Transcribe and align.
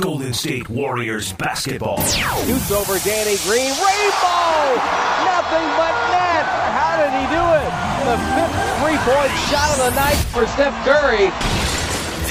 Golden 0.00 0.32
State 0.32 0.68
Warriors 0.68 1.32
basketball. 1.32 2.00
Shoots 2.02 2.70
over 2.70 2.98
Danny 3.00 3.36
Green. 3.42 3.70
Rainbow! 3.70 4.78
Nothing 5.26 5.66
but 5.74 5.94
net. 6.14 6.46
How 6.78 6.94
did 7.02 7.10
he 7.18 7.26
do 7.34 7.42
it? 7.58 7.70
The 8.06 8.16
fifth 8.34 8.54
three-point 8.78 9.32
shot 9.50 9.70
of 9.72 9.78
the 9.86 10.00
night 10.00 10.14
for 10.30 10.46
Steph 10.46 10.84
Curry. 10.84 11.30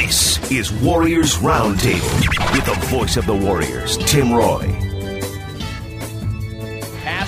This 0.02 0.50
is 0.50 0.72
Warriors 0.72 1.36
Roundtable 1.38 2.54
with 2.54 2.66
the 2.66 2.88
voice 2.88 3.18
of 3.18 3.26
the 3.26 3.36
Warriors, 3.36 3.98
Tim 3.98 4.32
Roye. 4.32 4.87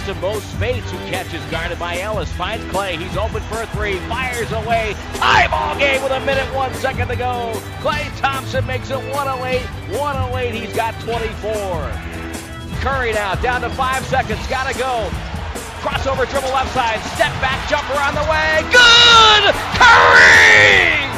To 0.10 0.16
Mo 0.16 0.40
Speights, 0.40 0.90
who 0.90 0.98
catches 1.12 1.46
guarded 1.52 1.78
by 1.78 2.00
Ellis. 2.00 2.32
Finds 2.34 2.66
Klay. 2.74 2.98
He's 2.98 3.16
open 3.16 3.44
for 3.44 3.62
a 3.62 3.68
three. 3.68 4.00
Fires 4.10 4.52
away. 4.52 4.96
Tie 5.14 5.48
ball 5.50 5.78
game 5.78 6.02
with 6.02 6.12
a 6.12 6.20
minute, 6.22 6.52
one 6.56 6.74
second 6.76 7.10
to 7.10 7.16
go. 7.16 7.54
Klay 7.78 8.10
Thompson 8.18 8.66
makes 8.66 8.90
it 8.90 8.98
108. 8.98 9.62
108. 10.00 10.56
He's 10.56 10.76
got 10.76 11.00
24. 11.02 11.92
Curry 12.82 13.14
now 13.14 13.36
down 13.36 13.62
to 13.62 13.70
five 13.70 14.04
seconds. 14.08 14.40
Gotta 14.48 14.76
go. 14.80 15.12
Crossover 15.86 16.28
dribble 16.28 16.50
left 16.50 16.74
side. 16.74 17.00
Step 17.14 17.30
back 17.40 17.70
jumper 17.70 17.94
on 18.02 18.16
the 18.16 18.26
way. 18.26 18.66
Good! 18.74 19.54
Curry! 19.78 21.09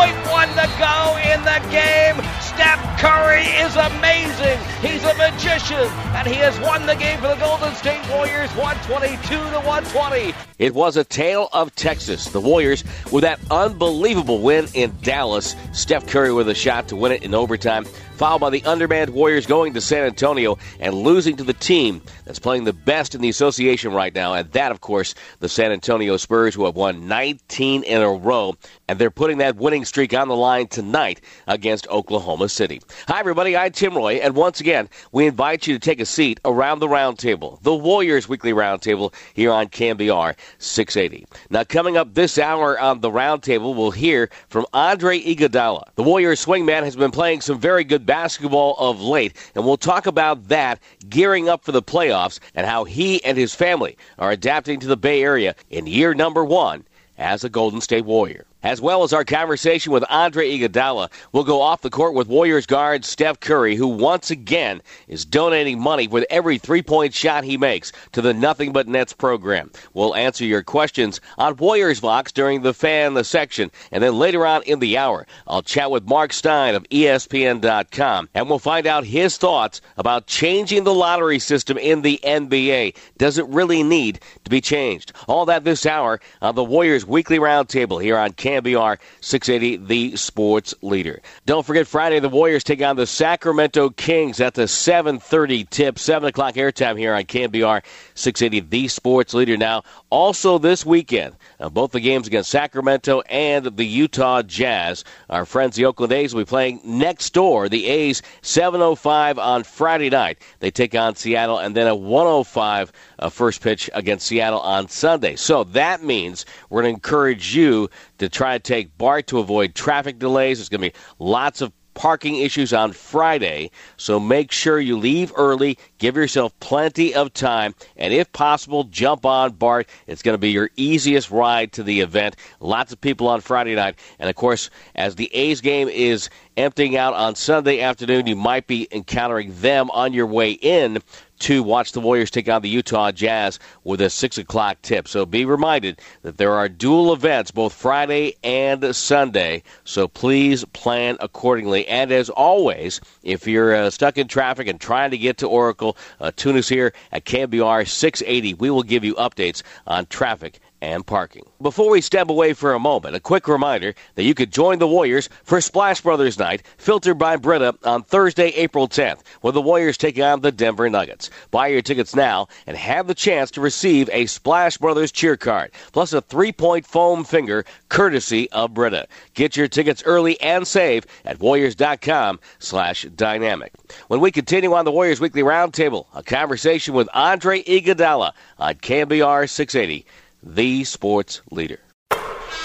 One 0.00 0.48
to 0.48 0.66
go 0.78 1.18
in 1.30 1.44
the 1.44 1.60
game. 1.70 2.16
Steph 2.40 3.00
Curry 3.00 3.42
is 3.42 3.76
amazing. 3.76 4.58
He's 4.80 5.04
a 5.04 5.12
magician, 5.14 5.90
and 6.16 6.26
he 6.26 6.36
has 6.36 6.58
won 6.60 6.86
the 6.86 6.94
game 6.94 7.20
for 7.20 7.28
the 7.28 7.36
Golden 7.36 7.74
State 7.74 8.00
Warriors 8.08 8.50
122 8.52 9.28
to 9.28 9.60
120. 9.60 10.34
It 10.58 10.74
was 10.74 10.96
a 10.96 11.04
tale 11.04 11.50
of 11.52 11.74
Texas. 11.74 12.30
The 12.30 12.40
Warriors 12.40 12.82
with 13.12 13.22
that 13.22 13.40
unbelievable 13.50 14.40
win 14.40 14.68
in 14.72 14.94
Dallas. 15.02 15.54
Steph 15.72 16.06
Curry 16.06 16.32
with 16.32 16.48
a 16.48 16.54
shot 16.54 16.88
to 16.88 16.96
win 16.96 17.12
it 17.12 17.22
in 17.22 17.34
overtime, 17.34 17.84
followed 17.84 18.40
by 18.40 18.50
the 18.50 18.64
undermanned 18.64 19.10
Warriors 19.10 19.46
going 19.46 19.74
to 19.74 19.80
San 19.80 20.04
Antonio 20.04 20.58
and 20.78 20.94
losing 20.94 21.36
to 21.36 21.44
the 21.44 21.54
team 21.54 22.02
that's 22.24 22.38
playing 22.38 22.64
the 22.64 22.72
best 22.72 23.14
in 23.14 23.20
the 23.22 23.30
association 23.30 23.92
right 23.92 24.14
now. 24.14 24.34
And 24.34 24.50
that, 24.52 24.70
of 24.70 24.80
course, 24.80 25.14
the 25.40 25.48
San 25.48 25.72
Antonio 25.72 26.16
Spurs, 26.18 26.54
who 26.54 26.66
have 26.66 26.76
won 26.76 27.08
19 27.08 27.82
in 27.82 28.02
a 28.02 28.10
row. 28.10 28.54
And 28.86 28.98
they're 28.98 29.10
putting 29.10 29.38
that 29.38 29.56
winning 29.56 29.84
streak 29.90 30.14
on 30.14 30.28
the 30.28 30.36
line 30.36 30.68
tonight 30.68 31.20
against 31.48 31.88
Oklahoma 31.88 32.48
City. 32.48 32.80
Hi, 33.08 33.18
everybody. 33.18 33.56
I'm 33.56 33.72
Tim 33.72 33.96
Roye, 33.96 34.20
And 34.22 34.36
once 34.36 34.60
again, 34.60 34.88
we 35.10 35.26
invite 35.26 35.66
you 35.66 35.74
to 35.74 35.80
take 35.80 35.98
a 35.98 36.06
seat 36.06 36.38
around 36.44 36.78
the 36.78 36.86
roundtable, 36.86 37.60
the 37.62 37.74
Warriors 37.74 38.28
Weekly 38.28 38.52
Roundtable 38.52 39.12
here 39.34 39.50
on 39.50 39.66
KNBR 39.66 40.36
680. 40.58 41.26
Now, 41.50 41.64
coming 41.64 41.96
up 41.96 42.14
this 42.14 42.38
hour 42.38 42.78
on 42.78 43.00
the 43.00 43.10
roundtable, 43.10 43.74
we'll 43.74 43.90
hear 43.90 44.30
from 44.48 44.64
Andre 44.72 45.18
Iguodala. 45.18 45.82
The 45.96 46.04
Warriors 46.04 46.46
swingman 46.46 46.84
has 46.84 46.94
been 46.94 47.10
playing 47.10 47.40
some 47.40 47.58
very 47.58 47.82
good 47.82 48.06
basketball 48.06 48.76
of 48.78 49.00
late, 49.00 49.36
and 49.56 49.64
we'll 49.64 49.76
talk 49.76 50.06
about 50.06 50.46
that, 50.46 50.78
gearing 51.08 51.48
up 51.48 51.64
for 51.64 51.72
the 51.72 51.82
playoffs, 51.82 52.38
and 52.54 52.64
how 52.64 52.84
he 52.84 53.24
and 53.24 53.36
his 53.36 53.56
family 53.56 53.96
are 54.20 54.30
adapting 54.30 54.78
to 54.78 54.86
the 54.86 54.96
Bay 54.96 55.24
Area 55.24 55.56
in 55.68 55.88
year 55.88 56.14
number 56.14 56.44
one 56.44 56.84
as 57.18 57.42
a 57.42 57.48
Golden 57.48 57.80
State 57.80 58.04
Warrior 58.04 58.46
as 58.62 58.80
well 58.80 59.02
as 59.02 59.12
our 59.12 59.24
conversation 59.24 59.92
with 59.92 60.04
Andre 60.08 60.50
Iguodala. 60.50 61.10
We'll 61.32 61.44
go 61.44 61.60
off 61.60 61.82
the 61.82 61.90
court 61.90 62.14
with 62.14 62.28
Warriors 62.28 62.66
guard 62.66 63.04
Steph 63.04 63.40
Curry, 63.40 63.76
who 63.76 63.86
once 63.88 64.30
again 64.30 64.82
is 65.08 65.24
donating 65.24 65.80
money 65.80 66.08
with 66.08 66.26
every 66.30 66.58
three-point 66.58 67.14
shot 67.14 67.44
he 67.44 67.56
makes 67.56 67.92
to 68.12 68.20
the 68.20 68.34
Nothing 68.34 68.72
But 68.72 68.88
Nets 68.88 69.12
program. 69.12 69.70
We'll 69.94 70.14
answer 70.14 70.44
your 70.44 70.62
questions 70.62 71.20
on 71.38 71.56
Warriors 71.56 72.00
Vox 72.00 72.32
during 72.32 72.62
the 72.62 72.74
fan 72.74 73.14
the 73.14 73.24
section, 73.24 73.70
and 73.92 74.02
then 74.02 74.18
later 74.18 74.44
on 74.46 74.62
in 74.62 74.80
the 74.80 74.98
hour, 74.98 75.26
I'll 75.46 75.62
chat 75.62 75.90
with 75.90 76.08
Marc 76.08 76.32
Stein 76.32 76.74
of 76.74 76.88
ESPN.com, 76.90 78.28
and 78.34 78.48
we'll 78.48 78.58
find 78.58 78.86
out 78.86 79.04
his 79.04 79.36
thoughts 79.36 79.80
about 79.96 80.26
changing 80.26 80.84
the 80.84 80.94
lottery 80.94 81.38
system 81.38 81.78
in 81.78 82.02
the 82.02 82.20
NBA. 82.24 82.96
Does 83.16 83.38
it 83.38 83.46
really 83.46 83.82
need 83.82 84.20
to 84.44 84.50
be 84.50 84.60
changed? 84.60 85.12
All 85.28 85.46
that 85.46 85.64
this 85.64 85.86
hour 85.86 86.20
on 86.42 86.54
the 86.54 86.64
Warriors 86.64 87.06
Weekly 87.06 87.38
Roundtable 87.38 88.02
here 88.02 88.16
on. 88.16 88.34
KNBR 88.50 88.98
680, 89.20 89.76
the 89.86 90.16
sports 90.16 90.74
leader. 90.82 91.20
Don't 91.46 91.64
forget 91.64 91.86
Friday 91.86 92.18
the 92.18 92.28
Warriors 92.28 92.64
take 92.64 92.82
on 92.82 92.96
the 92.96 93.06
Sacramento 93.06 93.90
Kings 93.90 94.40
at 94.40 94.54
the 94.54 94.66
7:30 94.66 95.64
tip, 95.70 95.98
7 95.98 96.28
o'clock 96.28 96.54
airtime 96.54 96.98
here 96.98 97.14
on 97.14 97.22
KNBR 97.22 97.82
680, 98.14 98.68
the 98.68 98.88
sports 98.88 99.34
leader. 99.34 99.56
Now, 99.56 99.84
also 100.10 100.58
this 100.58 100.84
weekend, 100.84 101.36
uh, 101.60 101.68
both 101.68 101.92
the 101.92 102.00
games 102.00 102.26
against 102.26 102.50
Sacramento 102.50 103.20
and 103.28 103.66
the 103.76 103.86
Utah 103.86 104.42
Jazz. 104.42 105.04
Our 105.28 105.44
friends 105.44 105.76
the 105.76 105.84
Oakland 105.84 106.12
A's 106.12 106.34
will 106.34 106.42
be 106.42 106.46
playing 106.46 106.80
next 106.82 107.32
door. 107.32 107.68
The 107.68 107.86
A's 107.86 108.20
7:05 108.42 109.38
on 109.38 109.62
Friday 109.62 110.10
night. 110.10 110.38
They 110.58 110.72
take 110.72 110.96
on 110.96 111.14
Seattle, 111.14 111.58
and 111.58 111.76
then 111.76 111.86
a 111.86 111.94
105 111.94 112.90
uh, 113.20 113.28
first 113.28 113.60
pitch 113.62 113.88
against 113.94 114.26
Seattle 114.26 114.60
on 114.60 114.88
Sunday. 114.88 115.36
So 115.36 115.62
that 115.64 116.02
means 116.02 116.46
we're 116.68 116.82
going 116.82 116.94
to 116.94 116.96
encourage 116.96 117.54
you 117.54 117.88
to 118.20 118.28
try 118.28 118.56
to 118.56 118.62
take 118.62 118.96
BART 118.96 119.26
to 119.28 119.38
avoid 119.38 119.74
traffic 119.74 120.18
delays. 120.18 120.58
There's 120.58 120.68
going 120.68 120.82
to 120.82 120.90
be 120.90 121.04
lots 121.18 121.60
of 121.60 121.72
parking 121.94 122.36
issues 122.36 122.72
on 122.72 122.92
Friday, 122.92 123.70
so 123.96 124.20
make 124.20 124.52
sure 124.52 124.78
you 124.78 124.96
leave 124.96 125.32
early, 125.36 125.76
give 125.98 126.16
yourself 126.16 126.58
plenty 126.60 127.14
of 127.14 127.32
time, 127.34 127.74
and 127.96 128.14
if 128.14 128.32
possible, 128.32 128.84
jump 128.84 129.26
on 129.26 129.52
BART. 129.52 129.88
It's 130.06 130.22
going 130.22 130.34
to 130.34 130.38
be 130.38 130.50
your 130.50 130.70
easiest 130.76 131.30
ride 131.30 131.72
to 131.72 131.82
the 131.82 132.00
event. 132.00 132.36
Lots 132.60 132.92
of 132.92 133.00
people 133.00 133.26
on 133.26 133.40
Friday 133.40 133.74
night, 133.74 133.98
and 134.18 134.30
of 134.30 134.36
course, 134.36 134.70
as 134.94 135.16
the 135.16 135.34
A's 135.34 135.60
game 135.60 135.88
is 135.88 136.30
emptying 136.56 136.96
out 136.96 137.14
on 137.14 137.34
Sunday 137.34 137.80
afternoon, 137.80 138.26
you 138.26 138.36
might 138.36 138.66
be 138.66 138.86
encountering 138.92 139.52
them 139.60 139.90
on 139.90 140.12
your 140.12 140.26
way 140.26 140.52
in 140.52 141.02
to 141.40 141.62
watch 141.62 141.92
the 141.92 142.00
Warriors 142.00 142.30
take 142.30 142.48
on 142.48 142.62
the 142.62 142.68
Utah 142.68 143.12
Jazz 143.12 143.58
with 143.84 144.00
a 144.00 144.10
6 144.10 144.38
o'clock 144.38 144.80
tip. 144.82 145.08
So 145.08 145.26
be 145.26 145.44
reminded 145.44 146.00
that 146.22 146.38
there 146.38 146.52
are 146.52 146.68
dual 146.68 147.12
events 147.12 147.50
both 147.50 147.72
Friday 147.72 148.36
and 148.42 148.94
Sunday. 148.94 149.62
So 149.84 150.08
please 150.08 150.64
plan 150.66 151.16
accordingly. 151.20 151.86
And 151.88 152.12
as 152.12 152.30
always, 152.30 153.00
if 153.22 153.46
you're 153.46 153.74
uh, 153.74 153.90
stuck 153.90 154.18
in 154.18 154.28
traffic 154.28 154.68
and 154.68 154.80
trying 154.80 155.10
to 155.10 155.18
get 155.18 155.38
to 155.38 155.48
Oracle, 155.48 155.96
uh, 156.20 156.30
tune 156.34 156.56
us 156.56 156.68
here 156.68 156.92
at 157.12 157.24
KNBR 157.24 157.88
680. 157.88 158.54
We 158.54 158.70
will 158.70 158.82
give 158.82 159.04
you 159.04 159.14
updates 159.14 159.62
on 159.86 160.06
traffic 160.06 160.60
and 160.80 161.06
parking. 161.06 161.44
Before 161.60 161.90
we 161.90 162.00
step 162.00 162.30
away 162.30 162.52
for 162.52 162.72
a 162.72 162.78
moment, 162.78 163.16
a 163.16 163.20
quick 163.20 163.48
reminder 163.48 163.94
that 164.14 164.22
you 164.22 164.34
could 164.34 164.50
join 164.50 164.78
the 164.78 164.88
Warriors 164.88 165.28
for 165.44 165.60
Splash 165.60 166.00
Brothers 166.00 166.38
Night, 166.38 166.62
filtered 166.78 167.18
by 167.18 167.36
Brita, 167.36 167.74
on 167.84 168.02
Thursday, 168.02 168.48
April 168.48 168.88
10th, 168.88 169.20
when 169.42 169.54
the 169.54 169.60
Warriors 169.60 169.98
take 169.98 170.18
on 170.18 170.40
the 170.40 170.52
Denver 170.52 170.88
Nuggets. 170.88 171.30
Buy 171.50 171.68
your 171.68 171.82
tickets 171.82 172.14
now 172.14 172.48
and 172.66 172.76
have 172.76 173.06
the 173.06 173.14
chance 173.14 173.50
to 173.52 173.60
receive 173.60 174.08
a 174.10 174.26
Splash 174.26 174.78
Brothers 174.78 175.12
cheer 175.12 175.36
card, 175.36 175.70
plus 175.92 176.12
a 176.12 176.20
three-point 176.20 176.86
foam 176.86 177.24
finger, 177.24 177.64
courtesy 177.88 178.50
of 178.50 178.74
Brita. 178.74 179.06
Get 179.34 179.56
your 179.56 179.68
tickets 179.68 180.02
early 180.06 180.40
and 180.40 180.66
save 180.66 181.06
at 181.24 181.40
warriors.com 181.40 182.40
slash 182.58 183.02
dynamic. 183.14 183.72
When 184.08 184.20
we 184.20 184.30
continue 184.30 184.72
on 184.72 184.84
the 184.84 184.92
Warriors 184.92 185.20
Weekly 185.20 185.42
Roundtable, 185.42 186.06
a 186.14 186.22
conversation 186.22 186.94
with 186.94 187.08
Andre 187.12 187.62
Iguodala 187.62 188.32
on 188.58 188.74
KNBR 188.74 189.48
680 189.48 190.06
the 190.42 190.84
sports 190.84 191.42
leader. 191.50 191.80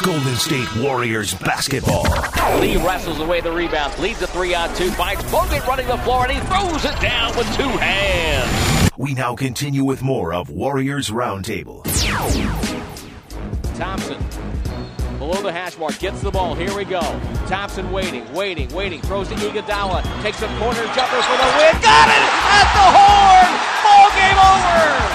Golden 0.03 0.35
State 0.35 0.75
Warriors 0.77 1.33
basketball. 1.35 2.03
Lee 2.59 2.75
wrestles 2.77 3.19
away 3.19 3.41
the 3.41 3.51
rebound, 3.51 3.97
leads 3.99 4.21
a 4.21 4.27
three 4.27 4.53
on 4.53 4.73
two, 4.75 4.91
finds 4.91 5.23
Bogut 5.25 5.65
running 5.65 5.87
the 5.87 5.97
floor, 5.99 6.23
and 6.27 6.31
he 6.33 6.39
throws 6.47 6.83
it 6.85 6.99
down 7.01 7.35
with 7.37 7.47
two 7.55 7.63
hands. 7.63 8.91
We 8.97 9.13
now 9.13 9.35
continue 9.35 9.83
with 9.83 10.03
more 10.03 10.33
of 10.33 10.49
Warriors 10.49 11.09
Roundtable. 11.09 11.83
Thompson 13.77 14.23
below 15.17 15.41
the 15.41 15.51
hash 15.51 15.77
mark, 15.77 15.97
gets 15.99 16.21
the 16.21 16.31
ball. 16.31 16.55
Here 16.55 16.75
we 16.75 16.85
go. 16.85 17.01
Thompson 17.47 17.91
waiting, 17.91 18.31
waiting, 18.33 18.73
waiting. 18.73 19.01
Throws 19.01 19.27
to 19.29 19.35
Iguodala. 19.35 20.03
Takes 20.21 20.41
a 20.41 20.47
corner 20.59 20.85
jumper 20.93 21.21
for 21.21 21.37
the 21.37 21.49
win. 21.57 21.73
Got 21.81 22.07
it 22.13 22.25
at 22.51 22.67
the 22.77 22.87
horn. 22.93 23.51
Ball 23.81 24.09
game 24.13 24.37
over. 24.37 25.14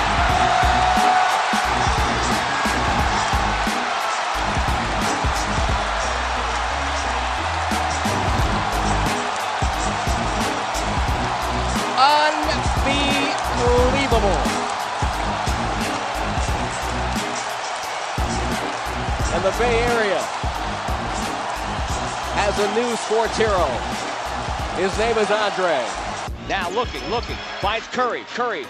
And 19.32 19.44
the 19.44 19.50
Bay 19.58 19.80
Area 19.80 20.18
has 22.36 22.58
a 22.58 22.74
new 22.74 22.96
sports 22.96 23.34
hero. 23.38 23.64
His 24.76 24.96
name 24.98 25.16
is 25.16 25.30
Andre. 25.30 25.86
Now 26.48 26.68
looking, 26.70 27.02
looking, 27.08 27.36
finds 27.60 27.86
Curry. 27.88 28.24
Curry 28.34 28.66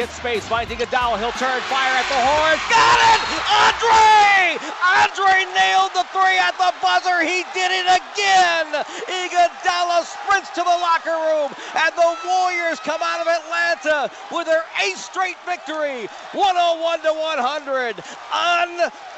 gets 0.00 0.16
space, 0.16 0.48
finds 0.48 0.72
Iguodala. 0.72 1.20
He'll 1.20 1.36
turn, 1.36 1.60
fire 1.68 1.92
at 1.92 2.08
the 2.08 2.16
horn. 2.16 2.56
Got 2.72 2.98
it! 3.12 3.20
Andre! 3.52 4.56
Andre 4.80 5.44
nailed 5.52 5.92
the 5.92 6.08
three 6.08 6.40
at 6.40 6.56
the 6.56 6.72
buzzer. 6.80 7.20
He 7.20 7.44
did 7.52 7.68
it 7.68 7.84
again. 7.84 8.80
Iguodala 9.12 10.08
sprints 10.08 10.48
to 10.56 10.64
the 10.64 10.78
locker 10.80 11.12
room, 11.12 11.52
and 11.76 11.92
the 12.00 12.16
Warriors 12.24 12.80
come 12.80 13.02
out 13.04 13.20
of 13.20 13.28
Atlanta 13.28 14.10
with 14.32 14.46
their 14.46 14.64
eighth 14.82 15.04
straight 15.04 15.36
victory, 15.44 16.08
101 16.32 17.02
to 17.02 17.12
100. 17.12 18.00
Unbelievable. 18.32 19.09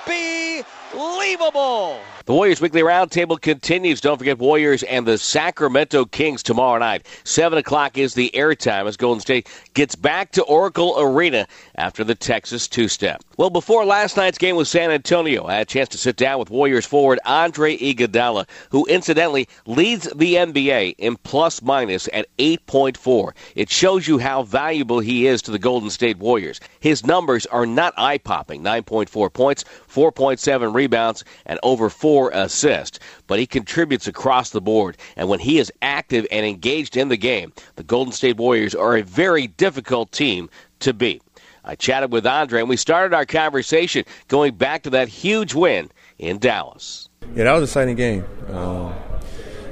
The 2.25 2.33
Warriors 2.35 2.61
Weekly 2.61 2.83
Roundtable 2.83 3.41
continues. 3.41 4.01
Don't 4.01 4.19
forget 4.19 4.39
Warriors 4.39 4.85
and 4.85 5.07
the 5.07 5.19
Sacramento 5.19 6.05
Kings 6.05 6.43
tomorrow 6.43 6.79
night. 6.79 7.05
7 7.25 7.59
o'clock 7.59 7.99
is 7.99 8.15
the 8.15 8.31
airtime 8.35 8.87
as 8.87 8.97
Golden 8.97 9.21
State 9.21 9.49
gets 9.75 9.97
back 9.97 10.31
to 10.33 10.43
Oracle 10.45 10.95
Arena 10.99 11.49
after 11.75 12.05
the 12.05 12.15
Texas 12.15 12.69
two 12.69 12.87
step. 12.87 13.23
Well, 13.39 13.51
before 13.51 13.85
last 13.85 14.17
night's 14.17 14.39
game 14.39 14.55
with 14.55 14.69
San 14.69 14.93
Antonio, 14.93 15.47
I 15.47 15.55
had 15.55 15.63
a 15.63 15.65
chance 15.65 15.89
to 15.91 15.99
sit 15.99 16.17
down 16.17 16.39
with 16.39 16.51
Warriors 16.51 16.87
forward 16.87 17.19
Andre 17.25 17.77
Iguodala, 17.77 18.47
who 18.71 18.87
incidentally 18.87 19.49
leads 19.67 20.05
the 20.15 20.35
NBA 20.35 20.95
in 20.99 21.17
plus 21.17 21.61
minus 21.61 22.09
at 22.13 22.29
8.4. 22.39 23.33
It 23.57 23.69
shows 23.69 24.07
you 24.07 24.19
how 24.19 24.45
valuable 24.45 25.01
he 25.01 25.27
is 25.27 25.43
to 25.43 25.51
the 25.51 25.59
Golden 25.59 25.91
State 25.91 26.19
Warriors. 26.19 26.61
His 26.79 27.05
numbers 27.05 27.47
are 27.47 27.67
not 27.67 27.95
eye 27.97 28.19
popping 28.19 28.63
9.4 28.63 29.33
points, 29.33 29.65
4.7 29.93 30.75
rebounds, 30.75 31.25
and 31.47 31.59
over 31.63 31.91
4 31.91 32.31
assists. 32.33 32.99
But 33.27 33.39
he 33.39 33.47
contributes 33.47 34.07
across 34.07 34.51
the 34.51 34.61
board. 34.61 34.97
And 35.17 35.29
when 35.29 35.41
he 35.41 35.59
is 35.59 35.73
active 35.83 36.27
and 36.31 36.47
engaged 36.47 36.97
in 36.97 37.09
the 37.09 37.17
game, 37.17 37.53
the 37.77 37.83
Golden 37.83 38.13
State 38.13 38.37
Warriors 38.37 38.75
are 38.75 38.97
a 38.97 39.03
very 39.03 39.47
difficult 39.47 40.13
team 40.13 40.49
to 40.81 40.93
beat. 40.93 41.23
I 41.65 41.77
chatted 41.77 42.13
with 42.13 42.27
Andre, 42.27 42.61
and 42.61 42.69
we 42.69 42.77
started 42.77 43.15
our 43.15 43.25
conversation 43.25 44.05
going 44.29 44.55
back 44.55 44.83
to 44.83 44.91
that 44.91 45.09
huge 45.09 45.55
win 45.55 45.91
in 46.19 46.39
Dallas. 46.39 47.09
Yeah, 47.35 47.45
that 47.45 47.53
was 47.53 47.61
an 47.61 47.65
exciting 47.65 47.97
game. 47.97 48.25
Um, 48.49 48.95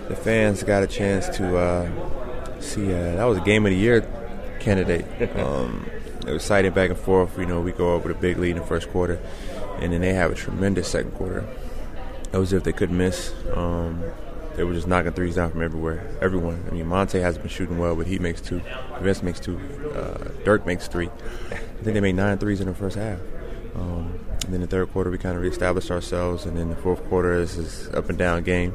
the 0.09 0.15
fans 0.15 0.63
got 0.63 0.83
a 0.83 0.87
chance 0.87 1.29
to 1.37 1.57
uh, 1.57 2.61
see. 2.61 2.93
Uh, 2.93 3.17
that 3.17 3.25
was 3.25 3.39
a 3.39 3.43
game 3.43 3.67
of 3.67 3.71
the 3.71 3.77
year 3.77 4.07
candidate. 4.61 5.07
Um, 5.41 5.87
it 6.27 6.35
was 6.35 6.43
exciting 6.43 6.73
back 6.73 6.91
and 6.91 6.99
forth. 6.99 7.39
You 7.39 7.47
know, 7.47 7.61
we 7.61 7.73
go 7.73 7.97
with 7.97 8.15
a 8.15 8.21
big 8.21 8.37
lead 8.39 8.51
in 8.51 8.59
the 8.59 8.67
first 8.67 8.91
quarter, 8.91 9.19
and 9.81 9.93
then 9.93 10.01
they 10.01 10.13
have 10.15 10.33
a 10.33 10.35
tremendous 10.35 10.89
second 10.89 11.13
quarter. 11.13 11.47
It 12.33 12.37
was 12.37 12.53
if 12.53 12.63
they 12.63 12.73
couldn't 12.73 12.97
miss. 12.97 13.35
Um, 13.55 14.03
they 14.57 14.65
were 14.65 14.75
just 14.75 14.87
knocking 14.87 15.13
threes 15.13 15.37
down 15.37 15.51
from 15.51 15.63
everywhere. 15.63 16.07
Everyone. 16.21 16.65
I 16.69 16.75
mean, 16.75 16.87
Monta 16.87 17.21
has 17.21 17.39
been 17.39 17.49
shooting 17.49 17.79
well, 17.79 17.97
but 17.97 18.07
he 18.07 18.19
makes 18.19 18.41
two. 18.41 18.61
Vince 19.01 19.23
makes 19.23 19.41
two. 19.41 19.59
Uh, 19.95 20.31
Dirk 20.45 20.67
makes 20.67 20.87
three. 20.87 21.09
I 21.51 21.83
think 21.83 21.95
they 21.95 22.01
made 22.01 22.15
nine 22.15 22.39
threes 22.39 22.61
in 22.61 22.67
the 22.67 22.75
first 22.75 22.97
half. 22.97 23.19
Um, 23.75 24.19
and 24.45 24.53
then 24.53 24.61
the 24.61 24.67
third 24.67 24.93
quarter, 24.93 25.11
we 25.11 25.19
kind 25.19 25.37
of 25.37 25.43
reestablished 25.43 25.91
ourselves, 25.91 26.45
and 26.45 26.57
then 26.57 26.69
the 26.69 26.77
fourth 26.77 27.03
quarter 27.09 27.35
is 27.35 27.57
this 27.57 27.95
up 27.95 28.09
and 28.09 28.19
down 28.19 28.43
game. 28.43 28.75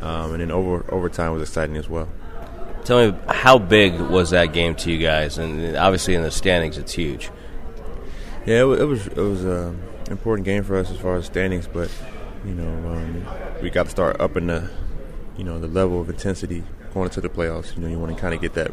Um, 0.00 0.32
and 0.32 0.40
then 0.40 0.50
over 0.50 0.84
overtime 0.92 1.32
was 1.32 1.42
exciting 1.42 1.76
as 1.76 1.88
well. 1.88 2.08
Tell 2.84 3.12
me, 3.12 3.18
how 3.28 3.58
big 3.58 4.00
was 4.00 4.30
that 4.30 4.52
game 4.52 4.74
to 4.76 4.90
you 4.90 4.98
guys? 4.98 5.38
And 5.38 5.76
obviously, 5.76 6.14
in 6.14 6.22
the 6.22 6.30
standings, 6.30 6.78
it's 6.78 6.92
huge. 6.92 7.30
Yeah, 8.46 8.64
it, 8.64 8.80
it 8.80 8.84
was 8.84 9.06
it 9.06 9.16
was 9.16 9.44
an 9.44 9.80
important 10.10 10.44
game 10.44 10.62
for 10.64 10.76
us 10.76 10.90
as 10.90 10.98
far 10.98 11.16
as 11.16 11.26
standings, 11.26 11.66
but 11.66 11.90
you 12.44 12.54
know, 12.54 12.68
um, 12.90 13.26
we 13.62 13.70
got 13.70 13.84
to 13.84 13.90
start 13.90 14.20
up 14.20 14.36
in 14.36 14.46
the 14.46 14.70
you 15.36 15.44
know 15.44 15.58
the 15.58 15.68
level 15.68 16.00
of 16.00 16.08
intensity 16.08 16.64
going 16.92 17.06
into 17.06 17.20
the 17.20 17.28
playoffs. 17.28 17.74
You 17.76 17.82
know, 17.82 17.88
you 17.88 17.98
want 17.98 18.14
to 18.14 18.20
kind 18.20 18.34
of 18.34 18.40
get 18.40 18.54
that 18.54 18.72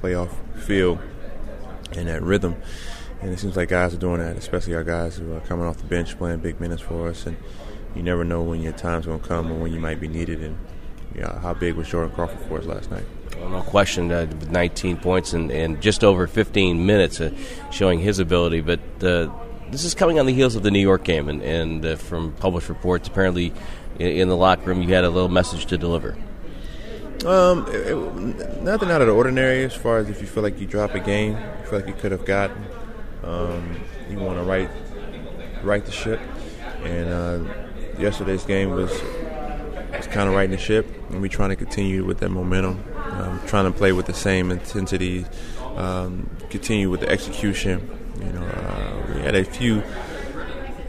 playoff 0.00 0.30
feel 0.56 1.00
and 1.92 2.08
that 2.08 2.22
rhythm. 2.22 2.56
And 3.20 3.32
it 3.32 3.38
seems 3.38 3.56
like 3.56 3.70
guys 3.70 3.94
are 3.94 3.98
doing 3.98 4.18
that, 4.18 4.36
especially 4.36 4.74
our 4.74 4.84
guys 4.84 5.16
who 5.16 5.32
are 5.34 5.40
coming 5.40 5.64
off 5.64 5.78
the 5.78 5.84
bench 5.84 6.16
playing 6.18 6.40
big 6.40 6.60
minutes 6.60 6.82
for 6.82 7.08
us. 7.08 7.26
And 7.26 7.36
you 7.94 8.02
never 8.02 8.24
know 8.24 8.42
when 8.42 8.60
your 8.60 8.72
time's 8.72 9.06
going 9.06 9.20
to 9.20 9.26
come 9.26 9.50
or 9.50 9.58
when 9.58 9.72
you 9.72 9.80
might 9.80 10.00
be 10.00 10.08
needed. 10.08 10.42
And 10.42 10.58
yeah, 11.14 11.38
how 11.38 11.54
big 11.54 11.74
was 11.74 11.88
Jordan 11.88 12.14
Crawford 12.14 12.40
for 12.48 12.58
us 12.58 12.66
last 12.66 12.90
night? 12.90 13.04
Well, 13.38 13.48
no 13.48 13.62
question, 13.62 14.12
uh, 14.12 14.26
19 14.50 14.98
points 14.98 15.32
and, 15.32 15.50
and 15.50 15.80
just 15.80 16.04
over 16.04 16.26
15 16.26 16.84
minutes 16.84 17.20
uh, 17.20 17.30
showing 17.70 18.00
his 18.00 18.18
ability. 18.18 18.60
But 18.60 18.80
uh, 19.02 19.30
this 19.70 19.84
is 19.84 19.94
coming 19.94 20.18
on 20.18 20.26
the 20.26 20.32
heels 20.32 20.56
of 20.56 20.62
the 20.62 20.70
New 20.70 20.80
York 20.80 21.04
game, 21.04 21.28
and, 21.28 21.42
and 21.42 21.84
uh, 21.84 21.96
from 21.96 22.32
published 22.32 22.68
reports, 22.68 23.08
apparently 23.08 23.52
in, 23.98 24.08
in, 24.08 24.28
the 24.28 24.36
locker 24.36 24.62
room 24.62 24.82
you 24.82 24.94
had 24.94 25.04
a 25.04 25.10
little 25.10 25.28
message 25.28 25.66
to 25.66 25.78
deliver. 25.78 26.16
Um, 27.24 27.66
it, 27.68 27.86
it, 27.86 28.62
nothing 28.62 28.90
out 28.90 29.00
of 29.00 29.06
the 29.06 29.14
ordinary 29.14 29.64
as 29.64 29.74
far 29.74 29.98
as 29.98 30.10
if 30.10 30.20
you 30.20 30.26
feel 30.26 30.42
like 30.42 30.60
you 30.60 30.66
drop 30.66 30.94
a 30.94 31.00
game, 31.00 31.32
you 31.32 31.66
feel 31.68 31.78
like 31.78 31.88
you 31.88 31.94
could 31.94 32.12
have 32.12 32.24
gotten. 32.24 32.64
Um, 33.22 33.80
you 34.10 34.18
want 34.18 34.38
to 34.38 34.44
right 34.44 34.68
right 35.62 35.84
the 35.84 35.92
ship, 35.92 36.20
and 36.82 37.08
uh, 37.08 37.54
yesterday's 37.98 38.44
game 38.44 38.70
was 38.70 38.90
was 39.96 40.06
kind 40.08 40.28
of 40.28 40.34
righting 40.34 40.50
the 40.50 40.58
ship, 40.58 40.86
and 41.10 41.22
we're 41.22 41.28
trying 41.28 41.50
to 41.50 41.56
continue 41.56 42.04
with 42.04 42.18
that 42.18 42.28
momentum, 42.28 42.84
um, 43.12 43.40
trying 43.46 43.70
to 43.70 43.76
play 43.76 43.92
with 43.92 44.06
the 44.06 44.14
same 44.14 44.50
intensity, 44.50 45.24
um, 45.76 46.28
continue 46.50 46.90
with 46.90 47.00
the 47.00 47.08
execution. 47.08 47.88
You 48.18 48.32
know, 48.32 48.44
uh, 48.44 48.73
had 49.24 49.34
a 49.34 49.44
few, 49.44 49.82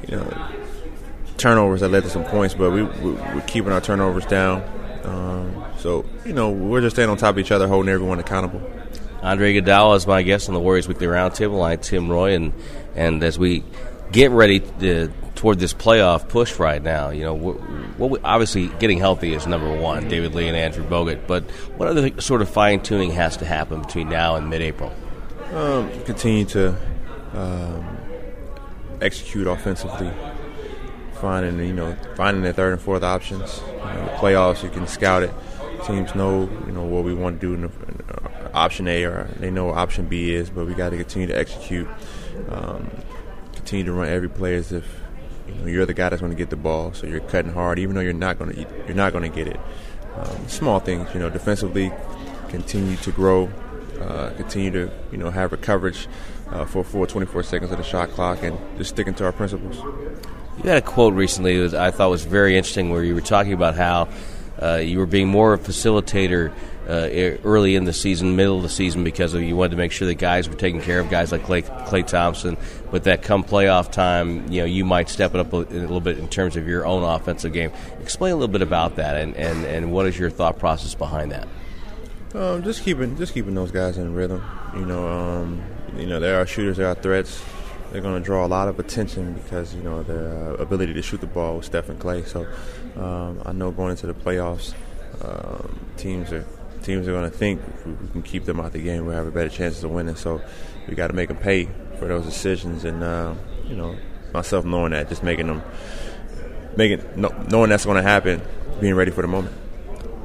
you 0.07 0.17
know, 0.17 0.51
turnovers 1.37 1.81
that 1.81 1.89
led 1.89 2.03
to 2.03 2.09
some 2.09 2.23
points, 2.25 2.53
but 2.53 2.71
we, 2.71 2.83
we 2.83 3.17
are 3.17 3.41
keeping 3.41 3.71
our 3.71 3.81
turnovers 3.81 4.25
down. 4.25 4.63
Um, 5.03 5.65
so 5.77 6.05
you 6.25 6.33
know, 6.33 6.49
we're 6.49 6.81
just 6.81 6.95
staying 6.95 7.09
on 7.09 7.17
top 7.17 7.35
of 7.35 7.39
each 7.39 7.51
other, 7.51 7.67
holding 7.67 7.91
everyone 7.91 8.19
accountable. 8.19 8.61
Andre 9.21 9.53
Iguodala 9.53 9.97
is 9.97 10.07
my 10.07 10.21
guest 10.21 10.49
on 10.49 10.53
the 10.53 10.59
Warriors 10.59 10.87
Weekly 10.87 11.07
Roundtable. 11.07 11.63
I'm 11.65 11.79
Tim 11.79 12.09
Roye, 12.09 12.35
and 12.35 12.53
and 12.95 13.23
as 13.23 13.39
we 13.39 13.63
get 14.11 14.31
ready 14.31 14.59
to, 14.59 15.11
toward 15.35 15.59
this 15.59 15.73
playoff 15.73 16.29
push 16.29 16.59
right 16.59 16.81
now, 16.81 17.09
you 17.09 17.23
know, 17.23 17.33
what, 17.33 17.55
what 17.97 18.21
obviously 18.23 18.67
getting 18.79 18.97
healthy 18.97 19.33
is 19.33 19.47
number 19.47 19.75
one. 19.79 20.07
David 20.07 20.35
Lee 20.35 20.47
and 20.47 20.55
Andrew 20.55 20.85
Bogut, 20.85 21.27
but 21.27 21.43
what 21.75 21.89
other 21.89 22.21
sort 22.21 22.41
of 22.41 22.49
fine 22.49 22.81
tuning 22.81 23.11
has 23.11 23.37
to 23.37 23.45
happen 23.45 23.81
between 23.81 24.09
now 24.09 24.35
and 24.35 24.49
mid-April? 24.49 24.93
Um, 25.53 25.89
continue 26.03 26.45
to 26.45 26.75
um, 27.33 27.94
execute 29.01 29.47
offensively, 29.47 30.11
finding 31.15 31.59
you 31.65 31.73
know 31.73 31.95
finding 32.15 32.43
the 32.43 32.53
third 32.53 32.73
and 32.73 32.81
fourth 32.81 33.03
options. 33.03 33.61
You 33.67 33.75
know, 33.75 34.05
the 34.05 34.11
playoffs, 34.11 34.63
you 34.63 34.69
can 34.69 34.87
scout 34.87 35.23
it. 35.23 35.31
Teams 35.85 36.15
know 36.15 36.49
you 36.65 36.71
know 36.71 36.83
what 36.83 37.03
we 37.03 37.13
want 37.13 37.39
to 37.39 37.47
do 37.47 37.53
in 37.53 37.61
the, 37.61 37.71
option 38.55 38.87
A 38.87 39.03
or 39.03 39.29
they 39.37 39.51
know 39.51 39.65
what 39.65 39.77
option 39.77 40.07
B 40.07 40.33
is, 40.33 40.49
but 40.49 40.65
we 40.65 40.73
got 40.73 40.89
to 40.89 40.97
continue 40.97 41.27
to 41.27 41.37
execute, 41.37 41.87
um, 42.49 42.89
continue 43.53 43.83
to 43.85 43.91
run 43.91 44.07
every 44.07 44.29
play 44.29 44.55
as 44.55 44.71
if 44.71 44.85
you 45.47 45.53
know, 45.55 45.65
you're 45.67 45.85
the 45.85 45.93
guy 45.93 46.09
that's 46.09 46.21
going 46.21 46.31
to 46.31 46.37
get 46.37 46.49
the 46.49 46.55
ball. 46.55 46.93
So 46.93 47.05
you're 47.05 47.19
cutting 47.19 47.51
hard, 47.51 47.79
even 47.79 47.95
though 47.95 48.01
you're 48.01 48.13
not 48.13 48.39
going 48.39 48.53
to 48.53 48.61
you're 48.87 48.95
not 48.95 49.11
going 49.11 49.29
to 49.29 49.35
get 49.35 49.47
it. 49.47 49.59
Um, 50.15 50.47
small 50.47 50.79
things, 50.79 51.13
you 51.13 51.19
know, 51.19 51.29
defensively, 51.29 51.91
continue 52.47 52.95
to 52.97 53.11
grow, 53.11 53.49
uh, 53.99 54.29
continue 54.37 54.71
to 54.71 54.91
you 55.11 55.17
know 55.17 55.29
have 55.29 55.51
a 55.53 55.57
coverage 55.57 56.07
uh, 56.51 56.65
for 56.65 56.83
full 56.83 57.05
24 57.05 57.43
seconds 57.43 57.71
of 57.71 57.77
the 57.77 57.83
shot 57.83 58.09
clock, 58.11 58.43
and 58.43 58.57
just 58.77 58.91
sticking 58.91 59.13
to 59.15 59.25
our 59.25 59.31
principles. 59.31 59.77
You 60.63 60.69
had 60.69 60.77
a 60.77 60.81
quote 60.81 61.13
recently 61.13 61.67
that 61.67 61.79
I 61.79 61.91
thought 61.91 62.09
was 62.09 62.23
very 62.23 62.57
interesting, 62.57 62.89
where 62.89 63.03
you 63.03 63.13
were 63.13 63.21
talking 63.21 63.53
about 63.53 63.75
how 63.75 64.07
uh, 64.61 64.75
you 64.75 64.99
were 64.99 65.05
being 65.05 65.27
more 65.27 65.53
of 65.53 65.67
a 65.67 65.71
facilitator 65.71 66.51
uh, 66.87 67.39
early 67.43 67.75
in 67.75 67.85
the 67.85 67.93
season, 67.93 68.35
middle 68.35 68.57
of 68.57 68.63
the 68.63 68.69
season, 68.69 69.03
because 69.03 69.33
you 69.33 69.55
wanted 69.55 69.71
to 69.71 69.77
make 69.77 69.91
sure 69.91 70.07
that 70.07 70.15
guys 70.15 70.47
were 70.47 70.55
taking 70.55 70.81
care 70.81 70.99
of, 70.99 71.09
guys 71.09 71.31
like 71.31 71.43
Clay, 71.43 71.63
Klay 71.63 72.05
Thompson. 72.05 72.57
But 72.91 73.03
that 73.05 73.21
come 73.21 73.43
playoff 73.43 73.91
time, 73.91 74.51
you 74.51 74.61
know, 74.61 74.65
you 74.65 74.85
might 74.85 75.09
step 75.09 75.33
it 75.33 75.39
up 75.39 75.51
a, 75.51 75.57
a, 75.57 75.61
little 75.65 75.99
bit 75.99 76.17
in 76.19 76.29
terms 76.29 76.55
of 76.55 76.67
your 76.67 76.85
own 76.85 77.03
offensive 77.03 77.53
game. 77.53 77.71
Explain 78.01 78.33
a 78.33 78.35
little 78.35 78.51
bit 78.51 78.61
about 78.61 78.95
that, 78.97 79.17
and, 79.17 79.35
and, 79.35 79.65
and 79.65 79.91
what 79.91 80.05
is 80.05 80.17
your 80.17 80.29
thought 80.29 80.59
process 80.59 80.93
behind 80.95 81.31
that? 81.31 81.47
Um, 82.33 82.63
just 82.63 82.83
keeping 82.83 83.15
just 83.17 83.33
keeping 83.33 83.55
those 83.55 83.71
guys 83.71 83.97
in 83.97 84.13
rhythm. 84.13 84.43
You 84.73 84.85
know, 84.85 85.07
um, 85.07 85.63
you 85.97 86.07
know, 86.07 86.19
there 86.19 86.39
are 86.41 86.45
shooters, 86.45 86.77
there 86.77 86.87
are 86.87 86.95
threats. 86.95 87.43
They're 87.91 88.01
going 88.01 88.21
to 88.21 88.25
draw 88.25 88.45
a 88.45 88.47
lot 88.47 88.67
of 88.67 88.79
attention 88.79 89.33
because 89.33 89.73
you 89.73 89.81
know 89.81 90.03
their 90.03 90.27
uh, 90.27 90.53
ability 90.55 90.93
to 90.93 91.01
shoot 91.01 91.21
the 91.21 91.27
ball 91.27 91.57
with 91.57 91.65
Steph 91.65 91.87
and 91.89 91.99
Klay. 91.99 92.27
So 92.27 92.45
um, 93.01 93.41
I 93.45 93.51
know 93.51 93.71
going 93.71 93.91
into 93.91 94.07
the 94.07 94.13
playoffs, 94.13 94.73
um, 95.21 95.79
teams 95.95 96.33
are 96.33 96.45
teams 96.85 97.07
are 97.07 97.11
going 97.11 97.29
to 97.29 97.35
think 97.35 97.61
we 97.85 98.07
can 98.11 98.21
keep 98.21 98.45
them 98.45 98.59
out 98.59 98.67
of 98.67 98.73
the 98.73 98.83
game, 98.83 99.05
we'll 99.05 99.15
have 99.15 99.27
a 99.27 99.31
better 99.31 99.49
chance 99.49 99.81
of 99.83 99.91
winning. 99.91 100.15
So 100.15 100.41
we 100.87 100.95
got 100.95 101.07
to 101.07 101.13
make 101.13 101.29
them 101.29 101.37
pay 101.37 101.67
for 101.99 102.07
those 102.07 102.25
decisions. 102.25 102.85
And 102.85 103.03
uh, 103.03 103.33
you 103.65 103.75
know, 103.75 103.95
myself 104.33 104.65
knowing 104.65 104.91
that, 104.91 105.09
just 105.09 105.23
making 105.23 105.47
them, 105.47 105.63
making 106.75 107.03
knowing 107.15 107.69
that's 107.69 107.85
going 107.85 107.97
to 107.97 108.03
happen, 108.03 108.41
being 108.79 108.95
ready 108.95 109.11
for 109.11 109.21
the 109.21 109.27
moment. 109.27 109.55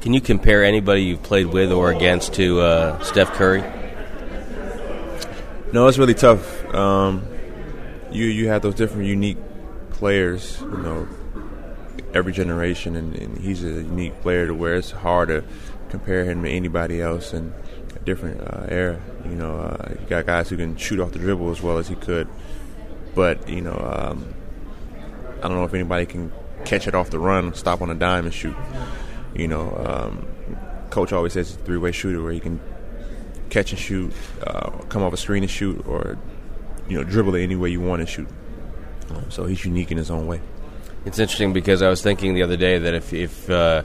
Can 0.00 0.14
you 0.14 0.20
compare 0.20 0.64
anybody 0.64 1.02
you've 1.02 1.22
played 1.22 1.46
with 1.46 1.72
or 1.72 1.92
against 1.92 2.34
to 2.34 2.60
uh, 2.60 3.02
Steph 3.02 3.32
Curry? 3.34 3.62
No, 5.72 5.86
it's 5.86 5.98
really 5.98 6.14
tough. 6.14 6.74
Um, 6.74 7.26
you 8.10 8.24
you 8.24 8.48
have 8.48 8.62
those 8.62 8.74
different 8.74 9.06
unique 9.06 9.38
players, 9.90 10.60
you 10.60 10.78
know, 10.78 11.06
every 12.12 12.32
generation, 12.32 12.96
and, 12.96 13.14
and, 13.14 13.38
he's 13.38 13.62
a 13.62 13.68
unique 13.68 14.20
player 14.20 14.48
to 14.48 14.54
where 14.54 14.74
it's 14.74 14.90
hard 14.90 15.28
to 15.28 15.44
compare 15.88 16.24
him 16.24 16.42
to 16.42 16.50
anybody 16.50 17.00
else 17.00 17.32
in 17.32 17.52
a 17.94 17.98
different 18.00 18.40
uh, 18.40 18.66
era. 18.68 19.00
You 19.24 19.36
know, 19.36 19.58
uh, 19.58 19.94
you 20.00 20.06
got 20.06 20.26
guys 20.26 20.48
who 20.48 20.56
can 20.56 20.76
shoot 20.76 20.98
off 20.98 21.12
the 21.12 21.20
dribble 21.20 21.50
as 21.52 21.62
well 21.62 21.78
as 21.78 21.86
he 21.86 21.94
could, 21.94 22.26
but 23.14 23.48
you 23.48 23.60
know, 23.60 23.76
um, 23.76 24.34
I 25.38 25.42
don't 25.42 25.56
know 25.56 25.64
if 25.64 25.74
anybody 25.74 26.04
can 26.04 26.32
catch 26.64 26.88
it 26.88 26.96
off 26.96 27.10
the 27.10 27.20
run, 27.20 27.54
stop 27.54 27.80
on 27.80 27.90
a 27.90 27.94
dime, 27.94 28.24
and 28.24 28.34
shoot. 28.34 28.56
You 29.36 29.46
know, 29.46 29.76
um, 29.86 30.26
coach 30.90 31.12
always 31.12 31.34
says 31.34 31.50
he's 31.50 31.56
a 31.56 31.60
three-way 31.60 31.92
shooter 31.92 32.20
where 32.20 32.32
he 32.32 32.40
can 32.40 32.58
catch 33.50 33.73
and 33.73 33.78
shoot, 33.78 34.12
uh, 34.47 34.71
come 34.88 35.02
off 35.02 35.12
a 35.12 35.16
screen 35.16 35.42
and 35.42 35.50
shoot, 35.50 35.85
or 35.87 36.19
you 36.88 36.97
know 36.97 37.04
dribble 37.04 37.35
it 37.35 37.42
any 37.42 37.57
way 37.57 37.69
you 37.71 37.80
want 37.80 38.00
to 38.00 38.07
shoot. 38.07 38.28
Um, 39.11 39.30
so 39.30 39.45
he's 39.45 39.64
unique 39.64 39.90
in 39.90 39.99
his 39.99 40.11
own 40.11 40.26
way. 40.26 40.40
It's 41.04 41.19
interesting 41.19 41.52
because 41.52 41.83
I 41.83 41.88
was 41.88 42.02
thinking 42.02 42.35
the 42.35 42.42
other 42.42 42.57
day 42.57 42.78
that 42.78 42.95
if 42.95 43.12
if 43.12 43.49
uh, 43.49 43.83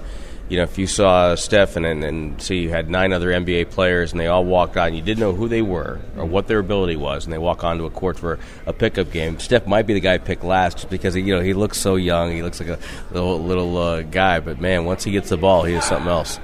you 0.49 0.57
know 0.57 0.63
if 0.63 0.77
you 0.77 0.85
saw 0.85 1.35
Steph 1.35 1.77
and, 1.77 1.85
and 1.85 2.03
and 2.03 2.41
see 2.41 2.57
you 2.57 2.69
had 2.69 2.89
nine 2.89 3.13
other 3.13 3.29
NBA 3.29 3.71
players 3.71 4.11
and 4.11 4.19
they 4.19 4.27
all 4.27 4.43
walked 4.43 4.75
on, 4.75 4.93
you 4.93 5.01
didn't 5.01 5.19
know 5.19 5.33
who 5.33 5.47
they 5.47 5.61
were 5.61 5.99
or 6.17 6.25
what 6.25 6.47
their 6.47 6.59
ability 6.59 6.97
was, 6.97 7.23
and 7.23 7.31
they 7.31 7.37
walk 7.37 7.63
onto 7.63 7.85
a 7.85 7.89
court 7.89 8.19
for 8.19 8.37
a 8.65 8.73
pickup 8.73 9.11
game. 9.11 9.39
Steph 9.39 9.65
might 9.65 9.87
be 9.87 9.93
the 9.93 10.01
guy 10.01 10.17
picked 10.17 10.43
last 10.43 10.89
because 10.89 11.15
you 11.15 11.33
know 11.33 11.41
he 11.41 11.53
looks 11.53 11.77
so 11.77 11.95
young, 11.95 12.31
he 12.31 12.43
looks 12.43 12.59
like 12.59 12.69
a 12.69 12.79
little 13.11 13.41
little 13.41 13.77
uh, 13.77 14.01
guy, 14.01 14.39
but 14.39 14.59
man, 14.59 14.85
once 14.85 15.03
he 15.03 15.11
gets 15.11 15.29
the 15.29 15.37
ball, 15.37 15.63
he 15.63 15.73
is 15.73 15.85
something 15.85 16.09
else. 16.09 16.39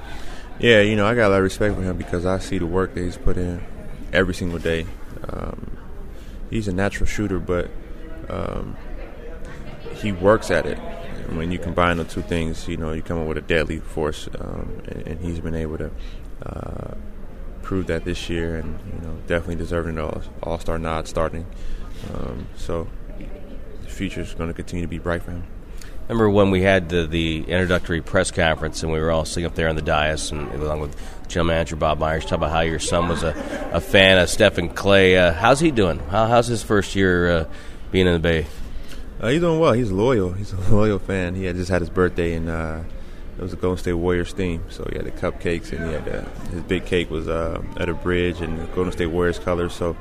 Yeah, 0.62 0.80
you 0.80 0.94
know 0.94 1.06
I 1.08 1.16
got 1.16 1.26
a 1.26 1.30
lot 1.30 1.38
of 1.38 1.42
respect 1.42 1.74
for 1.74 1.82
him 1.82 1.96
because 1.96 2.24
I 2.24 2.38
see 2.38 2.58
the 2.58 2.66
work 2.66 2.94
that 2.94 3.02
he's 3.02 3.16
put 3.16 3.36
in 3.36 3.60
every 4.12 4.32
single 4.32 4.60
day. 4.60 4.86
Um, 5.28 5.76
he's 6.50 6.68
a 6.68 6.72
natural 6.72 7.06
shooter, 7.06 7.40
but 7.40 7.68
um, 8.28 8.76
he 9.96 10.12
works 10.12 10.52
at 10.52 10.64
it. 10.64 10.78
And 10.78 11.36
when 11.36 11.50
you 11.50 11.58
combine 11.58 11.96
the 11.96 12.04
two 12.04 12.22
things, 12.22 12.68
you 12.68 12.76
know, 12.76 12.92
you 12.92 13.02
come 13.02 13.18
up 13.18 13.26
with 13.26 13.38
a 13.38 13.42
deadly 13.42 13.80
force, 13.80 14.28
um, 14.38 14.80
and, 14.86 15.08
and, 15.08 15.20
he's 15.20 15.40
been 15.40 15.56
able 15.56 15.78
to 15.78 15.90
uh, 16.46 16.94
prove 17.62 17.88
that 17.88 18.04
this 18.04 18.30
year, 18.30 18.54
and 18.54 18.78
you 18.86 19.08
know, 19.08 19.16
definitely 19.26 19.56
deserving 19.56 19.98
an 19.98 20.22
All 20.44 20.60
Star 20.60 20.78
nod 20.78 21.08
starting. 21.08 21.44
Um, 22.14 22.46
so 22.56 22.86
the 23.82 23.88
future 23.88 24.20
is 24.20 24.32
going 24.34 24.48
to 24.48 24.54
continue 24.54 24.84
to 24.84 24.88
be 24.88 25.00
bright 25.00 25.24
for 25.24 25.32
him. 25.32 25.44
Remember 26.12 26.28
when 26.28 26.50
we 26.50 26.60
had 26.60 26.90
the, 26.90 27.06
the, 27.06 27.38
introductory 27.38 28.02
press 28.02 28.30
conference 28.30 28.82
and 28.82 28.92
we 28.92 29.00
were 29.00 29.10
all 29.10 29.24
sitting 29.24 29.46
up 29.46 29.54
there 29.54 29.70
on 29.70 29.76
the 29.76 29.80
dais 29.80 30.30
and 30.30 30.46
along 30.52 30.82
with 30.82 30.94
general 31.26 31.46
manager 31.46 31.74
Bob 31.74 31.98
Myers 31.98 32.26
talk 32.26 32.32
about 32.36 32.50
how 32.50 32.60
your 32.60 32.80
son 32.80 33.08
was 33.08 33.22
a, 33.22 33.30
a 33.72 33.80
fan 33.80 34.18
of 34.18 34.28
Stephen 34.28 34.68
Klay. 34.68 35.16
Uh, 35.16 35.32
how's 35.32 35.58
he 35.58 35.70
doing? 35.70 36.00
How, 36.10 36.26
how's 36.26 36.48
his 36.48 36.62
first 36.62 36.94
year 36.94 37.30
uh, 37.30 37.44
being 37.92 38.06
in 38.06 38.12
the 38.12 38.18
Bay? 38.18 38.46
Uh, 39.22 39.28
he's 39.28 39.40
doing 39.40 39.58
well. 39.58 39.72
He's 39.72 39.90
loyal. 39.90 40.34
He's 40.34 40.52
a 40.52 40.60
loyal 40.70 40.98
fan. 40.98 41.34
He 41.34 41.44
had 41.44 41.56
just 41.56 41.70
had 41.70 41.80
his 41.80 41.88
birthday, 41.88 42.34
and 42.34 42.50
uh, 42.50 42.82
it 43.38 43.42
was 43.42 43.54
a 43.54 43.56
Golden 43.56 43.78
State 43.78 43.94
Warriors 43.94 44.34
theme. 44.34 44.62
So 44.68 44.86
he 44.92 44.98
had 44.98 45.06
the 45.06 45.12
cupcakes, 45.12 45.72
and 45.72 45.86
he 45.86 45.94
had 45.94 46.06
uh, 46.06 46.28
his 46.50 46.60
big 46.64 46.84
cake 46.84 47.08
was 47.08 47.26
uh, 47.26 47.62
at 47.78 47.88
a 47.88 47.94
bridge 47.94 48.42
and 48.42 48.58
Golden 48.74 48.92
State 48.92 49.06
Warriors 49.06 49.38
colors. 49.38 49.72
So 49.72 49.96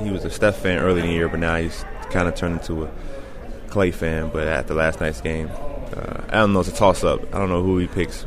he 0.00 0.10
was 0.12 0.24
a 0.24 0.30
Steph 0.30 0.58
fan 0.58 0.78
early 0.78 1.00
in 1.00 1.08
the 1.08 1.12
year, 1.12 1.28
but 1.28 1.40
now 1.40 1.56
he's 1.56 1.84
kind 2.10 2.28
of 2.28 2.36
turned 2.36 2.60
into 2.60 2.84
a 2.84 2.90
Klay 3.70 3.92
fan. 3.94 4.30
But 4.32 4.48
after 4.48 4.74
last 4.74 5.00
night's 5.00 5.20
game, 5.20 5.48
uh, 5.48 6.22
I 6.28 6.36
don't 6.36 6.52
know. 6.52 6.60
It's 6.60 6.68
a 6.68 6.74
toss 6.74 7.04
up. 7.04 7.34
I 7.34 7.38
don't 7.38 7.48
know 7.48 7.62
who 7.62 7.78
he 7.78 7.86
picks. 7.86 8.26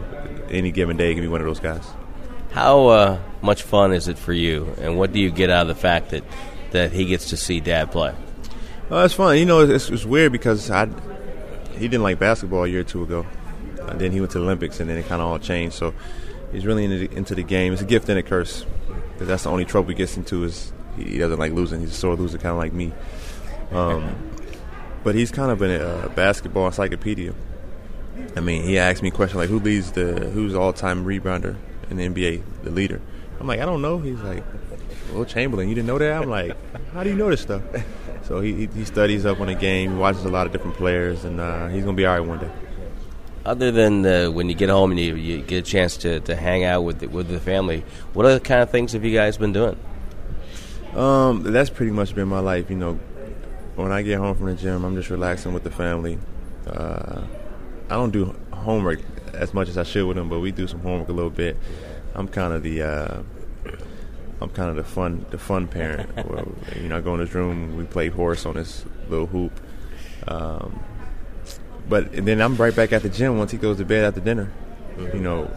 Any 0.50 0.72
given 0.72 0.98
day, 0.98 1.10
he 1.10 1.14
can 1.16 1.24
be 1.24 1.28
one 1.28 1.42
of 1.42 1.48
those 1.48 1.60
guys. 1.60 1.86
How 2.52 3.20
much 3.42 3.64
fun 3.64 3.94
is 3.94 4.08
it 4.08 4.18
for 4.18 4.34
you, 4.34 4.76
and 4.80 4.98
what 4.98 5.12
do 5.12 5.20
you 5.20 5.32
get 5.32 5.50
out 5.50 5.64
of 5.64 5.68
the 5.68 5.76
fact 5.76 6.12
that 6.12 6.24
that 6.72 6.92
he 6.92 7.06
gets 7.06 7.30
to 7.30 7.38
see 7.38 7.60
Dad 7.60 7.92
play? 7.92 8.14
Oh, 8.92 9.04
it's 9.04 9.16
fun. 9.16 9.38
You 9.38 9.46
know, 9.46 9.62
it's, 9.62 9.90
it's 9.90 10.06
weird 10.06 10.32
because 10.32 10.70
I 10.70 10.88
he 11.74 11.88
didn't 11.88 12.04
like 12.04 12.20
basketball 12.20 12.64
a 12.64 12.68
year 12.68 12.82
or 12.82 12.84
two 12.84 13.04
ago. 13.04 13.26
And 13.88 14.00
then 14.00 14.12
he 14.12 14.20
went 14.20 14.32
to 14.32 14.40
the 14.40 14.46
Olympics, 14.46 14.80
and 14.80 14.90
then 14.90 14.98
it 14.98 15.08
kind 15.08 15.22
of 15.22 15.28
all 15.28 15.40
changed. 15.40 15.76
So 15.76 15.94
he's 16.52 16.66
really 16.66 16.86
into 16.86 17.08
the, 17.08 17.18
into 17.18 17.36
the 17.36 17.44
game. 17.44 17.74
It's 17.74 17.82
a 17.82 17.86
gift 17.86 18.10
and 18.10 18.18
a 18.18 18.24
curse. 18.24 18.66
Because 19.14 19.28
that's 19.28 19.44
the 19.44 19.50
only 19.50 19.66
trouble 19.66 19.90
he 19.90 19.96
gets 19.96 20.18
into 20.18 20.44
is 20.44 20.72
he, 20.98 21.04
he 21.04 21.18
doesn't 21.18 21.40
like 21.40 21.52
losing. 21.52 21.82
He's 21.82 21.92
a 21.92 21.94
sore 21.94 22.16
loser, 22.16 22.38
kind 22.38 22.52
of 22.52 22.58
like 22.58 22.74
me. 22.74 22.94
Um, 23.72 24.16
but 25.04 25.16
he's 25.16 25.32
kind 25.32 25.52
of 25.52 25.62
a 25.62 26.10
basketball 26.16 26.68
encyclopedia. 26.68 27.34
I 28.36 28.40
mean, 28.40 28.64
he 28.64 28.78
asked 28.78 29.04
me 29.04 29.12
questions 29.12 29.38
like, 29.38 29.50
"Who 29.50 29.60
leads 29.60 29.92
the 29.92 30.30
who's 30.30 30.56
all-time 30.56 31.06
rebounder 31.06 31.56
in 31.90 31.98
the 31.98 32.08
NBA, 32.08 32.44
the 32.64 32.72
leader?" 32.72 33.02
I'm 33.40 33.48
like, 33.48 33.60
"I 33.60 33.66
don't 33.66 33.82
know." 33.82 34.00
He's 34.00 34.22
like, 34.22 34.44
"Well, 35.14 35.26
Chamberlain, 35.26 35.70
you 35.70 35.76
didn't 35.76 35.88
know 35.88 35.98
that?" 35.98 36.22
I'm 36.22 36.30
like, 36.30 36.56
"How 36.94 37.04
do 37.04 37.10
you 37.10 37.16
know 37.16 37.30
this 37.30 37.42
stuff?" 37.42 37.62
So 38.24 38.40
he, 38.40 38.68
he 38.68 38.86
studies 38.86 39.26
up 39.26 39.42
on 39.42 39.48
the 39.48 39.56
game, 39.56 39.92
he 39.92 39.98
watches 39.98 40.24
a 40.24 40.30
lot 40.30 40.46
of 40.46 40.54
different 40.54 40.78
players, 40.78 41.26
and 41.26 41.40
uh, 41.40 41.68
he's 41.68 41.84
going 41.84 41.96
to 41.96 42.00
be 42.00 42.06
all 42.06 42.18
right 42.18 42.26
one 42.28 42.40
day. 42.40 42.50
Other 43.46 43.72
than 43.72 44.06
uh, 44.06 44.32
when 44.32 44.48
you 44.48 44.56
get 44.56 44.70
home 44.70 44.92
and 44.92 45.00
you, 45.00 45.16
you, 45.16 45.42
get 45.42 45.58
a 45.58 45.62
chance 45.62 45.98
to, 45.98 46.22
to 46.22 46.36
hang 46.36 46.64
out 46.64 46.84
with 46.84 47.00
the, 47.00 47.08
with 47.08 47.28
the 47.28 47.42
family, 47.42 47.84
what 48.14 48.26
other 48.26 48.40
kind 48.40 48.62
of 48.62 48.70
things 48.70 48.94
have 48.94 49.04
you 49.04 49.14
guys 49.14 49.38
been 49.38 49.52
doing? 49.52 49.78
Um, 50.96 51.44
that's 51.44 51.70
pretty 51.70 51.92
much 51.92 52.16
been 52.16 52.30
my 52.30 52.40
life. 52.40 52.70
You 52.70 52.78
know, 52.78 53.00
when 53.76 53.92
I 53.92 54.02
get 54.02 54.20
home 54.20 54.36
from 54.36 54.48
the 54.48 54.56
gym, 54.56 54.84
I'm 54.84 54.96
just 54.96 55.10
relaxing 55.10 55.54
with 55.54 55.64
the 55.64 55.72
family. 55.72 56.18
Uh, 56.68 57.24
I 57.90 57.96
don't 57.96 58.12
do 58.12 58.36
homework 58.52 59.00
as 59.34 59.54
much 59.54 59.68
as 59.68 59.78
I 59.78 59.84
should 59.84 60.06
with 60.06 60.18
them, 60.18 60.30
but 60.30 60.40
we 60.40 60.52
do 60.52 60.68
some 60.68 60.80
homework 60.82 61.10
a 61.10 61.14
little 61.14 61.30
bit. 61.30 61.58
I'm 62.16 62.28
kind 62.28 62.54
of 62.54 62.64
the 62.64 62.82
uh, 62.84 63.24
I'm 64.42 64.50
kind 64.50 64.70
of 64.70 64.76
the 64.76 64.84
fun 64.84 65.26
the 65.32 65.38
fun 65.38 65.68
parent. 65.68 66.10
you 66.76 66.90
know, 66.90 66.98
I 66.98 67.02
go 67.02 67.14
in 67.16 67.20
his 67.20 67.34
room, 67.34 67.76
we 67.76 67.86
play 67.86 68.10
horse 68.10 68.46
on 68.46 68.56
this 68.56 68.86
little 69.10 69.28
hoop. 69.28 69.60
Um, 70.28 70.84
but 71.90 72.12
then 72.14 72.42
I'm 72.42 72.56
right 72.56 72.76
back 72.76 72.94
at 72.94 73.02
the 73.02 73.10
gym 73.10 73.38
once 73.38 73.52
he 73.52 73.58
goes 73.58 73.78
to 73.78 73.86
bed 73.86 74.06
after 74.06 74.22
dinner. 74.22 74.52
You 74.98 75.20
know, 75.20 75.52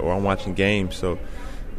or 0.00 0.14
I'm 0.14 0.24
watching 0.24 0.54
games. 0.54 0.96
So 0.96 1.18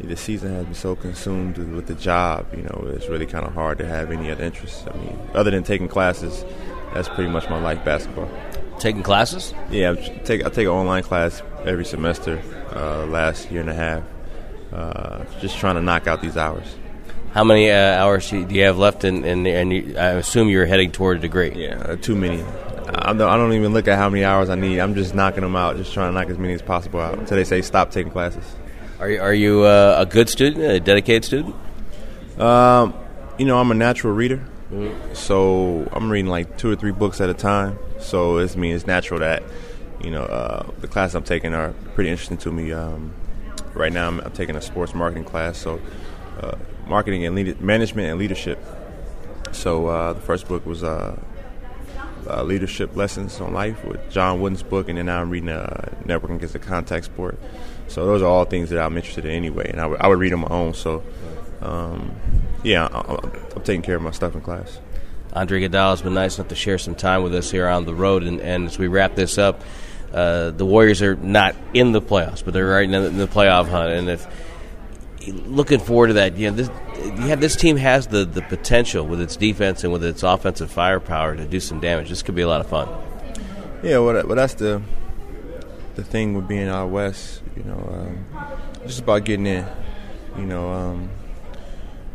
the 0.02 0.16
season 0.16 0.54
has 0.54 0.64
been 0.64 0.74
so 0.74 0.96
consumed 0.96 1.58
with 1.58 1.86
the 1.86 1.94
job. 1.94 2.46
You 2.54 2.62
know, 2.62 2.92
it's 2.94 3.08
really 3.08 3.26
kind 3.26 3.46
of 3.46 3.54
hard 3.54 3.78
to 3.78 3.86
have 3.86 4.10
any 4.10 4.30
other 4.30 4.44
interests. 4.44 4.84
I 4.92 4.96
mean, 4.96 5.18
other 5.34 5.50
than 5.50 5.62
taking 5.62 5.88
classes, 5.88 6.44
that's 6.94 7.08
pretty 7.08 7.30
much 7.30 7.48
my 7.48 7.60
life. 7.60 7.84
Basketball. 7.84 8.28
Taking 8.78 9.02
classes? 9.02 9.54
Yeah, 9.70 9.92
I 9.92 9.94
take 10.24 10.44
I 10.44 10.48
take 10.48 10.66
an 10.66 10.72
online 10.72 11.02
class 11.02 11.42
every 11.64 11.84
semester. 11.84 12.42
Uh, 12.74 13.04
last 13.06 13.50
year 13.50 13.60
and 13.60 13.68
a 13.68 13.74
half 13.74 14.04
uh, 14.72 15.24
just 15.40 15.58
trying 15.58 15.74
to 15.74 15.82
knock 15.82 16.06
out 16.06 16.22
these 16.22 16.36
hours. 16.36 16.76
How 17.32 17.44
many 17.44 17.70
uh, 17.70 17.74
hours 17.74 18.28
do 18.30 18.46
you 18.48 18.62
have 18.64 18.78
left? 18.78 19.04
In, 19.04 19.24
in, 19.24 19.46
and 19.46 19.72
you, 19.72 19.96
I 19.96 20.10
assume 20.10 20.48
you're 20.48 20.66
heading 20.66 20.90
toward 20.90 21.18
a 21.18 21.20
degree. 21.20 21.52
Yeah, 21.54 21.96
too 21.96 22.16
many. 22.16 22.42
I 22.92 23.12
don't, 23.12 23.22
I 23.22 23.36
don't, 23.36 23.52
even 23.52 23.72
look 23.72 23.86
at 23.86 23.96
how 23.96 24.08
many 24.08 24.24
hours 24.24 24.50
I 24.50 24.56
need. 24.56 24.80
I'm 24.80 24.96
just 24.96 25.14
knocking 25.14 25.42
them 25.42 25.54
out, 25.54 25.76
just 25.76 25.92
trying 25.92 26.12
to 26.12 26.18
knock 26.18 26.28
as 26.28 26.38
many 26.38 26.54
as 26.54 26.62
possible 26.62 26.98
out 26.98 27.18
until 27.18 27.36
they 27.36 27.44
say 27.44 27.62
stop 27.62 27.92
taking 27.92 28.10
classes. 28.10 28.44
Are 29.00 29.08
you, 29.08 29.20
are 29.22 29.32
you 29.32 29.62
uh, 29.62 29.96
a 29.98 30.04
good 30.04 30.28
student, 30.28 30.62
a 30.62 30.78
dedicated 30.78 31.24
student? 31.24 31.56
Um, 32.38 32.92
you 33.38 33.46
know, 33.46 33.58
I'm 33.58 33.70
a 33.70 33.74
natural 33.74 34.12
reader, 34.12 34.44
mm-hmm. 34.70 35.14
so 35.14 35.88
I'm 35.90 36.10
reading 36.10 36.30
like 36.30 36.58
two 36.58 36.70
or 36.70 36.76
three 36.76 36.90
books 36.92 37.18
at 37.22 37.30
a 37.30 37.34
time. 37.34 37.78
So 37.98 38.36
it's 38.36 38.56
mean 38.56 38.76
it's 38.76 38.86
natural 38.86 39.20
that 39.20 39.42
you 40.04 40.10
know 40.10 40.24
uh, 40.24 40.70
the 40.80 40.86
classes 40.86 41.14
I'm 41.14 41.22
taking 41.22 41.54
are 41.54 41.72
pretty 41.94 42.10
interesting 42.10 42.36
to 42.38 42.52
me. 42.52 42.72
Um, 42.72 43.14
right 43.72 43.90
now 43.90 44.06
I'm, 44.06 44.20
I'm, 44.20 44.32
taking 44.32 44.54
a 44.54 44.60
sports 44.60 44.94
marketing 44.94 45.24
class, 45.24 45.56
so 45.56 45.80
uh, 46.42 46.56
marketing 46.86 47.24
and 47.24 47.34
lead- 47.34 47.60
management 47.62 48.10
and 48.10 48.18
leadership. 48.18 48.62
So 49.52 49.86
uh, 49.86 50.12
the 50.12 50.20
first 50.20 50.46
book 50.46 50.66
was 50.66 50.84
uh, 50.84 51.18
uh, 52.28 52.42
leadership 52.42 52.94
lessons 52.96 53.40
on 53.40 53.54
life 53.54 53.82
with 53.82 54.10
John 54.10 54.42
Wooden's 54.42 54.62
book, 54.62 54.90
and 54.90 54.98
then 54.98 55.06
now 55.06 55.22
I'm 55.22 55.30
reading 55.30 55.48
uh, 55.48 55.90
networking 56.04 56.36
against 56.36 56.54
a 56.54 56.58
contact 56.58 57.06
sport. 57.06 57.38
So 57.90 58.06
those 58.06 58.22
are 58.22 58.26
all 58.26 58.44
things 58.44 58.70
that 58.70 58.80
I'm 58.80 58.96
interested 58.96 59.24
in 59.24 59.32
anyway, 59.32 59.70
and 59.70 59.80
I, 59.80 59.84
w- 59.84 60.00
I 60.00 60.08
would 60.08 60.18
read 60.18 60.32
on 60.32 60.40
my 60.40 60.48
own. 60.48 60.74
So 60.74 61.02
um, 61.60 62.14
yeah, 62.62 62.88
I, 62.90 63.12
am 63.12 63.62
taking 63.62 63.82
care 63.82 63.96
of 63.96 64.02
my 64.02 64.12
stuff 64.12 64.34
in 64.34 64.40
class. 64.40 64.78
Andre 65.32 65.60
Iguodala 65.60 65.90
has 65.90 66.02
been 66.02 66.14
nice 66.14 66.38
enough 66.38 66.48
to 66.48 66.56
share 66.56 66.78
some 66.78 66.94
time 66.94 67.22
with 67.22 67.34
us 67.34 67.50
here 67.50 67.68
on 67.68 67.84
the 67.84 67.94
road, 67.94 68.22
and, 68.22 68.40
and 68.40 68.66
as 68.66 68.78
we 68.78 68.88
wrap 68.88 69.14
this 69.14 69.38
up 69.38 69.62
uh, 70.12 70.50
the 70.50 70.66
Warriors 70.66 71.02
are 71.02 71.14
not 71.16 71.54
in 71.72 71.92
the 71.92 72.02
playoffs, 72.02 72.44
but 72.44 72.52
they're 72.52 72.66
right 72.66 72.84
in 72.84 72.90
the, 72.90 73.06
in 73.06 73.16
the 73.16 73.28
playoff 73.28 73.68
hunt. 73.68 73.92
And 73.92 74.10
if 74.10 74.26
looking 75.46 75.78
forward 75.78 76.08
to 76.08 76.12
that, 76.14 76.36
you 76.36 76.50
know, 76.50 76.56
this, 76.56 76.70
yeah, 77.20 77.36
this 77.36 77.54
team 77.54 77.76
has 77.76 78.08
the, 78.08 78.24
the 78.24 78.42
potential 78.42 79.06
with 79.06 79.20
its 79.20 79.36
defense 79.36 79.84
and 79.84 79.92
with 79.92 80.04
its 80.04 80.22
offensive 80.22 80.70
firepower 80.70 81.36
to 81.36 81.44
do 81.44 81.60
some 81.60 81.80
damage. 81.80 82.08
This 82.08 82.22
could 82.22 82.34
be 82.34 82.42
a 82.42 82.48
lot 82.48 82.60
of 82.60 82.68
fun. 82.68 82.88
Yeah, 83.82 83.98
well, 83.98 84.26
well 84.26 84.36
that's 84.36 84.54
the 84.54 84.82
the 85.94 86.04
thing 86.04 86.34
with 86.34 86.46
being 86.46 86.68
out 86.68 86.88
west. 86.88 87.39
You 87.56 87.64
know, 87.64 87.90
um, 87.92 88.26
just 88.86 89.00
about 89.00 89.24
getting 89.24 89.46
in. 89.46 89.66
You 90.36 90.46
know, 90.46 90.70
um, 90.70 91.10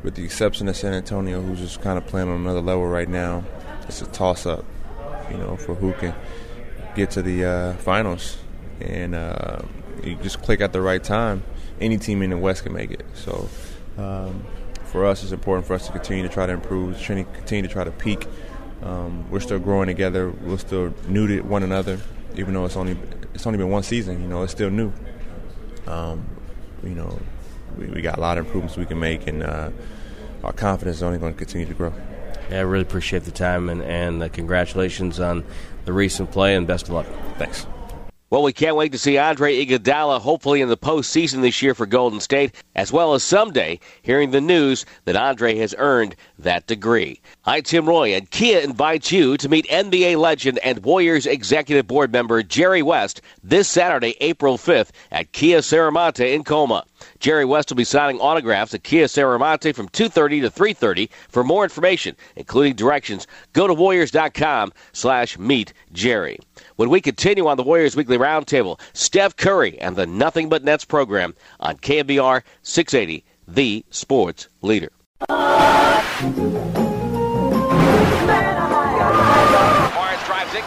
with 0.04 0.16
the 0.16 0.24
exception 0.24 0.68
of 0.68 0.76
San 0.76 0.94
Antonio, 0.94 1.42
who's 1.42 1.60
just 1.60 1.82
kind 1.82 1.98
of 1.98 2.06
playing 2.08 2.30
on 2.30 2.42
another 2.42 2.62
level 2.62 2.88
right 2.88 3.10
now, 3.10 3.44
it's 3.88 4.02
a 4.02 4.06
toss 4.08 4.46
up. 4.46 4.66
You 5.30 5.38
know, 5.38 5.58
for 5.58 5.76
who 5.76 5.94
can 5.94 6.14
get 6.96 7.12
to 7.12 7.22
the 7.22 7.46
uh, 7.46 7.74
finals, 7.78 8.38
and 8.80 9.16
uh, 9.16 9.60
you 10.04 10.16
just 10.18 10.42
click 10.42 10.62
at 10.62 10.74
the 10.74 10.82
right 10.82 11.04
time. 11.04 11.44
Any 11.82 11.98
team 11.98 12.22
in 12.22 12.30
the 12.30 12.38
West 12.38 12.64
can 12.64 12.74
make 12.74 12.92
it. 12.92 13.06
So 13.16 13.50
um, 13.98 14.46
for 14.84 15.06
us, 15.06 15.24
it's 15.24 15.32
important 15.32 15.68
for 15.68 15.74
us 15.74 15.86
to 15.88 15.92
continue 15.92 16.24
to 16.24 16.30
try 16.30 16.46
to 16.46 16.54
improve, 16.54 16.98
continue 16.98 17.64
to 17.64 17.68
try 17.68 17.84
to 17.84 17.92
peak. 17.92 18.28
Um, 18.84 19.30
we're 19.30 19.40
still 19.40 19.60
growing 19.60 19.88
together. 19.88 20.30
We're 20.30 20.58
still 20.58 20.94
new 21.08 21.28
to 21.28 21.42
one 21.42 21.64
another, 21.64 22.00
even 22.36 22.54
though 22.54 22.66
it's 22.66 22.76
only 22.76 22.98
it's 23.34 23.46
only 23.46 23.58
been 23.58 23.70
one 23.70 23.84
season. 23.84 24.22
You 24.22 24.28
know, 24.28 24.44
it's 24.44 24.52
still 24.52 24.70
new. 24.70 24.94
Um, 25.88 26.26
you 26.84 26.96
know, 26.96 27.20
we, 27.78 27.88
we, 27.88 28.02
got 28.02 28.18
a 28.18 28.22
lot 28.22 28.38
of 28.38 28.46
improvements 28.46 28.78
we 28.78 28.86
can 28.86 29.00
make, 29.00 29.28
and 29.28 29.44
uh, 29.44 29.70
our 30.44 30.54
confidence 30.54 30.98
is 30.98 31.04
only 31.04 31.20
going 31.20 31.34
to 31.34 31.38
continue 31.38 31.68
to 31.68 31.74
grow. 31.74 31.94
Yeah, 32.50 32.60
I 32.60 32.62
really 32.62 32.84
appreciate 32.84 33.24
the 33.24 33.32
time 33.32 33.70
and, 33.70 33.82
and 33.82 34.22
uh, 34.22 34.30
congratulations 34.30 35.20
on 35.20 35.44
the 35.86 35.94
recent 35.94 36.32
play 36.32 36.56
and 36.56 36.68
best 36.68 36.88
of 36.88 36.94
luck. 36.94 37.08
Thanks. 37.38 37.66
Well, 38.32 38.42
we 38.42 38.54
can't 38.54 38.76
wait 38.76 38.92
to 38.92 38.98
see 38.98 39.20
Andre 39.20 39.64
Iguodala 39.64 40.20
hopefully 40.20 40.60
in 40.60 40.68
the 40.68 40.76
postseason 40.76 41.44
this 41.44 41.62
year 41.62 41.76
for 41.76 41.86
Golden 41.86 42.20
State, 42.20 42.56
as 42.76 42.92
well 42.92 43.14
as 43.14 43.22
someday 43.22 43.80
hearing 44.02 44.32
the 44.32 44.42
news 44.42 44.84
that 45.06 45.16
Andre 45.16 45.56
has 45.58 45.76
earned 45.78 46.16
that 46.40 46.66
degree. 46.66 47.22
Hi, 47.44 47.62
Tim 47.62 47.88
Roye, 47.88 48.16
and 48.16 48.32
Kia 48.32 48.62
invites 48.62 49.12
you 49.12 49.38
to 49.38 49.48
meet 49.48 49.68
NBA 49.68 50.18
legend 50.18 50.58
and 50.64 50.84
Warriors 50.84 51.28
executive 51.28 51.86
board 51.86 52.12
member 52.12 52.42
Jerry 52.42 52.82
West 52.82 53.22
this 53.44 53.68
Saturday, 53.68 54.16
April 54.20 54.58
5th 54.58 54.90
at 55.12 55.32
Kia 55.32 55.60
Serramonte 55.60 56.34
in 56.34 56.44
Colma. 56.44 56.84
Jerry 57.26 57.44
West 57.44 57.72
will 57.72 57.76
be 57.76 57.84
signing 57.86 58.22
autographs 58.22 58.76
at 58.76 58.84
Kia 58.84 59.06
Serramonte 59.06 59.74
from 59.74 59.90
2.30 59.90 60.42
to 60.42 60.52
3.30. 60.52 61.10
For 61.28 61.44
more 61.44 61.64
information, 61.64 62.16
including 62.36 62.76
directions, 62.76 63.26
go 63.54 63.66
to 63.66 63.74
warriors.com 63.74 64.72
slash 64.94 65.40
meet 65.40 65.74
Jerry. 65.92 66.38
When 66.76 66.92
we 66.92 67.02
continue 67.02 67.48
on 67.48 67.58
the 67.58 67.64
Warriors 67.64 67.96
Weekly 67.96 68.20
Roundtable, 68.20 68.80
Steph 68.94 69.36
Curry 69.38 69.80
and 69.80 69.96
the 69.96 70.06
Nothing 70.06 70.50
But 70.50 70.64
Nets 70.64 70.86
program 70.86 71.34
on 71.60 71.78
KNBR 71.78 72.44
680, 72.62 73.26
the 73.48 73.84
sports 73.90 74.48
leader. 74.62 74.92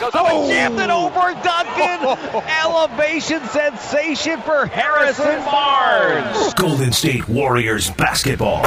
goes 0.01 0.15
up 0.15 0.27
oh. 0.29 0.43
and 0.43 0.51
jammed 0.51 0.81
it 0.81 0.91
over 0.91 1.35
Duncan. 1.79 2.43
Elevation 2.65 3.41
sensation 3.49 4.41
for 4.43 4.67
Harrison 4.67 5.45
Barnes. 5.45 6.55
Golden 6.55 6.93
State 6.93 7.29
Warriors 7.29 7.91
basketball. 7.91 8.67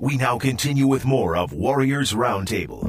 We 0.00 0.16
now 0.16 0.38
continue 0.38 0.86
with 0.86 1.04
more 1.04 1.36
of 1.36 1.52
Warriors 1.52 2.12
Roundtable. 2.12 2.88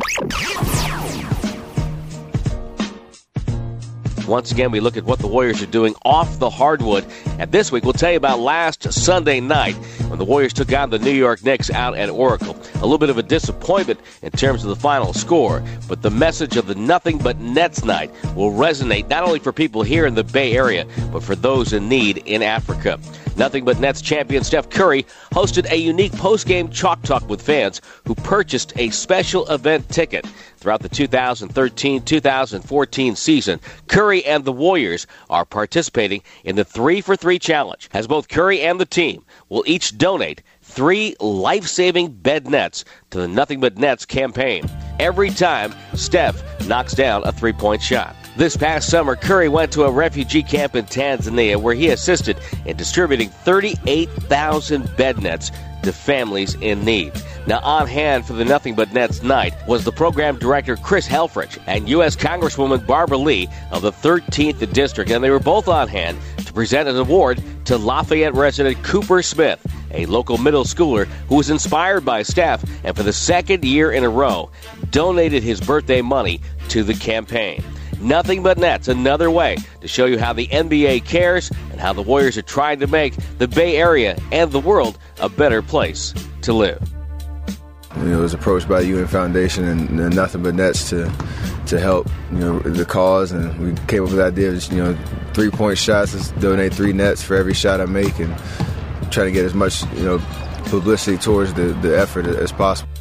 Once 4.27 4.51
again, 4.51 4.71
we 4.71 4.79
look 4.79 4.97
at 4.97 5.03
what 5.03 5.19
the 5.19 5.27
Warriors 5.27 5.61
are 5.61 5.67
doing 5.67 5.95
off 6.03 6.39
the 6.39 6.49
hardwood. 6.49 7.05
And 7.39 7.51
this 7.51 7.71
week, 7.71 7.83
we'll 7.83 7.93
tell 7.93 8.11
you 8.11 8.17
about 8.17 8.39
last 8.39 8.91
Sunday 8.91 9.39
night 9.39 9.75
when 10.07 10.19
the 10.19 10.25
Warriors 10.25 10.53
took 10.53 10.71
on 10.73 10.89
the 10.89 10.99
New 10.99 11.11
York 11.11 11.43
Knicks 11.43 11.69
out 11.69 11.95
at 11.97 12.09
Oracle. 12.09 12.55
A 12.75 12.81
little 12.81 12.97
bit 12.97 13.09
of 13.09 13.17
a 13.17 13.23
disappointment 13.23 13.99
in 14.21 14.31
terms 14.31 14.63
of 14.63 14.69
the 14.69 14.75
final 14.75 15.13
score, 15.13 15.63
but 15.87 16.01
the 16.01 16.09
message 16.09 16.57
of 16.57 16.67
the 16.67 16.75
nothing 16.75 17.17
but 17.17 17.37
Nets 17.39 17.83
night 17.83 18.11
will 18.35 18.51
resonate 18.51 19.07
not 19.09 19.23
only 19.23 19.39
for 19.39 19.51
people 19.51 19.83
here 19.83 20.05
in 20.05 20.15
the 20.15 20.23
Bay 20.23 20.53
Area, 20.53 20.85
but 21.11 21.23
for 21.23 21.35
those 21.35 21.73
in 21.73 21.89
need 21.89 22.17
in 22.25 22.41
Africa. 22.41 22.99
Nothing 23.37 23.65
but 23.65 23.79
Nets 23.79 24.01
champion 24.01 24.43
Steph 24.43 24.69
Curry 24.69 25.05
hosted 25.31 25.69
a 25.71 25.75
unique 25.75 26.11
post-game 26.13 26.69
chalk 26.69 27.01
talk 27.03 27.27
with 27.29 27.41
fans 27.41 27.81
who 28.05 28.15
purchased 28.15 28.73
a 28.77 28.89
special 28.89 29.47
event 29.49 29.87
ticket. 29.89 30.25
Throughout 30.57 30.81
the 30.81 30.89
2013 30.89 32.03
2014 32.03 33.15
season, 33.15 33.59
Curry 33.87 34.23
and 34.25 34.45
the 34.45 34.51
Warriors 34.51 35.07
are 35.29 35.45
participating 35.45 36.21
in 36.43 36.55
the 36.55 36.63
3 36.63 37.01
for 37.01 37.15
3 37.15 37.39
challenge, 37.39 37.89
as 37.93 38.05
both 38.05 38.27
Curry 38.27 38.61
and 38.61 38.79
the 38.79 38.85
team 38.85 39.23
will 39.49 39.63
each 39.65 39.97
donate 39.97 40.43
three 40.61 41.15
life 41.19 41.67
saving 41.67 42.11
bed 42.11 42.47
nets 42.47 42.85
to 43.09 43.19
the 43.19 43.27
Nothing 43.27 43.59
But 43.59 43.77
Nets 43.77 44.05
campaign 44.05 44.63
every 44.99 45.29
time 45.29 45.73
Steph 45.95 46.41
knocks 46.67 46.93
down 46.93 47.23
a 47.25 47.31
three 47.31 47.53
point 47.53 47.81
shot. 47.81 48.15
This 48.37 48.55
past 48.55 48.89
summer, 48.89 49.17
Curry 49.17 49.49
went 49.49 49.73
to 49.73 49.83
a 49.83 49.91
refugee 49.91 50.41
camp 50.41 50.75
in 50.75 50.85
Tanzania 50.85 51.57
where 51.57 51.75
he 51.75 51.89
assisted 51.89 52.37
in 52.65 52.77
distributing 52.77 53.29
38,000 53.29 54.95
bed 54.95 55.21
nets 55.21 55.51
to 55.83 55.91
families 55.91 56.55
in 56.55 56.85
need. 56.85 57.11
Now, 57.45 57.59
on 57.59 57.87
hand 57.87 58.25
for 58.25 58.33
the 58.33 58.45
Nothing 58.45 58.73
But 58.73 58.93
Nets 58.93 59.21
night 59.21 59.53
was 59.67 59.83
the 59.83 59.91
program 59.91 60.37
director 60.37 60.77
Chris 60.77 61.07
Helfrich 61.07 61.59
and 61.67 61.89
U.S. 61.89 62.15
Congresswoman 62.15 62.85
Barbara 62.87 63.17
Lee 63.17 63.49
of 63.71 63.81
the 63.81 63.91
13th 63.91 64.71
District, 64.71 65.11
and 65.11 65.21
they 65.23 65.29
were 65.29 65.39
both 65.39 65.67
on 65.67 65.89
hand 65.89 66.17
to 66.37 66.53
present 66.53 66.87
an 66.87 66.95
award 66.95 67.43
to 67.65 67.77
Lafayette 67.77 68.33
resident 68.33 68.81
Cooper 68.83 69.21
Smith, 69.21 69.65
a 69.91 70.05
local 70.05 70.37
middle 70.37 70.63
schooler 70.63 71.05
who 71.27 71.35
was 71.35 71.49
inspired 71.49 72.05
by 72.05 72.23
Steph 72.23 72.63
and 72.85 72.95
for 72.95 73.03
the 73.03 73.11
second 73.11 73.65
year 73.65 73.91
in 73.91 74.05
a 74.05 74.09
row 74.09 74.49
donated 74.89 75.43
his 75.43 75.59
birthday 75.59 76.01
money 76.01 76.39
to 76.69 76.83
the 76.83 76.93
campaign. 76.93 77.61
Nothing 78.01 78.41
but 78.41 78.57
nets, 78.57 78.87
another 78.87 79.29
way 79.29 79.57
to 79.81 79.87
show 79.87 80.05
you 80.05 80.17
how 80.17 80.33
the 80.33 80.47
NBA 80.47 81.05
cares 81.05 81.51
and 81.71 81.79
how 81.79 81.93
the 81.93 82.01
Warriors 82.01 82.35
are 82.35 82.41
trying 82.41 82.79
to 82.79 82.87
make 82.87 83.15
the 83.37 83.47
Bay 83.47 83.77
Area 83.77 84.17
and 84.31 84.51
the 84.51 84.59
world 84.59 84.97
a 85.19 85.29
better 85.29 85.61
place 85.61 86.13
to 86.41 86.53
live. 86.53 86.81
You 87.97 88.03
know, 88.03 88.19
it 88.19 88.21
was 88.21 88.33
approached 88.33 88.67
by 88.67 88.81
the 88.81 88.87
UN 88.87 89.07
Foundation 89.07 89.65
and, 89.65 89.99
and, 89.99 90.15
Nothing 90.15 90.41
But 90.41 90.55
Nets 90.55 90.89
to 90.89 91.11
to 91.67 91.79
help 91.79 92.09
you 92.31 92.39
know 92.39 92.59
the 92.59 92.85
cause, 92.85 93.31
and 93.31 93.57
we 93.59 93.75
came 93.85 94.03
up 94.03 94.09
with 94.09 94.17
the 94.17 94.25
idea 94.25 94.49
of 94.49 94.71
you 94.71 94.83
know 94.83 94.97
three 95.33 95.51
point 95.51 95.77
shots. 95.77 96.15
Let's 96.15 96.31
donate 96.31 96.73
three 96.73 96.93
nets 96.93 97.21
for 97.21 97.35
every 97.35 97.53
shot 97.53 97.79
I 97.79 97.85
make, 97.85 98.17
and 98.19 98.35
try 99.11 99.25
to 99.25 99.31
get 99.31 99.45
as 99.45 99.53
much 99.53 99.83
you 99.93 100.03
know 100.03 100.17
publicity 100.65 101.17
towards 101.17 101.53
the, 101.53 101.73
the 101.81 101.97
effort 101.97 102.25
as 102.25 102.51
possible. 102.51 102.91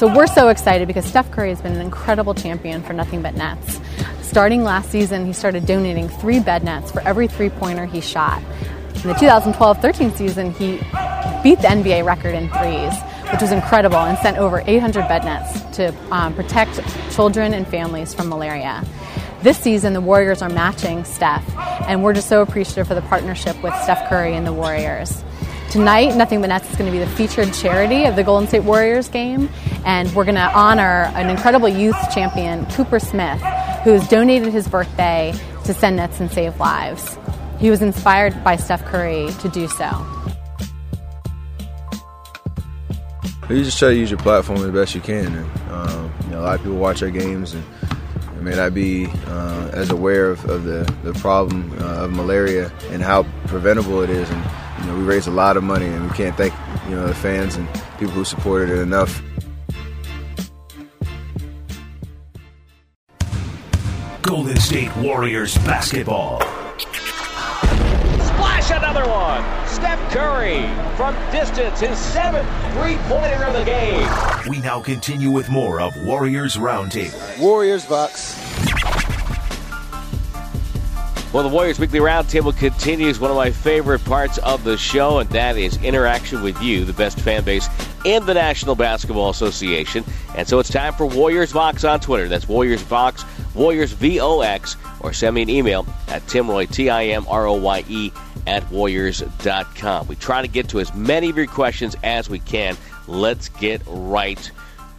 So 0.00 0.06
we're 0.06 0.28
so 0.28 0.48
excited 0.48 0.88
because 0.88 1.04
Steph 1.04 1.30
Curry 1.30 1.50
has 1.50 1.60
been 1.60 1.74
an 1.74 1.82
incredible 1.82 2.32
champion 2.32 2.82
for 2.82 2.94
Nothing 2.94 3.20
But 3.20 3.34
Nets. 3.34 3.78
Starting 4.22 4.64
last 4.64 4.90
season, 4.90 5.26
he 5.26 5.34
started 5.34 5.66
donating 5.66 6.08
three 6.08 6.40
bed 6.40 6.64
nets 6.64 6.90
for 6.90 7.02
every 7.02 7.28
three 7.28 7.50
pointer 7.50 7.84
he 7.84 8.00
shot. 8.00 8.42
In 8.94 9.08
the 9.08 9.14
2012 9.20 9.82
13 9.82 10.10
season, 10.12 10.52
he 10.52 10.78
beat 11.42 11.60
the 11.60 11.68
NBA 11.68 12.06
record 12.06 12.34
in 12.34 12.48
threes, 12.48 12.98
which 13.30 13.42
was 13.42 13.52
incredible, 13.52 13.98
and 13.98 14.16
sent 14.20 14.38
over 14.38 14.62
800 14.66 15.06
bed 15.06 15.22
nets 15.24 15.76
to 15.76 15.94
um, 16.10 16.34
protect 16.34 16.80
children 17.12 17.52
and 17.52 17.68
families 17.68 18.14
from 18.14 18.30
malaria. 18.30 18.82
This 19.42 19.58
season, 19.58 19.92
the 19.92 20.00
Warriors 20.00 20.40
are 20.40 20.48
matching 20.48 21.04
Steph, 21.04 21.44
and 21.86 22.02
we're 22.02 22.14
just 22.14 22.30
so 22.30 22.40
appreciative 22.40 22.88
for 22.88 22.94
the 22.94 23.02
partnership 23.02 23.62
with 23.62 23.74
Steph 23.82 24.08
Curry 24.08 24.34
and 24.34 24.46
the 24.46 24.52
Warriors. 24.54 25.22
Tonight, 25.70 26.16
Nothing 26.16 26.40
But 26.40 26.48
Nets 26.48 26.68
is 26.68 26.74
going 26.76 26.90
to 26.90 26.98
be 26.98 26.98
the 26.98 27.10
featured 27.12 27.54
charity 27.54 28.04
of 28.04 28.16
the 28.16 28.24
Golden 28.24 28.48
State 28.48 28.64
Warriors 28.64 29.08
game, 29.08 29.48
and 29.86 30.12
we're 30.16 30.24
going 30.24 30.34
to 30.34 30.50
honor 30.52 31.12
an 31.14 31.30
incredible 31.30 31.68
youth 31.68 31.96
champion, 32.12 32.66
Cooper 32.72 32.98
Smith, 32.98 33.40
who 33.84 33.90
has 33.90 34.08
donated 34.08 34.52
his 34.52 34.66
birthday 34.66 35.32
to 35.66 35.72
send 35.72 35.94
nets 35.94 36.18
and 36.18 36.28
save 36.28 36.58
lives. 36.58 37.16
He 37.60 37.70
was 37.70 37.82
inspired 37.82 38.42
by 38.42 38.56
Steph 38.56 38.84
Curry 38.84 39.30
to 39.42 39.48
do 39.48 39.68
so. 39.68 39.86
You 43.48 43.62
just 43.62 43.78
try 43.78 43.90
to 43.90 43.96
use 43.96 44.10
your 44.10 44.18
platform 44.18 44.64
as 44.64 44.72
best 44.72 44.96
you 44.96 45.00
can. 45.00 45.26
And, 45.26 45.70
um, 45.70 46.12
you 46.24 46.30
know, 46.30 46.40
a 46.40 46.42
lot 46.42 46.54
of 46.56 46.62
people 46.62 46.78
watch 46.78 47.00
our 47.00 47.10
games 47.10 47.54
and 47.54 47.64
may 48.42 48.56
not 48.56 48.74
be 48.74 49.06
uh, 49.26 49.70
as 49.72 49.90
aware 49.90 50.30
of, 50.30 50.44
of, 50.46 50.64
the, 50.64 50.92
the 51.04 51.12
problem 51.20 51.70
uh, 51.78 52.06
of 52.06 52.10
malaria 52.10 52.72
and 52.88 53.02
how 53.02 53.22
preventable 53.46 54.02
it 54.02 54.10
is. 54.10 54.28
And 54.30 54.42
you 54.80 54.86
know, 54.86 54.96
we 54.96 55.02
raised 55.02 55.28
a 55.28 55.32
lot 55.32 55.56
of 55.56 55.62
money, 55.62 55.86
and 55.86 56.10
we 56.10 56.16
can't 56.16 56.36
thank 56.36 56.54
you 56.88 56.96
know 56.96 57.06
the 57.06 57.14
fans 57.14 57.56
and 57.56 57.68
people 57.98 58.14
who 58.14 58.24
supported 58.24 58.70
it 58.70 58.78
enough. 58.78 59.22
Golden 64.22 64.56
State 64.56 64.94
Warriors 64.96 65.56
basketball. 65.58 66.40
Splash 66.80 68.70
another 68.70 69.08
one. 69.08 69.42
Steph 69.68 70.00
Curry 70.12 70.68
from 70.96 71.14
distance, 71.32 71.80
his 71.80 71.98
seventh 71.98 72.48
three-pointer 72.74 73.44
of 73.44 73.52
the 73.54 73.64
game. 73.64 74.08
We 74.48 74.60
now 74.60 74.80
continue 74.80 75.30
with 75.30 75.48
more 75.48 75.80
of 75.80 75.96
Warriors 76.04 76.56
Roundtable. 76.56 77.38
Warriors 77.38 77.84
Vox. 77.84 78.49
Well, 81.32 81.44
the 81.44 81.48
Warriors 81.48 81.78
Weekly 81.78 82.00
Roundtable 82.00 82.56
continues 82.58 83.20
one 83.20 83.30
of 83.30 83.36
my 83.36 83.52
favorite 83.52 84.04
parts 84.04 84.38
of 84.38 84.64
the 84.64 84.76
show, 84.76 85.20
and 85.20 85.30
that 85.30 85.56
is 85.56 85.80
interaction 85.80 86.42
with 86.42 86.60
you, 86.60 86.84
the 86.84 86.92
best 86.92 87.20
fan 87.20 87.44
base 87.44 87.68
in 88.04 88.26
the 88.26 88.34
National 88.34 88.74
Basketball 88.74 89.30
Association. 89.30 90.02
And 90.36 90.48
so 90.48 90.58
it's 90.58 90.70
time 90.70 90.92
for 90.94 91.06
Warriors 91.06 91.52
Vox 91.52 91.84
on 91.84 92.00
Twitter. 92.00 92.26
That's 92.26 92.48
Warriors 92.48 92.82
Vox, 92.82 93.24
Warriors 93.54 93.92
V 93.92 94.18
O 94.18 94.40
X, 94.40 94.76
or 94.98 95.12
send 95.12 95.36
me 95.36 95.42
an 95.42 95.50
email 95.50 95.86
at 96.08 96.22
Timroye, 96.22 96.68
T 96.68 96.90
I 96.90 97.04
M 97.04 97.24
R 97.28 97.46
O 97.46 97.54
Y 97.54 97.84
E, 97.88 98.12
at 98.48 98.68
Warriors.com. 98.72 100.08
We 100.08 100.16
try 100.16 100.42
to 100.42 100.48
get 100.48 100.68
to 100.70 100.80
as 100.80 100.92
many 100.94 101.30
of 101.30 101.36
your 101.36 101.46
questions 101.46 101.94
as 102.02 102.28
we 102.28 102.40
can. 102.40 102.76
Let's 103.06 103.50
get 103.50 103.82
right 103.86 104.50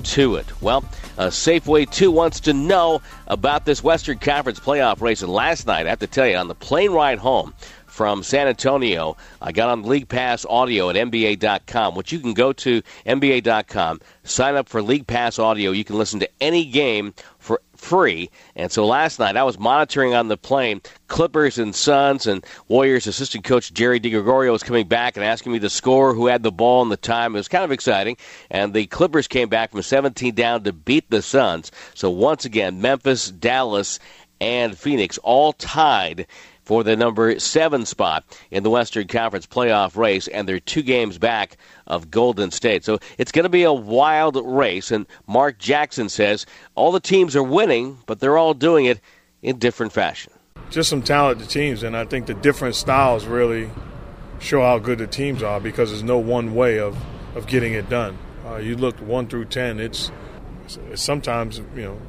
to 0.02 0.36
it. 0.36 0.62
Well, 0.62 0.84
uh, 1.18 1.28
Safeway 1.28 1.90
2 1.90 2.12
wants 2.12 2.40
to 2.42 2.54
know 2.54 3.02
about 3.28 3.66
this 3.66 3.84
Western 3.84 4.18
Conference 4.20 4.60
playoff 4.60 5.02
race. 5.02 5.22
And 5.22 5.32
last 5.32 5.68
night, 5.68 5.86
I 5.86 5.90
have 5.90 6.00
to 6.00 6.08
tell 6.08 6.28
you, 6.28 6.38
on 6.38 6.48
the 6.48 6.56
plane 6.56 6.92
ride 6.92 7.20
home 7.20 7.54
from 7.86 8.24
San 8.24 8.48
Antonio, 8.48 9.18
I 9.42 9.52
got 9.52 9.70
on 9.70 9.84
League 9.84 10.08
Pass 10.08 10.46
Audio 10.50 10.90
at 10.90 10.96
NBA.com, 10.96 11.96
which 11.96 12.12
you 12.12 12.20
can 12.20 12.34
go 12.34 12.54
to 12.54 12.82
NBA.com, 13.06 14.00
sign 14.24 14.56
up 14.56 14.70
for 14.70 14.82
League 14.82 15.08
Pass 15.08 15.40
Audio. 15.40 15.72
You 15.72 15.84
can 15.84 15.98
listen 15.98 16.20
to 16.22 16.30
any 16.40 16.66
game 16.66 17.14
for 17.38 17.62
free. 17.82 18.30
And 18.56 18.72
so 18.72 18.86
last 18.86 19.20
night 19.20 19.36
I 19.36 19.44
was 19.44 19.60
monitoring 19.60 20.14
on 20.14 20.28
the 20.28 20.38
plane 20.38 20.82
Clippers 21.08 21.58
and 21.58 21.76
Suns, 21.76 22.28
and 22.28 22.46
Warriors 22.68 23.08
assistant 23.08 23.44
coach 23.44 23.74
Jerry 23.74 24.00
DiGregorio 24.00 24.52
was 24.52 24.64
coming 24.64 24.88
back 24.88 25.18
and 25.18 25.26
asking 25.26 25.52
me 25.52 25.58
the 25.58 25.70
score, 25.70 26.14
who 26.14 26.28
had 26.28 26.44
the 26.44 26.52
ball, 26.52 26.84
and 26.84 26.92
the 26.92 26.98
time. 26.98 27.36
It 27.36 27.40
was 27.40 27.48
kind 27.48 27.66
of 27.66 27.72
exciting. 27.72 28.18
And 28.50 28.74
the 28.74 28.86
Clippers 28.88 29.28
came 29.28 29.50
back 29.50 29.72
from 29.72 29.82
17 29.82 30.36
down 30.36 30.64
to 30.64 30.72
beat 30.72 31.10
the 31.10 31.22
Suns. 31.22 31.72
So 31.96 32.10
once 32.10 32.46
again, 32.46 32.82
Memphis, 32.82 33.30
Dallas, 33.30 34.00
and 34.40 34.78
Phoenix 34.78 35.18
all 35.20 35.54
tied 35.54 36.28
for 36.64 36.84
the 36.84 36.96
number 36.96 37.38
seven 37.40 37.86
spot 37.86 38.24
in 38.52 38.64
the 38.64 38.70
Western 38.70 39.08
Conference 39.08 39.46
playoff 39.46 39.98
race, 39.98 40.28
and 40.28 40.48
they're 40.48 40.60
two 40.60 40.84
games 40.84 41.18
back 41.18 41.58
of 41.88 42.12
Golden 42.12 42.52
State. 42.52 42.84
So 42.84 43.00
it's 43.18 43.32
going 43.32 43.44
to 43.44 43.50
be 43.50 43.64
a 43.64 43.74
wild 43.74 44.38
race. 44.46 44.92
And 44.92 45.06
Mark 45.28 45.58
Jackson 45.58 46.10
says 46.10 46.46
all 46.76 46.92
the 46.92 47.00
teams 47.00 47.36
are 47.36 47.44
winning, 47.44 47.98
but 48.06 48.20
they're 48.20 48.38
all 48.38 48.54
doing 48.54 48.86
it 48.86 49.00
in 49.42 49.58
different 49.58 49.92
fashion. 49.92 50.32
Just 50.70 50.90
some 50.90 51.02
talented 51.02 51.50
teams, 51.50 51.84
and 51.84 51.98
I 51.98 52.06
think 52.06 52.28
the 52.28 52.34
different 52.34 52.76
styles 52.76 53.26
really 53.26 53.70
show 54.40 54.62
how 54.62 54.80
good 54.80 55.00
the 55.00 55.08
teams 55.08 55.44
are 55.44 55.60
because 55.60 55.90
there's 55.90 56.04
no 56.04 56.18
one 56.18 56.56
way 56.56 56.80
of, 56.80 56.98
of 57.36 57.48
getting 57.48 57.74
it 57.74 57.90
done. 57.90 58.18
Uh, 58.46 58.56
you 58.56 58.76
look 58.76 58.98
one 58.98 59.28
through 59.28 59.46
ten, 59.46 59.80
it's, 59.80 60.12
it's 60.90 61.02
sometimes 61.02 61.60
you 61.76 61.84
know 61.84 62.02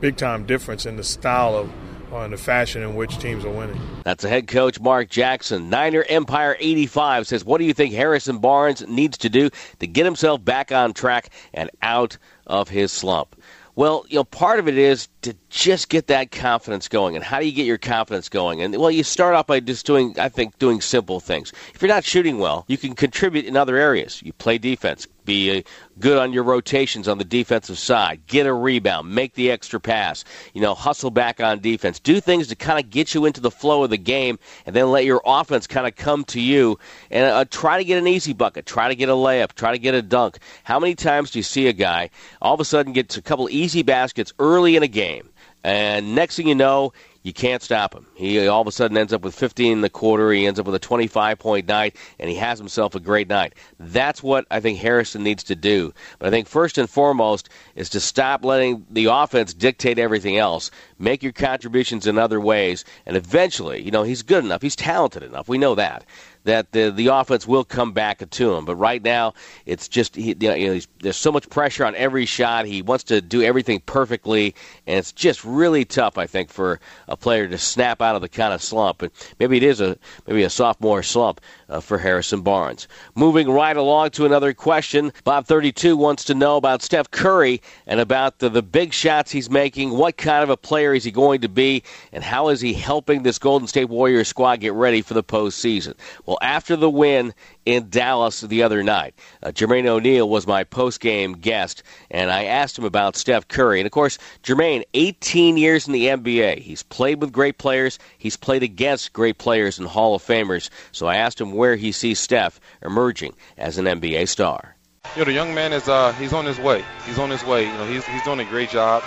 big 0.00 0.16
time 0.16 0.44
difference 0.44 0.86
in 0.86 0.96
the 0.96 1.04
style 1.04 1.54
of 1.54 1.70
on 2.12 2.30
the 2.30 2.36
fashion 2.36 2.82
in 2.82 2.94
which 2.94 3.18
teams 3.18 3.44
are 3.44 3.50
winning. 3.50 3.80
That's 4.04 4.22
the 4.22 4.28
head 4.28 4.46
coach, 4.46 4.80
Mark 4.80 5.08
Jackson. 5.08 5.70
Niner 5.70 6.04
Empire 6.08 6.56
85 6.58 7.26
says, 7.26 7.44
What 7.44 7.58
do 7.58 7.64
you 7.64 7.74
think 7.74 7.94
Harrison 7.94 8.38
Barnes 8.38 8.86
needs 8.86 9.18
to 9.18 9.28
do 9.28 9.50
to 9.78 9.86
get 9.86 10.04
himself 10.04 10.44
back 10.44 10.72
on 10.72 10.92
track 10.92 11.30
and 11.54 11.70
out 11.82 12.18
of 12.46 12.68
his 12.68 12.92
slump? 12.92 13.36
Well, 13.76 14.04
you 14.08 14.16
know, 14.16 14.24
part 14.24 14.58
of 14.58 14.68
it 14.68 14.76
is 14.76 15.08
to 15.22 15.34
just 15.48 15.88
get 15.88 16.08
that 16.08 16.30
confidence 16.30 16.88
going. 16.88 17.14
And 17.14 17.24
how 17.24 17.38
do 17.38 17.46
you 17.46 17.52
get 17.52 17.66
your 17.66 17.78
confidence 17.78 18.28
going? 18.28 18.60
And 18.60 18.76
well, 18.76 18.90
you 18.90 19.02
start 19.02 19.34
off 19.34 19.46
by 19.46 19.60
just 19.60 19.86
doing, 19.86 20.18
I 20.18 20.28
think, 20.28 20.58
doing 20.58 20.80
simple 20.80 21.20
things. 21.20 21.52
If 21.74 21.80
you're 21.80 21.88
not 21.88 22.04
shooting 22.04 22.38
well, 22.38 22.64
you 22.68 22.76
can 22.76 22.94
contribute 22.94 23.46
in 23.46 23.56
other 23.56 23.76
areas. 23.76 24.22
You 24.22 24.32
play 24.34 24.58
defense, 24.58 25.06
be 25.30 25.58
uh, 25.58 25.62
good 26.00 26.18
on 26.18 26.32
your 26.32 26.42
rotations 26.42 27.06
on 27.06 27.18
the 27.18 27.24
defensive 27.24 27.78
side, 27.78 28.20
get 28.26 28.46
a 28.46 28.52
rebound, 28.52 29.14
make 29.14 29.34
the 29.34 29.50
extra 29.50 29.78
pass, 29.78 30.24
you 30.54 30.60
know, 30.60 30.74
hustle 30.74 31.10
back 31.10 31.40
on 31.40 31.60
defense, 31.60 32.00
do 32.00 32.20
things 32.20 32.48
to 32.48 32.56
kind 32.56 32.82
of 32.82 32.90
get 32.90 33.14
you 33.14 33.26
into 33.26 33.40
the 33.40 33.50
flow 33.50 33.84
of 33.84 33.90
the 33.90 33.98
game, 33.98 34.38
and 34.66 34.74
then 34.74 34.90
let 34.90 35.04
your 35.04 35.22
offense 35.24 35.66
kind 35.66 35.86
of 35.86 35.94
come 35.94 36.24
to 36.24 36.40
you 36.40 36.78
and 37.10 37.24
uh, 37.26 37.44
try 37.50 37.78
to 37.78 37.84
get 37.84 37.98
an 37.98 38.08
easy 38.08 38.32
bucket, 38.32 38.66
try 38.66 38.88
to 38.88 38.96
get 38.96 39.08
a 39.08 39.12
layup, 39.12 39.52
try 39.52 39.70
to 39.70 39.78
get 39.78 39.94
a 39.94 40.02
dunk. 40.02 40.38
How 40.64 40.80
many 40.80 40.94
times 40.94 41.30
do 41.30 41.38
you 41.38 41.44
see 41.44 41.68
a 41.68 41.72
guy 41.72 42.10
all 42.42 42.54
of 42.54 42.60
a 42.60 42.64
sudden 42.64 42.92
gets 42.92 43.16
a 43.16 43.22
couple 43.22 43.48
easy 43.50 43.82
baskets 43.82 44.32
early 44.38 44.74
in 44.74 44.82
a 44.82 44.88
game? 44.88 45.28
And 45.62 46.14
next 46.14 46.36
thing 46.36 46.48
you 46.48 46.54
know, 46.54 46.92
you 47.22 47.32
can't 47.32 47.62
stop 47.62 47.94
him. 47.94 48.06
He 48.14 48.46
all 48.48 48.62
of 48.62 48.66
a 48.66 48.72
sudden 48.72 48.96
ends 48.96 49.12
up 49.12 49.22
with 49.22 49.34
15 49.34 49.72
in 49.72 49.80
the 49.82 49.90
quarter. 49.90 50.32
He 50.32 50.46
ends 50.46 50.58
up 50.58 50.66
with 50.66 50.74
a 50.74 50.78
25 50.78 51.38
point 51.38 51.68
night, 51.68 51.96
and 52.18 52.30
he 52.30 52.36
has 52.36 52.58
himself 52.58 52.94
a 52.94 53.00
great 53.00 53.28
night. 53.28 53.54
That's 53.78 54.22
what 54.22 54.46
I 54.50 54.60
think 54.60 54.78
Harrison 54.78 55.22
needs 55.22 55.44
to 55.44 55.56
do. 55.56 55.92
But 56.18 56.28
I 56.28 56.30
think 56.30 56.48
first 56.48 56.78
and 56.78 56.88
foremost 56.88 57.50
is 57.74 57.90
to 57.90 58.00
stop 58.00 58.44
letting 58.44 58.86
the 58.90 59.06
offense 59.06 59.52
dictate 59.52 59.98
everything 59.98 60.38
else. 60.38 60.70
Make 60.98 61.22
your 61.22 61.32
contributions 61.32 62.06
in 62.06 62.18
other 62.18 62.40
ways, 62.40 62.84
and 63.04 63.16
eventually, 63.16 63.82
you 63.82 63.90
know, 63.90 64.02
he's 64.02 64.22
good 64.22 64.44
enough. 64.44 64.62
He's 64.62 64.76
talented 64.76 65.22
enough. 65.22 65.48
We 65.48 65.58
know 65.58 65.74
that 65.74 66.04
that 66.44 66.72
the 66.72 66.90
the 66.90 67.08
offense 67.08 67.46
will 67.46 67.64
come 67.64 67.92
back 67.92 68.28
to 68.28 68.54
him. 68.54 68.64
But 68.64 68.76
right 68.76 69.02
now, 69.02 69.34
it's 69.66 69.88
just 69.88 70.16
he, 70.16 70.36
you 70.38 70.48
know, 70.48 70.80
there's 71.00 71.16
so 71.16 71.32
much 71.32 71.48
pressure 71.50 71.84
on 71.84 71.94
every 71.94 72.26
shot. 72.26 72.66
He 72.66 72.82
wants 72.82 73.04
to 73.04 73.20
do 73.20 73.42
everything 73.42 73.80
perfectly, 73.80 74.54
and 74.86 74.98
it's 74.98 75.12
just 75.12 75.44
really 75.44 75.84
tough, 75.84 76.18
I 76.18 76.26
think, 76.26 76.50
for 76.50 76.80
a 77.10 77.16
player 77.16 77.48
to 77.48 77.58
snap 77.58 78.00
out 78.00 78.14
of 78.14 78.22
the 78.22 78.28
kind 78.28 78.54
of 78.54 78.62
slump. 78.62 79.02
And 79.02 79.10
maybe 79.38 79.56
it 79.56 79.62
is 79.62 79.80
a 79.80 79.98
maybe 80.26 80.42
a 80.44 80.50
sophomore 80.50 81.02
slump 81.02 81.40
uh, 81.68 81.80
for 81.80 81.98
Harrison 81.98 82.40
Barnes. 82.40 82.88
Moving 83.14 83.50
right 83.50 83.76
along 83.76 84.10
to 84.10 84.24
another 84.24 84.54
question, 84.54 85.12
Bob 85.24 85.46
32 85.46 85.96
wants 85.96 86.24
to 86.24 86.34
know 86.34 86.56
about 86.56 86.82
Steph 86.82 87.10
Curry 87.10 87.60
and 87.86 88.00
about 88.00 88.38
the, 88.38 88.48
the 88.48 88.62
big 88.62 88.92
shots 88.92 89.30
he's 89.30 89.50
making. 89.50 89.90
What 89.90 90.16
kind 90.16 90.42
of 90.42 90.50
a 90.50 90.56
player 90.56 90.94
is 90.94 91.04
he 91.04 91.10
going 91.10 91.40
to 91.40 91.48
be, 91.48 91.82
and 92.12 92.22
how 92.22 92.48
is 92.48 92.60
he 92.60 92.72
helping 92.72 93.22
this 93.22 93.38
Golden 93.38 93.66
State 93.66 93.88
Warriors 93.88 94.28
squad 94.28 94.60
get 94.60 94.72
ready 94.72 95.02
for 95.02 95.14
the 95.14 95.24
postseason? 95.24 95.94
Well, 96.26 96.38
after 96.40 96.76
the 96.76 96.90
win 96.90 97.34
in 97.70 97.88
Dallas 97.88 98.40
the 98.40 98.62
other 98.62 98.82
night, 98.82 99.14
uh, 99.42 99.48
Jermaine 99.48 99.86
O'Neal 99.86 100.28
was 100.28 100.46
my 100.46 100.64
post-game 100.64 101.34
guest, 101.34 101.82
and 102.10 102.30
I 102.30 102.44
asked 102.44 102.78
him 102.78 102.84
about 102.84 103.16
Steph 103.16 103.48
Curry. 103.48 103.80
And 103.80 103.86
of 103.86 103.92
course, 103.92 104.18
Jermaine, 104.42 104.84
18 104.94 105.56
years 105.56 105.86
in 105.86 105.92
the 105.92 106.06
NBA. 106.06 106.58
He's 106.58 106.82
played 106.82 107.20
with 107.20 107.32
great 107.32 107.58
players. 107.58 107.98
He's 108.18 108.36
played 108.36 108.62
against 108.62 109.12
great 109.12 109.38
players 109.38 109.78
and 109.78 109.86
Hall 109.86 110.14
of 110.14 110.22
Famers. 110.22 110.70
So 110.92 111.06
I 111.06 111.16
asked 111.16 111.40
him 111.40 111.52
where 111.52 111.76
he 111.76 111.92
sees 111.92 112.18
Steph 112.18 112.60
emerging 112.82 113.34
as 113.56 113.78
an 113.78 113.86
NBA 113.86 114.28
star. 114.28 114.76
You 115.14 115.20
know, 115.20 115.24
the 115.24 115.32
young 115.32 115.54
man 115.54 115.72
is 115.72 115.88
uh, 115.88 116.12
he's 116.12 116.32
on 116.32 116.44
his 116.44 116.58
way. 116.58 116.84
He's 117.06 117.18
on 117.18 117.30
his 117.30 117.44
way. 117.44 117.66
You 117.66 117.72
know, 117.72 117.86
he's 117.86 118.04
he's 118.06 118.22
doing 118.22 118.40
a 118.40 118.44
great 118.44 118.70
job. 118.70 119.02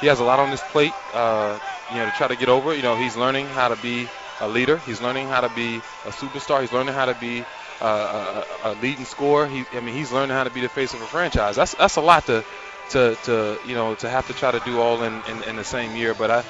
He 0.00 0.06
has 0.06 0.20
a 0.20 0.24
lot 0.24 0.38
on 0.38 0.50
his 0.50 0.60
plate. 0.60 0.92
Uh, 1.14 1.58
you 1.90 1.96
know, 1.96 2.04
to 2.04 2.10
try 2.12 2.28
to 2.28 2.36
get 2.36 2.48
over. 2.48 2.74
You 2.74 2.82
know, 2.82 2.96
he's 2.96 3.16
learning 3.16 3.46
how 3.46 3.68
to 3.68 3.76
be 3.76 4.08
a 4.40 4.48
leader. 4.48 4.78
He's 4.78 5.00
learning 5.00 5.28
how 5.28 5.40
to 5.40 5.48
be 5.54 5.76
a 5.76 6.10
superstar. 6.10 6.60
He's 6.60 6.72
learning 6.72 6.94
how 6.94 7.06
to 7.06 7.14
be 7.14 7.44
a, 7.84 8.44
a, 8.64 8.72
leading 8.82 9.04
scorer. 9.04 9.46
He, 9.46 9.64
I 9.72 9.80
mean, 9.80 9.94
he's 9.94 10.12
learning 10.12 10.36
how 10.36 10.44
to 10.44 10.50
be 10.50 10.60
the 10.60 10.68
face 10.68 10.94
of 10.94 11.00
a 11.00 11.06
franchise. 11.06 11.56
That's 11.56 11.74
that's 11.74 11.96
a 11.96 12.00
lot 12.00 12.26
to 12.26 12.44
to 12.90 13.16
to 13.24 13.58
you 13.66 13.74
know 13.74 13.94
to 13.96 14.08
have 14.08 14.26
to 14.26 14.32
try 14.32 14.50
to 14.50 14.60
do 14.60 14.80
all 14.80 15.02
in, 15.02 15.22
in, 15.28 15.42
in 15.44 15.56
the 15.56 15.64
same 15.64 15.94
year. 15.96 16.14
But 16.14 16.30
I 16.30 16.44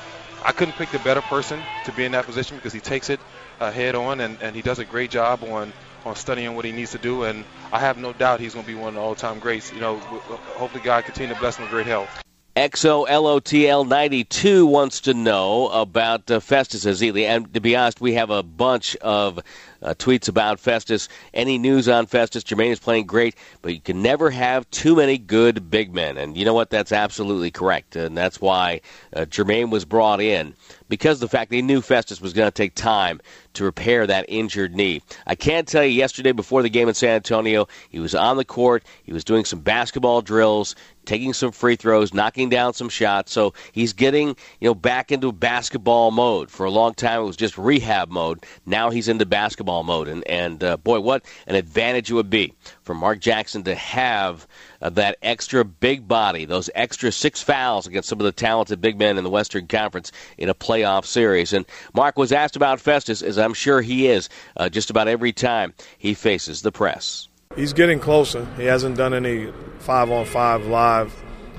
I 0.44 0.52
couldn't 0.52 0.74
pick 0.74 0.90
the 0.90 0.98
better 1.00 1.22
person 1.22 1.60
to 1.84 1.92
be 1.92 2.04
in 2.04 2.12
that 2.12 2.26
position 2.26 2.56
because 2.56 2.72
he 2.72 2.80
takes 2.80 3.10
it 3.10 3.20
uh, 3.60 3.72
head 3.72 3.94
on 3.94 4.20
and, 4.20 4.38
and 4.40 4.54
he 4.54 4.62
does 4.62 4.78
a 4.78 4.84
great 4.84 5.10
job 5.10 5.42
on 5.44 5.72
on 6.04 6.16
studying 6.16 6.54
what 6.54 6.64
he 6.64 6.72
needs 6.72 6.92
to 6.92 6.98
do. 6.98 7.24
And 7.24 7.44
I 7.72 7.80
have 7.80 7.98
no 7.98 8.12
doubt 8.12 8.40
he's 8.40 8.54
going 8.54 8.64
to 8.64 8.72
be 8.72 8.76
one 8.76 8.88
of 8.88 8.94
the 8.94 9.00
all-time 9.00 9.40
greats. 9.40 9.72
You 9.72 9.80
know, 9.80 9.98
hopefully 9.98 10.82
God 10.82 11.04
continue 11.04 11.34
to 11.34 11.40
bless 11.40 11.56
him 11.56 11.64
with 11.64 11.72
great 11.72 11.86
health. 11.86 12.08
XOLOTL92 12.56 14.66
wants 14.66 15.02
to 15.02 15.14
know 15.14 15.68
about 15.68 16.28
uh, 16.28 16.40
Festus 16.40 16.84
Ezeli. 16.84 17.24
And 17.24 17.54
to 17.54 17.60
be 17.60 17.76
honest, 17.76 18.00
we 18.00 18.14
have 18.14 18.30
a 18.30 18.42
bunch 18.42 18.96
of 18.96 19.38
uh, 19.82 19.94
tweets 19.94 20.28
about 20.28 20.60
Festus. 20.60 21.08
Any 21.34 21.58
news 21.58 21.88
on 21.88 22.06
Festus? 22.06 22.44
Jermaine 22.44 22.72
is 22.72 22.78
playing 22.78 23.06
great, 23.06 23.34
but 23.62 23.74
you 23.74 23.80
can 23.80 24.02
never 24.02 24.30
have 24.30 24.68
too 24.70 24.96
many 24.96 25.18
good 25.18 25.70
big 25.70 25.94
men. 25.94 26.18
And 26.18 26.36
you 26.36 26.44
know 26.44 26.54
what? 26.54 26.70
That's 26.70 26.92
absolutely 26.92 27.50
correct. 27.50 27.96
And 27.96 28.16
that's 28.16 28.40
why 28.40 28.80
uh, 29.14 29.20
Jermaine 29.20 29.70
was 29.70 29.84
brought 29.84 30.20
in 30.20 30.54
because 30.88 31.20
the 31.20 31.28
fact 31.28 31.50
they 31.50 31.62
knew 31.62 31.80
Festus 31.80 32.20
was 32.20 32.32
going 32.32 32.46
to 32.46 32.54
take 32.54 32.74
time 32.74 33.20
to 33.54 33.64
repair 33.64 34.06
that 34.06 34.24
injured 34.28 34.74
knee. 34.74 35.02
I 35.26 35.34
can't 35.34 35.66
tell 35.66 35.84
you 35.84 35.90
yesterday 35.90 36.32
before 36.32 36.62
the 36.62 36.70
game 36.70 36.88
in 36.88 36.94
San 36.94 37.16
Antonio, 37.16 37.68
he 37.88 37.98
was 37.98 38.14
on 38.14 38.36
the 38.36 38.44
court, 38.44 38.84
he 39.04 39.12
was 39.12 39.24
doing 39.24 39.44
some 39.44 39.60
basketball 39.60 40.22
drills, 40.22 40.74
taking 41.08 41.32
some 41.32 41.50
free 41.50 41.74
throws, 41.74 42.12
knocking 42.12 42.50
down 42.50 42.74
some 42.74 42.90
shots. 42.90 43.32
So 43.32 43.54
he's 43.72 43.94
getting, 43.94 44.28
you 44.60 44.68
know, 44.68 44.74
back 44.74 45.10
into 45.10 45.32
basketball 45.32 46.10
mode. 46.10 46.50
For 46.50 46.66
a 46.66 46.70
long 46.70 46.94
time 46.94 47.22
it 47.22 47.24
was 47.24 47.36
just 47.36 47.56
rehab 47.56 48.10
mode. 48.10 48.44
Now 48.66 48.90
he's 48.90 49.08
into 49.08 49.24
basketball 49.24 49.82
mode 49.82 50.06
and 50.06 50.22
and 50.28 50.62
uh, 50.62 50.76
boy, 50.76 51.00
what 51.00 51.24
an 51.46 51.54
advantage 51.56 52.10
it 52.10 52.14
would 52.14 52.28
be 52.30 52.52
for 52.82 52.94
Mark 52.94 53.20
Jackson 53.20 53.64
to 53.64 53.74
have 53.74 54.46
uh, 54.82 54.90
that 54.90 55.16
extra 55.22 55.64
big 55.64 56.06
body, 56.06 56.44
those 56.44 56.68
extra 56.74 57.10
six 57.10 57.42
fouls 57.42 57.86
against 57.86 58.08
some 58.08 58.20
of 58.20 58.24
the 58.24 58.32
talented 58.32 58.80
big 58.80 58.98
men 58.98 59.16
in 59.16 59.24
the 59.24 59.30
Western 59.30 59.66
Conference 59.66 60.12
in 60.36 60.50
a 60.50 60.54
playoff 60.54 61.06
series. 61.06 61.54
And 61.54 61.64
Mark 61.94 62.18
was 62.18 62.32
asked 62.32 62.56
about 62.56 62.80
Festus, 62.80 63.22
as 63.22 63.38
I'm 63.38 63.54
sure 63.54 63.80
he 63.80 64.08
is, 64.08 64.28
uh, 64.58 64.68
just 64.68 64.90
about 64.90 65.08
every 65.08 65.32
time 65.32 65.72
he 65.96 66.12
faces 66.12 66.60
the 66.60 66.72
press. 66.72 67.27
He's 67.56 67.72
getting 67.72 67.98
closer. 67.98 68.46
He 68.56 68.66
hasn't 68.66 68.96
done 68.96 69.14
any 69.14 69.52
five 69.80 70.10
on 70.10 70.26
five 70.26 70.66
live 70.66 71.12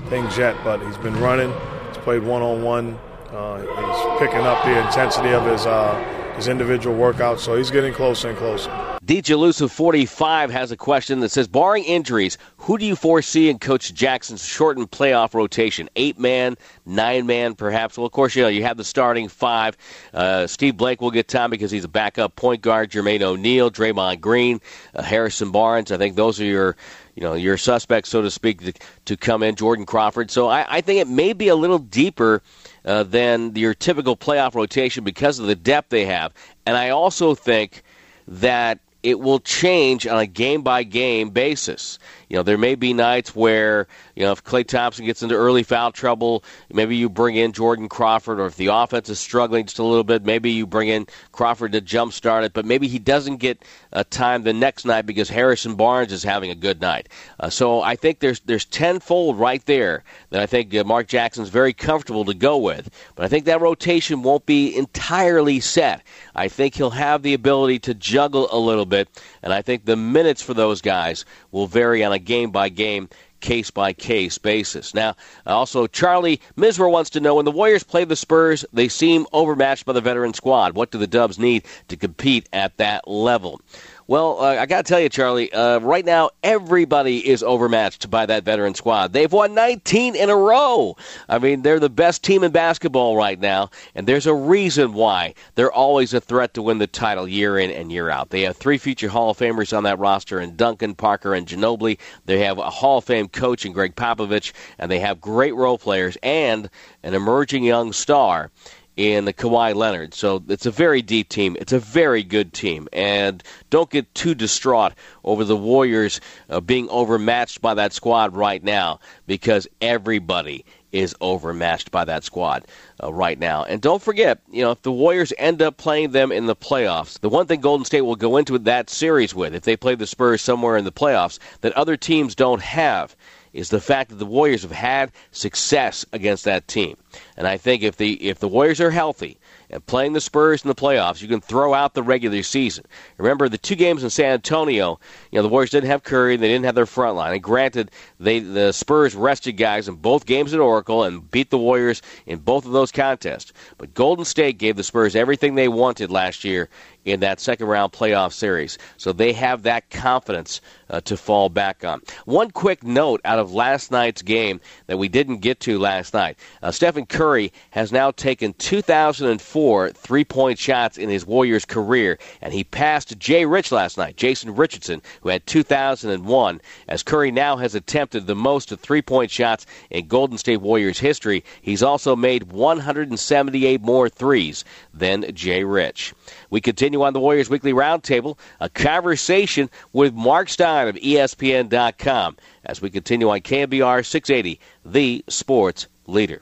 things 0.07 0.37
yet, 0.37 0.55
but 0.63 0.79
he's 0.85 0.97
been 0.97 1.19
running. 1.19 1.51
He's 1.87 1.97
played 1.97 2.23
one 2.23 2.41
on 2.41 2.63
one. 2.63 2.97
He's 3.29 4.19
picking 4.19 4.45
up 4.45 4.63
the 4.63 4.79
intensity 4.85 5.29
of 5.29 5.45
his 5.45 5.65
uh, 5.65 5.95
his 6.39 6.47
individual 6.47 6.95
workouts, 6.95 7.39
so 7.39 7.57
he's 7.57 7.69
getting 7.69 7.93
closer 7.93 8.29
and 8.29 8.37
closer. 8.37 8.69
DJ 9.05 9.31
Elusive 9.31 9.71
45 9.73 10.49
has 10.51 10.71
a 10.71 10.77
question 10.77 11.19
that 11.19 11.29
says, 11.29 11.49
barring 11.49 11.83
injuries, 11.83 12.37
who 12.57 12.77
do 12.77 12.85
you 12.85 12.95
foresee 12.95 13.49
in 13.49 13.59
Coach 13.59 13.93
Jackson's 13.93 14.45
shortened 14.45 14.89
playoff 14.89 15.33
rotation? 15.33 15.89
Eight 15.97 16.17
man, 16.17 16.55
nine 16.85 17.25
man, 17.25 17.55
perhaps? 17.55 17.97
Well, 17.97 18.05
of 18.05 18.13
course, 18.13 18.37
you 18.37 18.43
know, 18.43 18.47
you 18.47 18.63
have 18.63 18.77
the 18.77 18.85
starting 18.85 19.27
five. 19.27 19.75
Uh, 20.13 20.47
Steve 20.47 20.77
Blake 20.77 21.01
will 21.01 21.11
get 21.11 21.27
time 21.27 21.49
because 21.49 21.71
he's 21.71 21.83
a 21.83 21.89
backup 21.89 22.37
point 22.37 22.61
guard. 22.61 22.89
Jermaine 22.89 23.21
O'Neal, 23.21 23.69
Draymond 23.69 24.21
Green, 24.21 24.61
uh, 24.95 25.01
Harrison 25.01 25.51
Barnes. 25.51 25.91
I 25.91 25.97
think 25.97 26.15
those 26.15 26.39
are 26.39 26.45
your 26.45 26.77
you 27.15 27.23
know 27.23 27.33
your 27.33 27.57
suspects, 27.57 28.09
so 28.09 28.21
to 28.21 28.31
speak, 28.31 28.61
to, 28.61 28.73
to 29.05 29.17
come 29.17 29.43
in. 29.43 29.55
Jordan 29.55 29.85
Crawford. 29.85 30.31
So 30.31 30.47
I, 30.47 30.77
I 30.77 30.81
think 30.81 31.01
it 31.01 31.07
may 31.09 31.33
be 31.33 31.49
a 31.49 31.55
little 31.55 31.79
deeper 31.79 32.41
uh, 32.85 33.03
than 33.03 33.55
your 33.55 33.73
typical 33.73 34.15
playoff 34.15 34.55
rotation 34.55 35.03
because 35.03 35.39
of 35.39 35.47
the 35.47 35.55
depth 35.55 35.89
they 35.89 36.05
have. 36.05 36.33
And 36.65 36.77
I 36.77 36.89
also 36.89 37.35
think 37.35 37.83
that 38.27 38.79
it 39.01 39.19
will 39.19 39.39
change 39.39 40.05
on 40.07 40.19
a 40.19 40.25
game 40.25 40.61
by 40.61 40.83
game 40.83 41.29
basis. 41.29 41.99
You 42.29 42.37
know, 42.37 42.43
there 42.43 42.59
may 42.59 42.75
be 42.75 42.93
nights 42.93 43.35
where 43.35 43.87
you 44.15 44.23
know 44.23 44.31
if 44.31 44.43
Klay 44.43 44.65
Thompson 44.65 45.05
gets 45.05 45.23
into 45.23 45.35
early 45.35 45.63
foul 45.63 45.91
trouble, 45.91 46.43
maybe 46.71 46.95
you 46.95 47.09
bring 47.09 47.35
in 47.35 47.53
Jordan 47.53 47.89
Crawford, 47.89 48.39
or 48.39 48.45
if 48.45 48.55
the 48.55 48.67
offense 48.67 49.09
is 49.09 49.19
struggling 49.19 49.65
just 49.65 49.79
a 49.79 49.83
little 49.83 50.03
bit, 50.03 50.23
maybe 50.23 50.51
you 50.51 50.67
bring 50.67 50.89
in 50.89 51.07
Crawford 51.31 51.71
to 51.71 51.81
jumpstart 51.81 52.43
it. 52.43 52.53
But 52.53 52.65
maybe 52.65 52.87
he 52.87 52.99
doesn't 52.99 53.37
get 53.37 53.65
a 53.91 54.03
time 54.03 54.43
the 54.43 54.53
next 54.53 54.85
night 54.85 55.07
because 55.07 55.27
Harrison 55.27 55.73
Barnes 55.73 56.13
is 56.13 56.21
having 56.21 56.51
a 56.51 56.55
good 56.55 56.79
night. 56.79 57.09
Uh, 57.39 57.49
so 57.49 57.81
I 57.81 57.95
think 57.95 58.19
there's 58.19 58.41
there's 58.41 58.65
tenfold 58.65 59.39
right 59.39 59.65
there 59.65 60.03
that 60.29 60.39
I 60.39 60.45
think 60.45 60.75
uh, 60.75 60.83
Mark 60.83 61.07
Jackson's 61.07 61.49
very 61.49 61.73
comfortable 61.73 62.25
to 62.25 62.35
go 62.35 62.59
with. 62.59 62.91
But 63.15 63.25
I 63.25 63.27
think 63.27 63.45
that 63.45 63.59
rotation 63.59 64.21
won't 64.21 64.45
be 64.45 64.75
entirely 64.75 65.59
set. 65.61 66.03
I 66.35 66.47
think 66.47 66.75
he'll 66.75 66.91
have 66.91 67.23
the 67.23 67.33
ability 67.33 67.79
to 67.79 67.95
juggle 67.95 68.47
a 68.51 68.59
little 68.59 68.85
bit, 68.85 69.09
and 69.41 69.51
I 69.51 69.63
think 69.63 69.85
the 69.85 69.95
minutes 69.95 70.43
for 70.43 70.53
those 70.53 70.81
guys 70.81 71.25
will 71.51 71.65
vary 71.65 72.03
on 72.03 72.13
a 72.13 72.18
game 72.19 72.51
by 72.51 72.69
game 72.69 73.09
case 73.39 73.71
by 73.71 73.93
case 73.93 74.37
basis. 74.37 74.93
Now, 74.93 75.15
also, 75.45 75.87
Charlie 75.87 76.41
Misra 76.57 76.91
wants 76.91 77.09
to 77.11 77.19
know 77.19 77.35
when 77.35 77.45
the 77.45 77.51
Warriors 77.51 77.83
play 77.83 78.03
the 78.03 78.15
Spurs, 78.15 78.65
they 78.73 78.87
seem 78.87 79.25
overmatched 79.31 79.85
by 79.85 79.93
the 79.93 80.01
veteran 80.01 80.33
squad. 80.33 80.75
What 80.75 80.91
do 80.91 80.97
the 80.97 81.07
Dubs 81.07 81.39
need 81.39 81.63
to 81.87 81.97
compete 81.97 82.47
at 82.53 82.77
that 82.77 83.07
level? 83.07 83.61
Well, 84.09 84.41
uh, 84.41 84.55
I 84.55 84.65
got 84.65 84.87
to 84.87 84.89
tell 84.89 84.99
you, 84.99 85.07
Charlie, 85.07 85.53
uh, 85.53 85.77
right 85.81 86.03
now 86.03 86.31
everybody 86.41 87.29
is 87.29 87.43
overmatched 87.43 88.09
by 88.09 88.25
that 88.25 88.43
veteran 88.43 88.73
squad. 88.73 89.13
They've 89.13 89.31
won 89.31 89.53
19 89.53 90.15
in 90.15 90.31
a 90.31 90.35
row. 90.35 90.97
I 91.29 91.37
mean, 91.37 91.61
they're 91.61 91.79
the 91.79 91.91
best 91.91 92.23
team 92.23 92.43
in 92.43 92.51
basketball 92.51 93.15
right 93.15 93.39
now, 93.39 93.69
and 93.93 94.07
there's 94.07 94.25
a 94.25 94.33
reason 94.33 94.93
why 94.93 95.35
they're 95.53 95.71
always 95.71 96.15
a 96.15 96.19
threat 96.19 96.55
to 96.55 96.63
win 96.63 96.79
the 96.79 96.87
title 96.87 97.27
year 97.27 97.59
in 97.59 97.69
and 97.69 97.91
year 97.91 98.09
out. 98.09 98.31
They 98.31 98.41
have 98.41 98.57
three 98.57 98.79
future 98.79 99.09
Hall 99.09 99.29
of 99.29 99.37
Famers 99.37 99.77
on 99.77 99.83
that 99.83 99.99
roster 99.99 100.39
in 100.39 100.55
Duncan, 100.55 100.95
Parker, 100.95 101.35
and 101.35 101.45
Ginobili. 101.45 101.99
They 102.25 102.39
have 102.39 102.57
a 102.57 102.71
Hall 102.71 102.97
of 102.97 103.03
Fame 103.03 103.27
coach 103.27 103.63
in 103.63 103.73
Gregg 103.73 103.95
Popovich, 103.95 104.53
and 104.79 104.89
they 104.89 105.01
have 105.01 105.21
great 105.21 105.53
role 105.53 105.77
players 105.77 106.17
and 106.23 106.67
an 107.03 107.13
emerging 107.13 107.63
young 107.63 107.93
star 107.93 108.49
in 108.99 109.23
the 109.23 109.31
Kawhi 109.31 109.73
Leonard. 109.73 110.13
So 110.13 110.43
it's 110.49 110.65
a 110.65 110.71
very 110.71 111.01
deep 111.01 111.29
team. 111.29 111.55
It's 111.57 111.71
a 111.71 111.79
very 111.79 112.21
good 112.21 112.51
team. 112.51 112.89
And 112.91 113.41
don't 113.69 113.89
get 113.89 114.13
too 114.13 114.35
distraught 114.35 114.91
over 115.23 115.45
the 115.45 115.55
Warriors 115.55 116.19
uh, 116.49 116.59
being 116.59 116.89
overmatched 116.89 117.61
by 117.61 117.75
that 117.75 117.93
squad 117.93 118.35
right 118.35 118.61
now 118.61 118.99
because 119.25 119.69
everybody 119.79 120.65
is 120.91 121.15
overmatched 121.21 121.91
by 121.91 122.03
that 122.03 122.25
squad 122.25 122.65
uh, 123.01 123.13
right 123.13 123.39
now. 123.39 123.63
And 123.63 123.79
don't 123.79 124.01
forget, 124.01 124.41
you 124.51 124.63
know, 124.63 124.71
if 124.71 124.81
the 124.81 124.91
Warriors 124.91 125.31
end 125.37 125.61
up 125.61 125.77
playing 125.77 126.11
them 126.11 126.33
in 126.33 126.47
the 126.47 126.55
playoffs, 126.55 127.19
the 127.21 127.29
one 127.29 127.45
thing 127.45 127.61
Golden 127.61 127.85
State 127.85 128.01
will 128.01 128.17
go 128.17 128.35
into 128.35 128.57
that 128.59 128.89
series 128.89 129.33
with, 129.33 129.55
if 129.55 129.63
they 129.63 129.77
play 129.77 129.95
the 129.95 130.07
Spurs 130.07 130.41
somewhere 130.41 130.75
in 130.75 130.83
the 130.83 130.91
playoffs, 130.91 131.39
that 131.61 131.71
other 131.73 131.95
teams 131.95 132.35
don't 132.35 132.61
have 132.61 133.15
is 133.53 133.69
the 133.69 133.81
fact 133.81 134.09
that 134.09 134.15
the 134.15 134.25
Warriors 134.25 134.61
have 134.61 134.71
had 134.71 135.11
success 135.31 136.05
against 136.13 136.45
that 136.45 136.67
team. 136.67 136.97
And 137.35 137.47
I 137.47 137.57
think 137.57 137.83
if 137.83 137.97
the 137.97 138.13
if 138.27 138.39
the 138.39 138.47
Warriors 138.47 138.79
are 138.79 138.91
healthy 138.91 139.37
and 139.69 139.85
playing 139.85 140.13
the 140.13 140.21
Spurs 140.21 140.63
in 140.63 140.67
the 140.67 140.75
playoffs, 140.75 141.21
you 141.21 141.27
can 141.27 141.41
throw 141.41 141.73
out 141.73 141.93
the 141.93 142.03
regular 142.03 142.43
season. 142.43 142.85
Remember 143.17 143.49
the 143.49 143.57
two 143.57 143.75
games 143.75 144.03
in 144.03 144.09
San 144.09 144.33
Antonio, 144.33 144.99
you 145.31 145.37
know, 145.37 145.43
the 145.43 145.49
Warriors 145.49 145.71
didn't 145.71 145.89
have 145.89 146.03
Curry, 146.03 146.37
they 146.37 146.47
didn't 146.47 146.65
have 146.65 146.75
their 146.75 146.85
front 146.85 147.15
line. 147.15 147.33
And 147.33 147.41
granted, 147.43 147.91
they 148.19 148.39
the 148.39 148.71
Spurs 148.71 149.15
rested 149.15 149.53
guys 149.53 149.87
in 149.87 149.95
both 149.95 150.25
games 150.25 150.53
at 150.53 150.59
Oracle 150.59 151.03
and 151.03 151.29
beat 151.31 151.49
the 151.49 151.57
Warriors 151.57 152.01
in 152.25 152.39
both 152.39 152.65
of 152.65 152.71
those 152.71 152.91
contests. 152.91 153.53
But 153.77 153.93
Golden 153.93 154.25
State 154.25 154.57
gave 154.57 154.75
the 154.75 154.83
Spurs 154.83 155.15
everything 155.15 155.55
they 155.55 155.67
wanted 155.67 156.11
last 156.11 156.43
year 156.43 156.69
in 157.09 157.19
that 157.21 157.39
second 157.39 157.67
round 157.67 157.91
playoff 157.91 158.33
series. 158.33 158.77
So 158.97 159.13
they 159.13 159.33
have 159.33 159.63
that 159.63 159.89
confidence 159.89 160.61
uh, 160.89 161.01
to 161.01 161.17
fall 161.17 161.49
back 161.49 161.83
on. 161.83 162.01
One 162.25 162.51
quick 162.51 162.83
note 162.83 163.21
out 163.25 163.39
of 163.39 163.53
last 163.53 163.91
night's 163.91 164.21
game 164.21 164.59
that 164.87 164.97
we 164.97 165.07
didn't 165.07 165.37
get 165.37 165.59
to 165.61 165.79
last 165.79 166.13
night. 166.13 166.37
Uh, 166.63 166.71
Stephen 166.71 167.05
Curry 167.05 167.51
has 167.71 167.91
now 167.91 168.11
taken 168.11 168.53
2004 168.53 169.91
three 169.91 170.25
point 170.25 170.57
shots 170.57 170.97
in 170.97 171.09
his 171.09 171.25
Warriors 171.25 171.65
career, 171.65 172.17
and 172.41 172.53
he 172.53 172.63
passed 172.63 173.17
Jay 173.19 173.45
Rich 173.45 173.71
last 173.71 173.97
night, 173.97 174.15
Jason 174.17 174.55
Richardson, 174.55 175.01
who 175.21 175.29
had 175.29 175.45
2001. 175.45 176.61
As 176.87 177.03
Curry 177.03 177.31
now 177.31 177.57
has 177.57 177.75
attempted 177.75 178.25
the 178.25 178.35
most 178.35 178.69
three 178.79 179.01
point 179.01 179.31
shots 179.31 179.65
in 179.89 180.07
Golden 180.07 180.37
State 180.37 180.61
Warriors 180.61 180.99
history, 180.99 181.43
he's 181.61 181.83
also 181.83 182.15
made 182.15 182.51
178 182.51 183.81
more 183.81 184.09
threes 184.09 184.63
than 184.93 185.33
Jay 185.33 185.63
Rich. 185.63 186.13
We 186.49 186.61
continue 186.61 186.98
on 187.01 187.13
the 187.13 187.19
Warriors 187.19 187.49
Weekly 187.49 187.73
Roundtable, 187.73 188.37
a 188.59 188.69
conversation 188.69 189.69
with 189.93 190.13
Marc 190.13 190.49
Stein 190.49 190.87
of 190.87 190.95
ESPN.com 190.95 192.37
as 192.65 192.81
we 192.81 192.89
continue 192.89 193.29
on 193.29 193.39
KNBR 193.39 194.05
680, 194.05 194.59
the 194.85 195.23
sports 195.27 195.87
leader. 196.07 196.41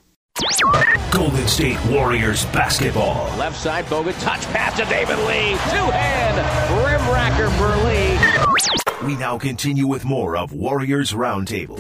Golden 1.11 1.47
State 1.47 1.83
Warriors 1.85 2.45
basketball. 2.47 3.35
Left 3.37 3.57
side, 3.57 3.85
Bogut, 3.85 4.19
touch 4.21 4.45
pass 4.53 4.77
to 4.77 4.85
David 4.85 5.17
Lee. 5.19 5.51
Two 5.71 5.89
hand 5.91 6.37
rim 6.85 7.01
racker 7.09 7.49
for 7.57 7.75
Lee. 7.87 9.07
We 9.07 9.15
now 9.17 9.37
continue 9.37 9.87
with 9.87 10.05
more 10.05 10.37
of 10.37 10.53
Warriors 10.53 11.11
Roundtable. 11.11 11.77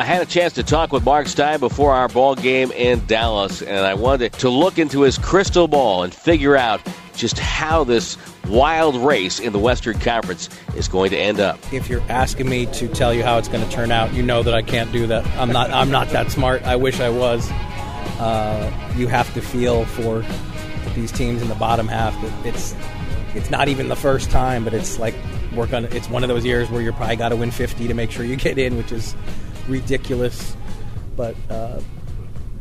I 0.00 0.04
had 0.04 0.22
a 0.22 0.26
chance 0.26 0.52
to 0.52 0.62
talk 0.62 0.92
with 0.92 1.04
Marc 1.04 1.26
Stein 1.26 1.58
before 1.58 1.92
our 1.92 2.06
ball 2.06 2.36
game 2.36 2.70
in 2.70 3.04
Dallas, 3.06 3.62
and 3.62 3.84
I 3.84 3.94
wanted 3.94 4.32
to 4.34 4.48
look 4.48 4.78
into 4.78 5.00
his 5.00 5.18
crystal 5.18 5.66
ball 5.66 6.04
and 6.04 6.14
figure 6.14 6.56
out 6.56 6.80
just 7.16 7.36
how 7.36 7.82
this 7.82 8.16
wild 8.46 8.94
race 8.94 9.40
in 9.40 9.52
the 9.52 9.58
Western 9.58 9.98
Conference 9.98 10.50
is 10.76 10.86
going 10.86 11.10
to 11.10 11.18
end 11.18 11.40
up. 11.40 11.58
If 11.72 11.88
you're 11.88 12.02
asking 12.02 12.48
me 12.48 12.66
to 12.66 12.86
tell 12.86 13.12
you 13.12 13.24
how 13.24 13.38
it's 13.38 13.48
going 13.48 13.64
to 13.64 13.70
turn 13.72 13.90
out, 13.90 14.14
you 14.14 14.22
know 14.22 14.44
that 14.44 14.54
I 14.54 14.62
can't 14.62 14.92
do 14.92 15.08
that. 15.08 15.26
I'm 15.36 15.50
not. 15.50 15.72
I'm 15.72 15.90
not 15.90 16.08
that 16.10 16.30
smart. 16.30 16.62
I 16.62 16.76
wish 16.76 17.00
I 17.00 17.10
was. 17.10 17.50
Uh, 18.20 18.92
you 18.96 19.08
have 19.08 19.34
to 19.34 19.40
feel 19.40 19.84
for 19.84 20.24
these 20.94 21.10
teams 21.10 21.42
in 21.42 21.48
the 21.48 21.56
bottom 21.56 21.88
half. 21.88 22.14
It's 22.46 22.76
it's 23.34 23.50
not 23.50 23.66
even 23.66 23.88
the 23.88 23.96
first 23.96 24.30
time, 24.30 24.62
but 24.62 24.74
it's 24.74 25.00
like 25.00 25.16
we're 25.56 25.66
gonna. 25.66 25.88
It's 25.88 26.08
one 26.08 26.22
of 26.22 26.28
those 26.28 26.44
years 26.44 26.70
where 26.70 26.80
you're 26.80 26.92
probably 26.92 27.16
got 27.16 27.30
to 27.30 27.36
win 27.36 27.50
50 27.50 27.88
to 27.88 27.94
make 27.94 28.12
sure 28.12 28.24
you 28.24 28.36
get 28.36 28.58
in, 28.58 28.76
which 28.76 28.92
is 28.92 29.16
ridiculous, 29.68 30.56
but 31.16 31.36
uh, 31.50 31.80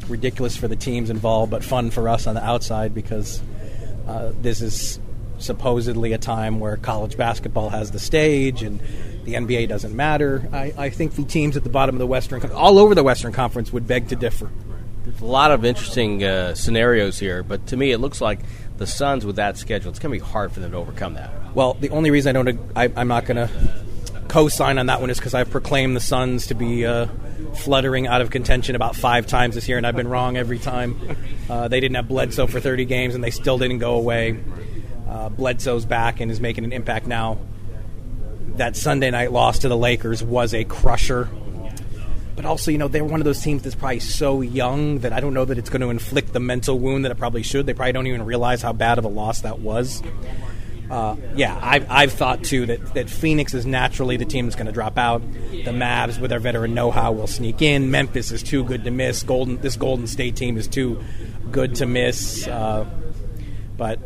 ridiculous 0.07 0.55
for 0.55 0.67
the 0.67 0.75
teams 0.75 1.09
involved, 1.09 1.51
but 1.51 1.63
fun 1.63 1.91
for 1.91 2.09
us 2.09 2.27
on 2.27 2.35
the 2.35 2.43
outside 2.43 2.93
because 2.93 3.41
uh, 4.07 4.31
this 4.41 4.61
is 4.61 4.99
supposedly 5.39 6.13
a 6.13 6.17
time 6.17 6.59
where 6.59 6.77
college 6.77 7.17
basketball 7.17 7.69
has 7.69 7.91
the 7.91 7.99
stage 7.99 8.63
and 8.63 8.79
the 9.25 9.33
NBA 9.33 9.67
doesn't 9.67 9.95
matter. 9.95 10.47
I, 10.51 10.73
I 10.77 10.89
think 10.89 11.13
the 11.13 11.23
teams 11.23 11.57
at 11.57 11.63
the 11.63 11.69
bottom 11.69 11.95
of 11.95 11.99
the 11.99 12.07
Western, 12.07 12.43
all 12.51 12.79
over 12.79 12.95
the 12.95 13.03
Western 13.03 13.33
Conference, 13.33 13.71
would 13.71 13.87
beg 13.87 14.07
to 14.09 14.15
differ. 14.15 14.49
There's 15.03 15.21
a 15.21 15.25
lot 15.25 15.51
of 15.51 15.63
interesting 15.63 16.23
uh, 16.23 16.55
scenarios 16.55 17.19
here, 17.19 17.43
but 17.43 17.67
to 17.67 17.77
me, 17.77 17.91
it 17.91 17.99
looks 17.99 18.19
like 18.19 18.39
the 18.77 18.87
Suns 18.87 19.25
with 19.25 19.37
that 19.37 19.57
schedule, 19.57 19.89
it's 19.89 19.99
going 19.99 20.17
to 20.17 20.23
be 20.23 20.31
hard 20.31 20.51
for 20.51 20.59
them 20.59 20.71
to 20.71 20.77
overcome 20.77 21.15
that. 21.15 21.31
Well, 21.55 21.73
the 21.75 21.89
only 21.89 22.11
reason 22.11 22.35
I 22.35 22.43
don't, 22.43 22.59
I, 22.75 22.91
I'm 22.95 23.07
not 23.07 23.25
going 23.25 23.37
to 23.37 23.85
co-sign 24.27 24.77
on 24.77 24.87
that 24.87 25.01
one 25.01 25.09
is 25.09 25.17
because 25.17 25.33
I've 25.33 25.49
proclaimed 25.49 25.95
the 25.95 25.99
Suns 25.99 26.47
to 26.47 26.53
be 26.53 26.85
uh, 26.85 27.07
fluttering 27.55 28.07
out 28.07 28.21
of 28.21 28.29
contention 28.29 28.75
about 28.75 28.95
five 28.95 29.27
times 29.27 29.55
this 29.55 29.67
year, 29.67 29.77
and 29.77 29.87
I've 29.87 29.95
been 29.95 30.07
wrong 30.07 30.37
every 30.37 30.59
time. 30.59 30.99
Uh, 31.49 31.67
they 31.67 31.79
didn't 31.79 31.95
have 31.95 32.07
Bledsoe 32.07 32.47
for 32.47 32.59
30 32.59 32.85
games, 32.85 33.15
and 33.15 33.23
they 33.23 33.31
still 33.31 33.57
didn't 33.57 33.79
go 33.79 33.95
away. 33.95 34.39
Uh, 35.07 35.29
Bledsoe's 35.29 35.85
back 35.85 36.19
and 36.19 36.29
is 36.29 36.39
making 36.39 36.65
an 36.65 36.73
impact 36.73 37.07
now. 37.07 37.37
That 38.55 38.75
Sunday 38.75 39.11
night 39.11 39.31
loss 39.31 39.59
to 39.59 39.69
the 39.69 39.77
Lakers 39.77 40.23
was 40.23 40.53
a 40.53 40.63
crusher. 40.63 41.29
But 42.35 42.45
also, 42.45 42.69
you 42.69 42.77
know, 42.77 42.87
they're 42.87 43.03
one 43.03 43.19
of 43.19 43.25
those 43.25 43.41
teams 43.41 43.63
that's 43.63 43.75
probably 43.75 43.99
so 43.99 44.41
young 44.41 44.99
that 44.99 45.11
I 45.11 45.19
don't 45.19 45.33
know 45.33 45.45
that 45.45 45.57
it's 45.57 45.69
going 45.69 45.81
to 45.81 45.89
inflict 45.89 46.33
the 46.33 46.39
mental 46.39 46.77
wound 46.77 47.05
that 47.05 47.11
it 47.11 47.17
probably 47.17 47.41
should. 47.43 47.65
They 47.65 47.73
probably 47.73 47.93
don't 47.93 48.07
even 48.07 48.25
realize 48.25 48.61
how 48.61 48.73
bad 48.73 48.99
of 48.99 49.05
a 49.05 49.07
loss 49.07 49.41
that 49.41 49.59
was. 49.59 50.03
Uh, 50.89 51.17
yeah, 51.35 51.59
I've, 51.61 51.89
I've 51.89 52.13
thought 52.13 52.43
too 52.43 52.65
that, 52.67 52.93
that 52.93 53.09
Phoenix 53.09 53.53
is 53.53 53.65
naturally 53.65 54.17
the 54.17 54.25
team 54.25 54.45
that's 54.45 54.55
going 54.55 54.67
to 54.67 54.71
drop 54.71 54.97
out. 54.97 55.21
The 55.51 55.71
Mavs, 55.71 56.19
with 56.19 56.29
their 56.29 56.39
veteran 56.39 56.73
know-how, 56.73 57.11
will 57.11 57.27
sneak 57.27 57.61
in. 57.61 57.91
Memphis 57.91 58.31
is 58.31 58.41
too 58.41 58.63
good 58.63 58.85
to 58.85 58.91
miss. 58.91 59.23
Golden, 59.23 59.57
this 59.57 59.75
Golden 59.75 60.07
State 60.07 60.35
team 60.35 60.57
is 60.57 60.67
too 60.67 61.03
good 61.51 61.75
to 61.75 61.85
miss. 61.85 62.47
Uh, 62.47 62.85
but 63.75 63.99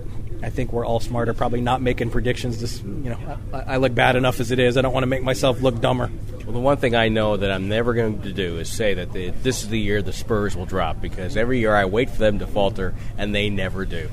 I 0.44 0.50
think 0.50 0.74
we're 0.74 0.86
all 0.86 1.00
smarter, 1.00 1.34
probably 1.34 1.62
not 1.62 1.82
making 1.82 2.10
predictions. 2.10 2.60
This, 2.60 2.82
you 2.82 3.12
know, 3.12 3.38
I, 3.54 3.60
I, 3.60 3.78
look 3.78 3.94
bad 3.94 4.16
enough 4.16 4.40
as 4.40 4.50
it 4.50 4.58
is. 4.58 4.76
I 4.76 4.82
don't 4.82 4.94
want 4.94 5.04
to 5.04 5.08
make 5.08 5.24
myself 5.24 5.62
look 5.62 5.80
dumber. 5.80 6.12
Well, 6.44 6.54
the 6.54 6.60
one 6.60 6.78
thing 6.78 6.96
I 6.96 7.10
know 7.10 7.38
that 7.38 7.52
I'm 7.52 7.70
never 7.70 7.94
going 7.94 8.24
to 8.24 8.34
do 8.34 8.58
is 8.58 8.68
say 8.68 8.96
that 8.96 9.14
the, 9.14 9.30
this 9.30 9.62
is 9.62 9.70
the 9.70 9.80
year 9.80 10.02
the 10.02 10.14
Spurs 10.14 10.56
will 10.56 10.66
drop 10.66 11.00
because 11.00 11.38
every 11.38 11.60
year 11.60 11.76
I 11.76 11.86
wait 11.86 12.10
for 12.10 12.18
them 12.18 12.40
to 12.40 12.48
falter 12.48 12.96
and 13.18 13.36
they 13.36 13.50
never 13.50 13.86
do. 13.86 14.10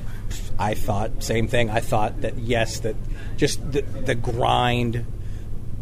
I 0.58 0.74
thought 0.74 1.22
same 1.22 1.48
thing. 1.48 1.70
I 1.70 1.80
thought 1.80 2.22
that 2.22 2.38
yes, 2.38 2.80
that 2.80 2.96
just 3.36 3.72
the, 3.72 3.82
the 3.82 4.14
grind, 4.14 5.06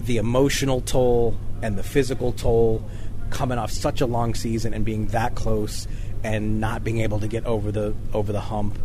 the 0.01 0.19
emotional 0.19 0.81
toll, 0.83 1.37
and 1.63 1.79
the 1.79 1.83
physical 1.83 2.33
toll, 2.33 2.85
coming 3.31 3.59
off 3.59 3.71
such 3.71 4.01
a 4.01 4.07
long 4.07 4.35
season 4.35 4.75
and 4.75 4.85
being 4.85 5.07
that 5.09 5.35
close 5.35 5.89
and 6.23 6.61
not 6.61 6.85
being 6.85 7.01
able 7.01 7.21
to 7.21 7.29
get 7.29 7.47
over 7.47 7.73
the 7.73 7.95
over 8.13 8.33
the 8.33 8.41
hump. 8.41 8.79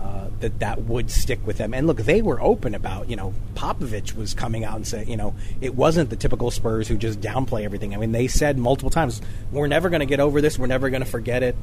Uh, 0.00 0.28
that 0.38 0.60
that 0.60 0.82
would 0.82 1.10
stick 1.10 1.44
with 1.44 1.58
them. 1.58 1.74
And 1.74 1.88
look, 1.88 1.96
they 1.96 2.22
were 2.22 2.40
open 2.40 2.76
about, 2.76 3.10
you 3.10 3.16
know, 3.16 3.34
Popovich 3.54 4.14
was 4.14 4.34
coming 4.34 4.62
out 4.64 4.76
and 4.76 4.86
saying, 4.86 5.08
you 5.08 5.16
know, 5.16 5.34
it 5.60 5.74
wasn't 5.74 6.10
the 6.10 6.16
typical 6.16 6.52
Spurs 6.52 6.86
who 6.86 6.96
just 6.96 7.20
downplay 7.20 7.64
everything. 7.64 7.92
I 7.92 7.96
mean, 7.96 8.12
they 8.12 8.28
said 8.28 8.56
multiple 8.56 8.90
times, 8.90 9.20
we're 9.50 9.66
never 9.66 9.88
going 9.88 10.00
to 10.00 10.06
get 10.06 10.20
over 10.20 10.40
this, 10.40 10.60
we're 10.60 10.68
never 10.68 10.90
going 10.90 11.02
to 11.02 11.08
forget 11.08 11.42
it. 11.42 11.56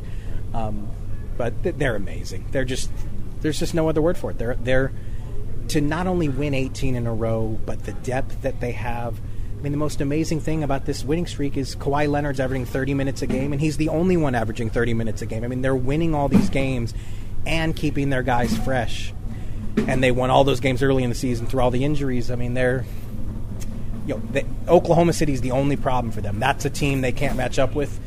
Um, 0.53 0.89
but 1.37 1.53
they're 1.63 1.95
amazing. 1.95 2.47
They're 2.51 2.65
just, 2.65 2.91
there's 3.43 3.59
just 3.59 3.75
no 3.75 3.87
other 3.87 4.01
word 4.01 4.17
for 4.17 4.31
it. 4.31 4.39
They're, 4.39 4.55
they're, 4.55 4.91
to 5.69 5.81
not 5.81 6.07
only 6.07 6.29
win 6.29 6.53
18 6.53 6.95
in 6.95 7.05
a 7.05 7.13
row, 7.13 7.59
but 7.65 7.83
the 7.83 7.93
depth 7.93 8.41
that 8.41 8.59
they 8.59 8.71
have. 8.71 9.19
I 9.57 9.61
mean, 9.61 9.71
the 9.71 9.77
most 9.77 10.01
amazing 10.01 10.41
thing 10.41 10.63
about 10.63 10.85
this 10.85 11.05
winning 11.05 11.27
streak 11.27 11.55
is 11.55 11.75
Kawhi 11.75 12.09
Leonard's 12.09 12.39
averaging 12.39 12.65
30 12.65 12.95
minutes 12.95 13.21
a 13.21 13.27
game, 13.27 13.53
and 13.53 13.61
he's 13.61 13.77
the 13.77 13.89
only 13.89 14.17
one 14.17 14.35
averaging 14.35 14.69
30 14.69 14.93
minutes 14.93 15.21
a 15.21 15.25
game. 15.25 15.43
I 15.43 15.47
mean, 15.47 15.61
they're 15.61 15.75
winning 15.75 16.13
all 16.13 16.27
these 16.27 16.49
games 16.49 16.93
and 17.45 17.75
keeping 17.75 18.09
their 18.09 18.23
guys 18.23 18.57
fresh. 18.57 19.13
And 19.77 20.03
they 20.03 20.11
won 20.11 20.29
all 20.29 20.43
those 20.43 20.59
games 20.59 20.83
early 20.83 21.03
in 21.03 21.09
the 21.09 21.15
season 21.15 21.47
through 21.47 21.61
all 21.61 21.71
the 21.71 21.83
injuries. 21.83 22.31
I 22.31 22.35
mean, 22.35 22.53
they're. 22.53 22.85
You 24.05 24.21
know, 24.33 24.41
Oklahoma 24.67 25.13
City 25.13 25.31
is 25.31 25.39
the 25.39 25.51
only 25.51 25.77
problem 25.77 26.11
for 26.11 26.19
them. 26.19 26.37
That's 26.37 26.65
a 26.65 26.69
team 26.69 26.99
they 26.99 27.13
can't 27.13 27.37
match 27.37 27.57
up 27.57 27.73
with. 27.73 27.97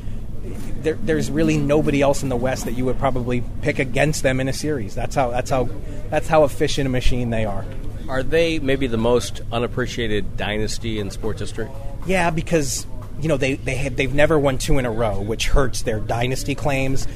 There, 0.82 0.94
there's 0.94 1.30
really 1.30 1.56
nobody 1.56 2.02
else 2.02 2.22
in 2.22 2.28
the 2.28 2.36
West 2.36 2.64
that 2.64 2.72
you 2.72 2.84
would 2.84 2.98
probably 2.98 3.42
pick 3.62 3.78
against 3.78 4.22
them 4.22 4.40
in 4.40 4.48
a 4.48 4.52
series. 4.52 4.94
That's 4.94 5.14
how 5.14 5.30
that's 5.30 5.50
how 5.50 5.68
that's 6.10 6.28
how 6.28 6.44
efficient 6.44 6.86
a 6.86 6.90
machine 6.90 7.30
they 7.30 7.44
are. 7.44 7.64
Are 8.08 8.22
they 8.22 8.58
maybe 8.58 8.86
the 8.86 8.96
most 8.96 9.40
unappreciated 9.50 10.36
dynasty 10.36 11.00
in 11.00 11.10
sports 11.10 11.40
history? 11.40 11.68
Yeah, 12.06 12.30
because 12.30 12.86
you 13.20 13.28
know 13.28 13.36
they 13.36 13.54
they 13.54 13.74
have, 13.76 13.96
they've 13.96 14.14
never 14.14 14.38
won 14.38 14.58
two 14.58 14.78
in 14.78 14.86
a 14.86 14.90
row, 14.90 15.20
which 15.20 15.48
hurts 15.48 15.82
their 15.82 15.98
dynasty 15.98 16.54
claims. 16.54 17.08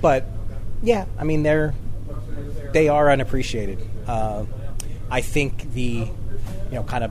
But 0.00 0.24
yeah, 0.82 1.04
I 1.18 1.24
mean 1.24 1.42
they're 1.42 1.74
they 2.72 2.88
are 2.88 3.10
unappreciated. 3.10 3.78
Uh, 4.06 4.44
I 5.10 5.20
think 5.20 5.72
the 5.72 5.82
you 5.82 6.08
know 6.72 6.84
kind 6.84 7.04
of 7.04 7.10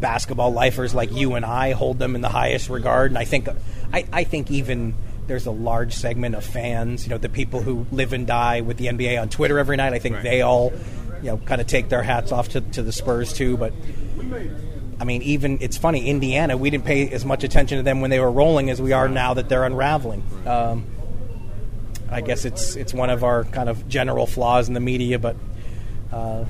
basketball 0.00 0.52
lifers 0.52 0.94
like 0.94 1.12
you 1.12 1.34
and 1.34 1.44
I 1.44 1.72
hold 1.72 1.98
them 1.98 2.14
in 2.14 2.20
the 2.20 2.28
highest 2.28 2.68
regard, 2.68 3.10
and 3.10 3.18
I 3.18 3.24
think 3.24 3.48
I, 3.92 4.06
I 4.12 4.24
think 4.24 4.50
even 4.50 4.94
there's 5.28 5.46
a 5.46 5.50
large 5.50 5.92
segment 5.92 6.34
of 6.34 6.44
fans, 6.44 7.04
you 7.04 7.10
know, 7.10 7.18
the 7.18 7.28
people 7.28 7.60
who 7.60 7.86
live 7.92 8.12
and 8.12 8.26
die 8.26 8.62
with 8.62 8.78
the 8.78 8.86
NBA 8.86 9.20
on 9.20 9.28
Twitter 9.28 9.58
every 9.58 9.76
night. 9.76 9.92
I 9.92 9.98
think 9.98 10.16
right. 10.16 10.24
they 10.24 10.42
all, 10.42 10.72
you 11.22 11.28
know, 11.30 11.36
kind 11.36 11.60
of 11.60 11.66
take 11.66 11.90
their 11.90 12.02
hats 12.02 12.32
off 12.32 12.50
to, 12.50 12.60
to 12.62 12.82
the 12.82 12.92
Spurs 12.92 13.32
too. 13.32 13.56
But 13.56 13.74
I 15.00 15.04
mean, 15.04 15.22
even 15.22 15.58
it's 15.60 15.76
funny, 15.76 16.08
Indiana, 16.08 16.56
we 16.56 16.70
didn't 16.70 16.86
pay 16.86 17.08
as 17.10 17.24
much 17.24 17.44
attention 17.44 17.76
to 17.76 17.82
them 17.82 18.00
when 18.00 18.10
they 18.10 18.18
were 18.20 18.30
rolling 18.30 18.70
as 18.70 18.80
we 18.80 18.92
are 18.92 19.08
now 19.08 19.34
that 19.34 19.48
they're 19.48 19.64
unraveling. 19.64 20.24
Um, 20.46 20.86
I 22.10 22.22
guess 22.22 22.44
it's 22.44 22.74
it's 22.74 22.94
one 22.94 23.10
of 23.10 23.22
our 23.22 23.44
kind 23.44 23.68
of 23.68 23.86
general 23.88 24.26
flaws 24.26 24.68
in 24.68 24.74
the 24.74 24.80
media, 24.80 25.18
but 25.18 25.36
uh, 26.10 26.46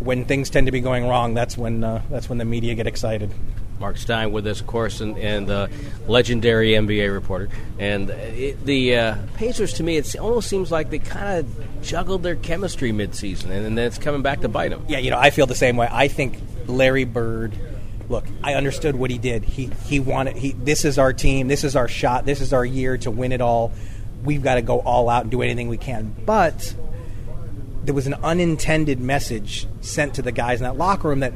when 0.00 0.24
things 0.24 0.50
tend 0.50 0.66
to 0.66 0.72
be 0.72 0.80
going 0.80 1.06
wrong, 1.06 1.34
that's 1.34 1.56
when 1.56 1.84
uh, 1.84 2.02
that's 2.10 2.28
when 2.28 2.38
the 2.38 2.44
media 2.44 2.74
get 2.74 2.86
excited. 2.86 3.32
Marc 3.78 3.96
Stein 3.96 4.32
with 4.32 4.46
us, 4.46 4.60
of 4.60 4.66
course, 4.66 5.00
and, 5.00 5.16
and 5.18 5.50
uh, 5.50 5.68
legendary 6.06 6.70
NBA 6.70 7.12
reporter. 7.12 7.48
And 7.78 8.10
it, 8.10 8.64
the 8.64 8.96
uh, 8.96 9.16
Pacers, 9.34 9.74
to 9.74 9.82
me, 9.82 9.96
it 9.96 10.16
almost 10.16 10.48
seems 10.48 10.70
like 10.70 10.90
they 10.90 10.98
kind 10.98 11.38
of 11.38 11.82
juggled 11.82 12.22
their 12.22 12.36
chemistry 12.36 12.92
midseason, 12.92 13.44
and, 13.44 13.66
and 13.66 13.78
then 13.78 13.86
it's 13.86 13.98
coming 13.98 14.22
back 14.22 14.40
to 14.40 14.48
bite 14.48 14.70
them. 14.70 14.84
Yeah, 14.88 14.98
you 14.98 15.10
know, 15.10 15.18
I 15.18 15.30
feel 15.30 15.46
the 15.46 15.54
same 15.54 15.76
way. 15.76 15.88
I 15.90 16.08
think 16.08 16.38
Larry 16.66 17.04
Bird. 17.04 17.56
Look, 18.08 18.24
I 18.42 18.54
understood 18.54 18.96
what 18.96 19.10
he 19.10 19.18
did. 19.18 19.44
He 19.44 19.66
he 19.84 20.00
wanted. 20.00 20.36
He 20.36 20.52
this 20.52 20.86
is 20.86 20.98
our 20.98 21.12
team. 21.12 21.46
This 21.46 21.62
is 21.62 21.76
our 21.76 21.88
shot. 21.88 22.24
This 22.24 22.40
is 22.40 22.54
our 22.54 22.64
year 22.64 22.96
to 22.98 23.10
win 23.10 23.32
it 23.32 23.42
all. 23.42 23.70
We've 24.24 24.42
got 24.42 24.54
to 24.54 24.62
go 24.62 24.80
all 24.80 25.10
out 25.10 25.22
and 25.22 25.30
do 25.30 25.42
anything 25.42 25.68
we 25.68 25.76
can. 25.76 26.16
But 26.24 26.74
there 27.84 27.94
was 27.94 28.06
an 28.06 28.14
unintended 28.14 29.00
message 29.00 29.66
sent 29.80 30.14
to 30.14 30.22
the 30.22 30.32
guys 30.32 30.60
in 30.60 30.64
that 30.64 30.76
locker 30.76 31.08
room 31.08 31.20
that 31.20 31.32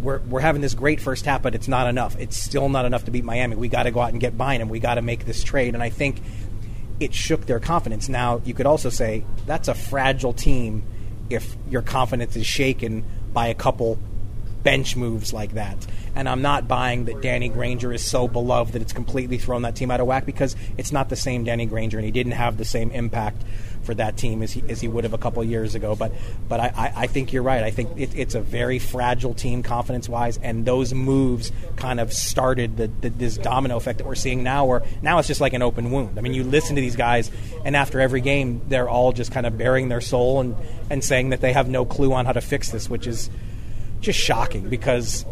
we're, 0.00 0.18
we're 0.20 0.40
having 0.40 0.60
this 0.60 0.74
great 0.74 1.00
first 1.00 1.24
half, 1.24 1.42
but 1.42 1.54
it's 1.54 1.68
not 1.68 1.88
enough. 1.88 2.16
It's 2.18 2.36
still 2.36 2.68
not 2.68 2.84
enough 2.84 3.04
to 3.06 3.10
beat 3.10 3.24
Miami. 3.24 3.56
We 3.56 3.68
got 3.68 3.84
to 3.84 3.90
go 3.90 4.00
out 4.00 4.10
and 4.10 4.20
get 4.20 4.36
Bynum. 4.36 4.68
We 4.68 4.78
got 4.78 4.96
to 4.96 5.02
make 5.02 5.24
this 5.24 5.42
trade. 5.42 5.74
And 5.74 5.82
I 5.82 5.88
think 5.88 6.20
it 7.00 7.14
shook 7.14 7.46
their 7.46 7.58
confidence. 7.58 8.08
Now, 8.08 8.42
you 8.44 8.54
could 8.54 8.66
also 8.66 8.90
say 8.90 9.24
that's 9.46 9.68
a 9.68 9.74
fragile 9.74 10.32
team 10.32 10.84
if 11.30 11.56
your 11.70 11.82
confidence 11.82 12.36
is 12.36 12.46
shaken 12.46 13.04
by 13.32 13.48
a 13.48 13.54
couple 13.54 13.98
bench 14.62 14.96
moves 14.96 15.32
like 15.32 15.54
that. 15.54 15.76
And 16.14 16.28
I'm 16.28 16.42
not 16.42 16.68
buying 16.68 17.06
that 17.06 17.20
Danny 17.20 17.48
Granger 17.48 17.92
is 17.92 18.04
so 18.04 18.28
beloved 18.28 18.72
that 18.72 18.82
it's 18.82 18.92
completely 18.92 19.38
thrown 19.38 19.62
that 19.62 19.76
team 19.76 19.90
out 19.90 20.00
of 20.00 20.06
whack 20.06 20.26
because 20.26 20.56
it's 20.78 20.92
not 20.92 21.08
the 21.08 21.16
same 21.16 21.44
Danny 21.44 21.66
Granger 21.66 21.98
and 21.98 22.04
he 22.04 22.12
didn't 22.12 22.32
have 22.32 22.56
the 22.56 22.64
same 22.64 22.90
impact 22.90 23.42
for 23.84 23.94
that 23.94 24.16
team 24.16 24.42
as 24.42 24.52
he, 24.52 24.62
as 24.68 24.80
he 24.80 24.88
would 24.88 25.04
have 25.04 25.12
a 25.12 25.18
couple 25.18 25.42
years 25.44 25.74
ago. 25.74 25.94
But 25.94 26.12
but 26.48 26.60
I, 26.60 26.92
I 26.96 27.06
think 27.06 27.32
you're 27.32 27.42
right. 27.42 27.62
I 27.62 27.70
think 27.70 27.98
it, 27.98 28.14
it's 28.16 28.34
a 28.34 28.40
very 28.40 28.78
fragile 28.78 29.34
team 29.34 29.62
confidence 29.62 30.08
wise, 30.08 30.38
and 30.38 30.64
those 30.64 30.94
moves 30.94 31.52
kind 31.76 32.00
of 32.00 32.12
started 32.12 32.76
the, 32.76 32.88
the, 32.88 33.10
this 33.10 33.36
domino 33.36 33.76
effect 33.76 33.98
that 33.98 34.06
we're 34.06 34.14
seeing 34.14 34.42
now. 34.42 34.66
Where 34.66 34.82
now 35.02 35.18
it's 35.18 35.28
just 35.28 35.40
like 35.40 35.52
an 35.52 35.62
open 35.62 35.90
wound. 35.90 36.18
I 36.18 36.22
mean, 36.22 36.34
you 36.34 36.44
listen 36.44 36.76
to 36.76 36.80
these 36.80 36.96
guys, 36.96 37.30
and 37.64 37.76
after 37.76 38.00
every 38.00 38.20
game, 38.20 38.62
they're 38.68 38.88
all 38.88 39.12
just 39.12 39.32
kind 39.32 39.46
of 39.46 39.56
bearing 39.58 39.88
their 39.88 40.00
soul 40.00 40.40
and 40.40 40.56
and 40.90 41.04
saying 41.04 41.30
that 41.30 41.40
they 41.40 41.52
have 41.52 41.68
no 41.68 41.84
clue 41.84 42.12
on 42.12 42.26
how 42.26 42.32
to 42.32 42.40
fix 42.40 42.70
this, 42.70 42.88
which 42.88 43.06
is 43.06 43.30
just 44.00 44.18
shocking 44.18 44.68
because 44.68 45.24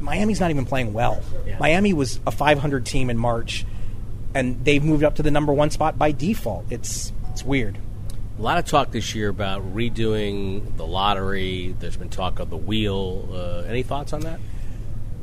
Miami's 0.00 0.40
not 0.40 0.50
even 0.50 0.64
playing 0.64 0.92
well. 0.92 1.22
Yeah. 1.46 1.58
Miami 1.58 1.92
was 1.92 2.20
a 2.26 2.30
500 2.30 2.84
team 2.84 3.10
in 3.10 3.18
March, 3.18 3.64
and 4.34 4.64
they've 4.64 4.82
moved 4.82 5.04
up 5.04 5.16
to 5.16 5.22
the 5.22 5.30
number 5.30 5.52
one 5.52 5.70
spot 5.70 5.98
by 5.98 6.12
default. 6.12 6.66
It's 6.70 7.12
it's 7.30 7.44
weird. 7.44 7.78
A 8.38 8.42
lot 8.42 8.58
of 8.58 8.66
talk 8.66 8.90
this 8.90 9.14
year 9.14 9.30
about 9.30 9.74
redoing 9.74 10.76
the 10.76 10.86
lottery. 10.86 11.74
There's 11.78 11.96
been 11.96 12.10
talk 12.10 12.38
of 12.38 12.50
the 12.50 12.56
wheel. 12.56 13.28
Uh, 13.32 13.66
any 13.66 13.82
thoughts 13.82 14.12
on 14.12 14.20
that? 14.20 14.40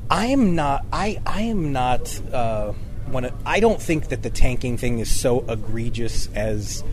I 0.10 0.28
am 0.28 0.56
not. 0.56 0.84
I 0.91 1.21
I 1.23 1.41
am 1.43 1.71
not. 1.71 2.19
Uh, 2.34 2.73
one. 3.06 3.32
I 3.45 3.60
don't 3.60 3.80
think 3.80 4.10
that 4.10 4.23
the 4.23 4.32
tanking 4.32 4.78
thing 4.78 4.97
is 4.97 5.15
so 5.15 5.45
egregious 5.47 6.28
as 6.34 6.84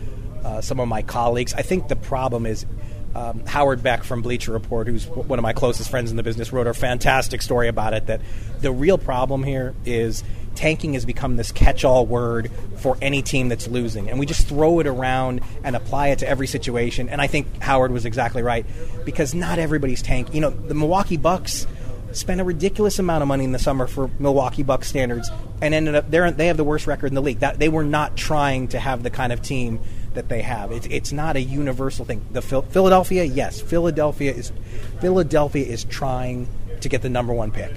uh, 0.43 0.61
some 0.61 0.79
of 0.79 0.87
my 0.87 1.01
colleagues. 1.01 1.55
I 1.55 1.63
think 1.63 1.87
the 1.87 1.95
problem 1.95 2.45
is 2.45 2.67
um, 3.15 3.43
Howard 3.47 3.81
Beck 3.81 4.03
from 4.03 4.21
Bleacher 4.21 4.51
Report, 4.51 4.87
who's 4.87 5.07
one 5.07 5.39
of 5.39 5.43
my 5.43 5.53
closest 5.53 5.89
friends 5.89 6.11
in 6.11 6.17
the 6.17 6.23
business, 6.23 6.53
wrote 6.53 6.67
a 6.67 6.73
fantastic 6.75 7.41
story 7.41 7.67
about 7.67 7.95
it. 7.95 8.05
That 8.05 8.21
the 8.59 8.71
real 8.71 8.99
problem 8.99 9.41
here 9.41 9.73
is 9.85 10.23
tanking 10.55 10.93
has 10.93 11.05
become 11.05 11.37
this 11.37 11.51
catch-all 11.51 12.05
word 12.05 12.51
for 12.77 12.97
any 13.01 13.21
team 13.21 13.49
that's 13.49 13.67
losing, 13.67 14.09
and 14.09 14.19
we 14.19 14.25
just 14.25 14.47
throw 14.47 14.79
it 14.79 14.87
around 14.87 15.41
and 15.63 15.75
apply 15.75 16.09
it 16.09 16.19
to 16.19 16.27
every 16.27 16.47
situation. 16.47 17.09
And 17.09 17.21
I 17.21 17.27
think 17.27 17.61
Howard 17.61 17.91
was 17.91 18.05
exactly 18.05 18.41
right 18.41 18.65
because 19.05 19.33
not 19.33 19.59
everybody's 19.59 20.01
tank. 20.01 20.33
You 20.33 20.41
know, 20.41 20.49
the 20.49 20.73
Milwaukee 20.73 21.17
Bucks 21.17 21.67
spent 22.11 22.41
a 22.41 22.43
ridiculous 22.43 22.99
amount 22.99 23.21
of 23.21 23.27
money 23.27 23.43
in 23.43 23.51
the 23.51 23.59
summer 23.59 23.87
for 23.87 24.09
Milwaukee 24.19 24.63
Bucks 24.63 24.87
standards, 24.87 25.29
and 25.61 25.73
ended 25.73 25.95
up 25.95 26.09
they 26.11 26.31
they 26.31 26.47
have 26.47 26.57
the 26.57 26.63
worst 26.63 26.87
record 26.87 27.07
in 27.07 27.15
the 27.15 27.21
league. 27.21 27.39
That 27.39 27.59
they 27.59 27.69
were 27.69 27.83
not 27.83 28.17
trying 28.17 28.67
to 28.69 28.79
have 28.79 29.03
the 29.03 29.09
kind 29.09 29.31
of 29.31 29.41
team 29.41 29.79
that 30.13 30.27
they 30.27 30.41
have. 30.41 30.71
It's, 30.71 30.87
it's 30.87 31.11
not 31.13 31.37
a 31.37 31.41
universal 31.41 32.03
thing. 32.03 32.25
The 32.31 32.41
Philadelphia, 32.41 33.23
yes, 33.23 33.61
Philadelphia 33.61 34.33
is 34.33 34.51
Philadelphia 34.99 35.65
is 35.65 35.85
trying 35.85 36.47
to 36.81 36.89
get 36.89 37.01
the 37.01 37.09
number 37.09 37.33
one 37.33 37.51
pick. 37.51 37.71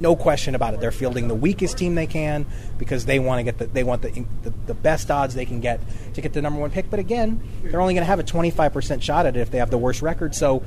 No 0.00 0.16
question 0.16 0.54
about 0.54 0.74
it. 0.74 0.80
They're 0.80 0.90
fielding 0.90 1.28
the 1.28 1.34
weakest 1.34 1.78
team 1.78 1.94
they 1.94 2.06
can 2.06 2.46
because 2.78 3.06
they 3.06 3.18
want 3.18 3.38
to 3.38 3.42
get 3.44 3.58
the 3.58 3.66
they 3.66 3.84
want 3.84 4.02
the, 4.02 4.10
the, 4.42 4.52
the 4.66 4.74
best 4.74 5.10
odds 5.10 5.34
they 5.34 5.46
can 5.46 5.60
get 5.60 5.80
to 6.14 6.20
get 6.20 6.32
the 6.32 6.42
number 6.42 6.60
one 6.60 6.70
pick. 6.70 6.90
But 6.90 6.98
again, 6.98 7.40
they're 7.62 7.80
only 7.80 7.94
going 7.94 8.02
to 8.02 8.06
have 8.06 8.18
a 8.18 8.24
25% 8.24 9.02
shot 9.02 9.26
at 9.26 9.36
it 9.36 9.40
if 9.40 9.50
they 9.50 9.58
have 9.58 9.70
the 9.70 9.78
worst 9.78 10.02
record. 10.02 10.34
So 10.34 10.64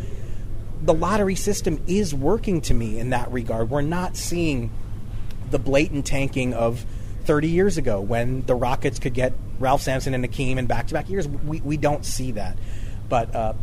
the 0.81 0.93
lottery 0.93 1.35
system 1.35 1.83
is 1.87 2.13
working 2.13 2.61
to 2.61 2.73
me 2.73 2.99
in 2.99 3.09
that 3.09 3.31
regard. 3.31 3.69
We're 3.69 3.81
not 3.81 4.15
seeing 4.15 4.71
the 5.49 5.59
blatant 5.59 6.05
tanking 6.05 6.53
of 6.53 6.85
30 7.25 7.49
years 7.49 7.77
ago 7.77 7.99
when 7.99 8.45
the 8.45 8.55
Rockets 8.55 8.99
could 8.99 9.13
get 9.13 9.33
Ralph 9.59 9.81
Sampson 9.81 10.13
and 10.13 10.23
Hakeem 10.23 10.57
in 10.57 10.65
back-to-back 10.65 11.09
years. 11.09 11.27
We, 11.27 11.61
we 11.61 11.77
don't 11.77 12.05
see 12.05 12.31
that, 12.31 12.57
but 13.09 13.33
uh, 13.35 13.53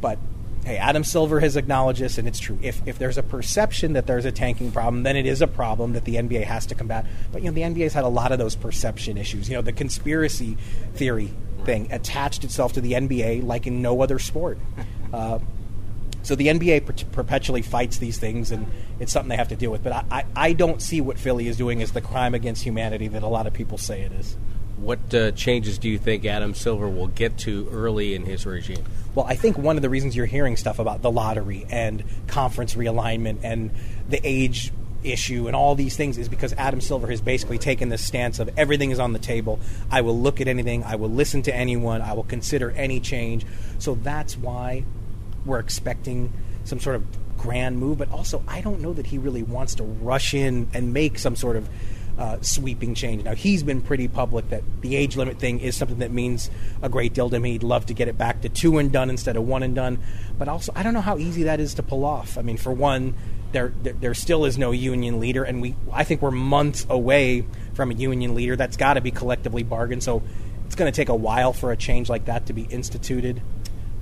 but 0.00 0.18
hey, 0.64 0.76
Adam 0.76 1.04
Silver 1.04 1.40
has 1.40 1.56
acknowledged 1.56 2.00
this, 2.00 2.18
and 2.18 2.28
it's 2.28 2.38
true. 2.38 2.58
If 2.62 2.86
if 2.86 2.98
there's 2.98 3.18
a 3.18 3.22
perception 3.22 3.94
that 3.94 4.06
there's 4.06 4.24
a 4.24 4.32
tanking 4.32 4.70
problem, 4.70 5.02
then 5.02 5.16
it 5.16 5.26
is 5.26 5.42
a 5.42 5.46
problem 5.46 5.92
that 5.94 6.04
the 6.04 6.16
NBA 6.16 6.44
has 6.44 6.66
to 6.66 6.74
combat. 6.74 7.06
But 7.32 7.42
you 7.42 7.50
know, 7.50 7.54
the 7.54 7.62
NBA's 7.62 7.92
had 7.92 8.04
a 8.04 8.08
lot 8.08 8.32
of 8.32 8.38
those 8.38 8.54
perception 8.54 9.16
issues. 9.16 9.48
You 9.48 9.56
know, 9.56 9.62
the 9.62 9.72
conspiracy 9.72 10.56
theory 10.94 11.32
thing 11.64 11.90
attached 11.92 12.44
itself 12.44 12.72
to 12.74 12.80
the 12.80 12.92
NBA 12.92 13.44
like 13.44 13.66
in 13.66 13.82
no 13.82 14.02
other 14.02 14.18
sport. 14.18 14.58
Uh, 15.12 15.38
so 16.22 16.34
the 16.34 16.46
NBA 16.46 16.86
per- 16.86 17.04
perpetually 17.12 17.60
fights 17.60 17.98
these 17.98 18.16
things, 18.16 18.50
and 18.50 18.66
it's 18.98 19.12
something 19.12 19.28
they 19.28 19.36
have 19.36 19.48
to 19.48 19.56
deal 19.56 19.70
with. 19.70 19.82
But 19.82 19.92
I, 19.92 20.04
I, 20.10 20.24
I, 20.36 20.52
don't 20.52 20.80
see 20.80 21.02
what 21.02 21.18
Philly 21.18 21.48
is 21.48 21.58
doing 21.58 21.82
as 21.82 21.92
the 21.92 22.00
crime 22.00 22.34
against 22.34 22.62
humanity 22.64 23.08
that 23.08 23.22
a 23.22 23.26
lot 23.26 23.46
of 23.46 23.52
people 23.52 23.76
say 23.76 24.00
it 24.00 24.12
is. 24.12 24.36
What 24.76 25.14
uh, 25.14 25.32
changes 25.32 25.78
do 25.78 25.88
you 25.88 25.98
think 25.98 26.24
Adam 26.24 26.54
Silver 26.54 26.88
will 26.88 27.08
get 27.08 27.36
to 27.38 27.68
early 27.70 28.14
in 28.14 28.24
his 28.24 28.46
regime? 28.46 28.84
Well, 29.14 29.26
I 29.26 29.34
think 29.34 29.58
one 29.58 29.76
of 29.76 29.82
the 29.82 29.90
reasons 29.90 30.16
you're 30.16 30.26
hearing 30.26 30.56
stuff 30.56 30.78
about 30.78 31.02
the 31.02 31.10
lottery 31.10 31.66
and 31.68 32.02
conference 32.28 32.74
realignment 32.74 33.40
and 33.42 33.70
the 34.08 34.20
age 34.24 34.72
issue 35.04 35.46
and 35.48 35.56
all 35.56 35.74
these 35.74 35.96
things 35.96 36.16
is 36.16 36.28
because 36.28 36.52
Adam 36.54 36.80
Silver 36.80 37.08
has 37.08 37.20
basically 37.20 37.58
taken 37.58 37.88
this 37.88 38.04
stance 38.04 38.38
of 38.38 38.50
everything 38.56 38.90
is 38.90 38.98
on 38.98 39.12
the 39.12 39.18
table. 39.18 39.58
I 39.90 40.00
will 40.00 40.18
look 40.18 40.40
at 40.40 40.48
anything, 40.48 40.84
I 40.84 40.96
will 40.96 41.10
listen 41.10 41.42
to 41.42 41.54
anyone, 41.54 42.00
I 42.00 42.12
will 42.12 42.24
consider 42.24 42.70
any 42.70 43.00
change. 43.00 43.44
So 43.78 43.96
that's 43.96 44.36
why 44.36 44.84
we're 45.44 45.58
expecting 45.58 46.32
some 46.64 46.80
sort 46.80 46.96
of 46.96 47.04
grand 47.36 47.78
move, 47.78 47.98
but 47.98 48.10
also 48.12 48.42
I 48.46 48.60
don't 48.60 48.80
know 48.80 48.92
that 48.92 49.06
he 49.06 49.18
really 49.18 49.42
wants 49.42 49.74
to 49.76 49.82
rush 49.82 50.34
in 50.34 50.68
and 50.72 50.92
make 50.92 51.18
some 51.18 51.36
sort 51.36 51.56
of 51.56 51.68
uh, 52.18 52.38
sweeping 52.40 52.94
change. 52.94 53.24
Now 53.24 53.34
he's 53.34 53.62
been 53.62 53.80
pretty 53.80 54.08
public 54.08 54.50
that 54.50 54.62
the 54.80 54.96
age 54.96 55.16
limit 55.16 55.38
thing 55.38 55.60
is 55.60 55.76
something 55.76 55.98
that 55.98 56.10
means 56.10 56.50
a 56.82 56.88
great 56.88 57.14
deal 57.14 57.30
to 57.30 57.36
him. 57.36 57.44
He'd 57.44 57.62
love 57.62 57.86
to 57.86 57.94
get 57.94 58.08
it 58.08 58.18
back 58.18 58.42
to 58.42 58.48
two 58.48 58.78
and 58.78 58.92
done 58.92 59.10
instead 59.10 59.36
of 59.36 59.46
one 59.46 59.62
and 59.62 59.74
done, 59.74 59.98
but 60.38 60.48
also 60.48 60.72
I 60.74 60.82
don't 60.82 60.94
know 60.94 61.00
how 61.00 61.18
easy 61.18 61.44
that 61.44 61.60
is 61.60 61.74
to 61.74 61.82
pull 61.82 62.04
off. 62.04 62.36
I 62.36 62.42
mean, 62.42 62.56
for 62.56 62.72
one, 62.72 63.14
there, 63.52 63.72
there, 63.82 63.92
there 63.94 64.14
still 64.14 64.44
is 64.44 64.58
no 64.58 64.70
union 64.70 65.20
leader, 65.20 65.44
and 65.44 65.62
we 65.62 65.74
I 65.92 66.04
think 66.04 66.22
we're 66.22 66.30
months 66.30 66.86
away 66.88 67.44
from 67.74 67.90
a 67.90 67.94
union 67.94 68.34
leader. 68.34 68.56
That's 68.56 68.76
got 68.76 68.94
to 68.94 69.00
be 69.00 69.10
collectively 69.10 69.62
bargained. 69.62 70.02
So 70.02 70.22
it's 70.66 70.74
going 70.74 70.90
to 70.90 70.96
take 70.96 71.08
a 71.08 71.14
while 71.14 71.52
for 71.52 71.72
a 71.72 71.76
change 71.76 72.08
like 72.08 72.26
that 72.26 72.46
to 72.46 72.52
be 72.52 72.62
instituted. 72.62 73.42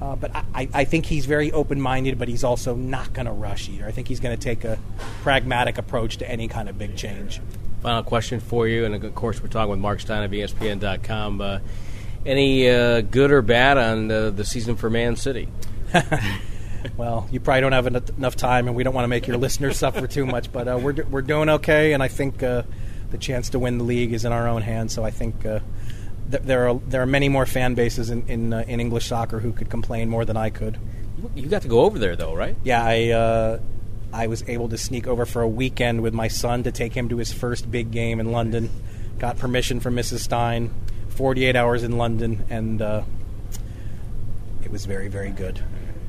Uh, 0.01 0.17
but 0.17 0.35
I, 0.35 0.69
I 0.73 0.85
think 0.85 1.05
he's 1.05 1.27
very 1.27 1.53
open 1.53 1.79
minded, 1.79 2.19
but 2.19 2.27
he's 2.27 2.43
also 2.43 2.75
not 2.75 3.13
going 3.13 3.27
to 3.27 3.33
rush 3.33 3.69
either. 3.69 3.87
I 3.87 3.91
think 3.91 4.09
he's 4.09 4.21
going 4.21 4.35
to 4.35 4.43
take 4.43 4.65
a 4.65 4.79
pragmatic 5.23 5.77
approach 5.77 6.17
to 6.19 6.31
any 6.31 6.49
kind 6.49 6.71
of 6.71 6.79
big 6.79 6.97
change. 6.97 7.41
Final 7.83 8.03
question 8.03 8.41
for 8.41 8.69
you, 8.69 8.85
and 8.85 8.95
of 8.95 9.15
course, 9.15 9.43
we're 9.43 9.49
talking 9.49 9.71
with 9.71 9.79
Marc 9.79 10.01
Stein 10.01 10.23
of 10.23 10.31
ESPN.com. 10.31 11.41
Uh, 11.41 11.59
any 12.27 12.69
uh, 12.69 13.01
good 13.01 13.31
or 13.31 13.41
bad 13.41 13.79
on 13.79 14.11
uh, 14.11 14.31
the 14.31 14.45
season 14.45 14.77
for 14.77 14.91
Man 14.91 15.17
City? 15.17 15.49
well, 16.97 17.27
you 17.31 17.41
probably 17.41 17.63
don't 17.63 17.73
have 17.73 17.87
enough 17.87 18.37
time, 18.37 18.67
and 18.67 18.77
we 18.77 18.85
don't 18.85 18.95
want 18.95 19.05
to 19.05 19.09
make 19.09 19.27
your 19.27 19.39
listeners 19.39 19.79
suffer 19.79 20.07
too 20.07 20.27
much. 20.27 20.53
But 20.53 20.69
uh, 20.69 20.79
we're 20.81 21.05
we're 21.05 21.23
doing 21.23 21.49
okay, 21.49 21.95
and 21.95 22.03
I 22.03 22.09
think 22.09 22.43
uh, 22.43 22.63
the 23.11 23.19
chance 23.19 23.51
to 23.51 23.59
win 23.59 23.79
the 23.79 23.85
league 23.85 24.13
is 24.13 24.25
in 24.25 24.33
our 24.33 24.47
own 24.49 24.63
hands. 24.63 24.93
So 24.93 25.05
I 25.05 25.11
think 25.11 25.45
uh, 25.47 25.61
th- 26.31 26.43
there 26.43 26.69
are 26.69 26.75
there 26.87 27.03
are 27.03 27.07
many 27.07 27.29
more 27.29 27.47
fan 27.47 27.75
bases 27.75 28.11
in 28.11 28.27
in, 28.29 28.53
uh, 28.53 28.65
in, 28.69 28.81
English 28.81 29.07
soccer 29.07 29.41
who 29.41 29.53
could 29.53 29.71
complain 29.71 30.09
more 30.09 30.25
than 30.25 30.37
I 30.37 30.51
could. 30.51 30.79
You 31.35 31.49
got 31.49 31.63
to 31.63 31.69
go 31.69 31.81
over 31.81 31.99
there 31.99 32.17
though, 32.17 32.35
right? 32.35 32.57
Yeah, 32.63 32.85
I 32.85 33.09
uh, 33.11 33.61
I 34.13 34.27
was 34.27 34.43
able 34.49 34.69
to 34.69 34.79
sneak 34.79 35.07
over 35.07 35.25
for 35.25 35.43
a 35.43 35.49
weekend 35.49 36.03
with 36.03 36.15
my 36.15 36.29
son 36.29 36.63
to 36.65 36.73
take 36.73 36.95
him 36.95 37.09
to 37.11 37.17
his 37.17 37.33
first 37.33 37.71
big 37.71 37.91
game 37.91 38.21
in 38.21 38.33
London. 38.33 38.71
Got 39.19 39.39
permission 39.39 39.81
from 39.81 39.97
Mrs. 39.97 40.21
Stein. 40.21 40.75
48 41.21 41.55
hours 41.55 41.83
in 41.83 41.99
London, 41.99 42.47
and 42.49 42.81
uh, 42.81 43.03
it 44.65 44.71
was 44.71 44.87
very, 44.87 45.09
very 45.09 45.31
good. 45.31 45.63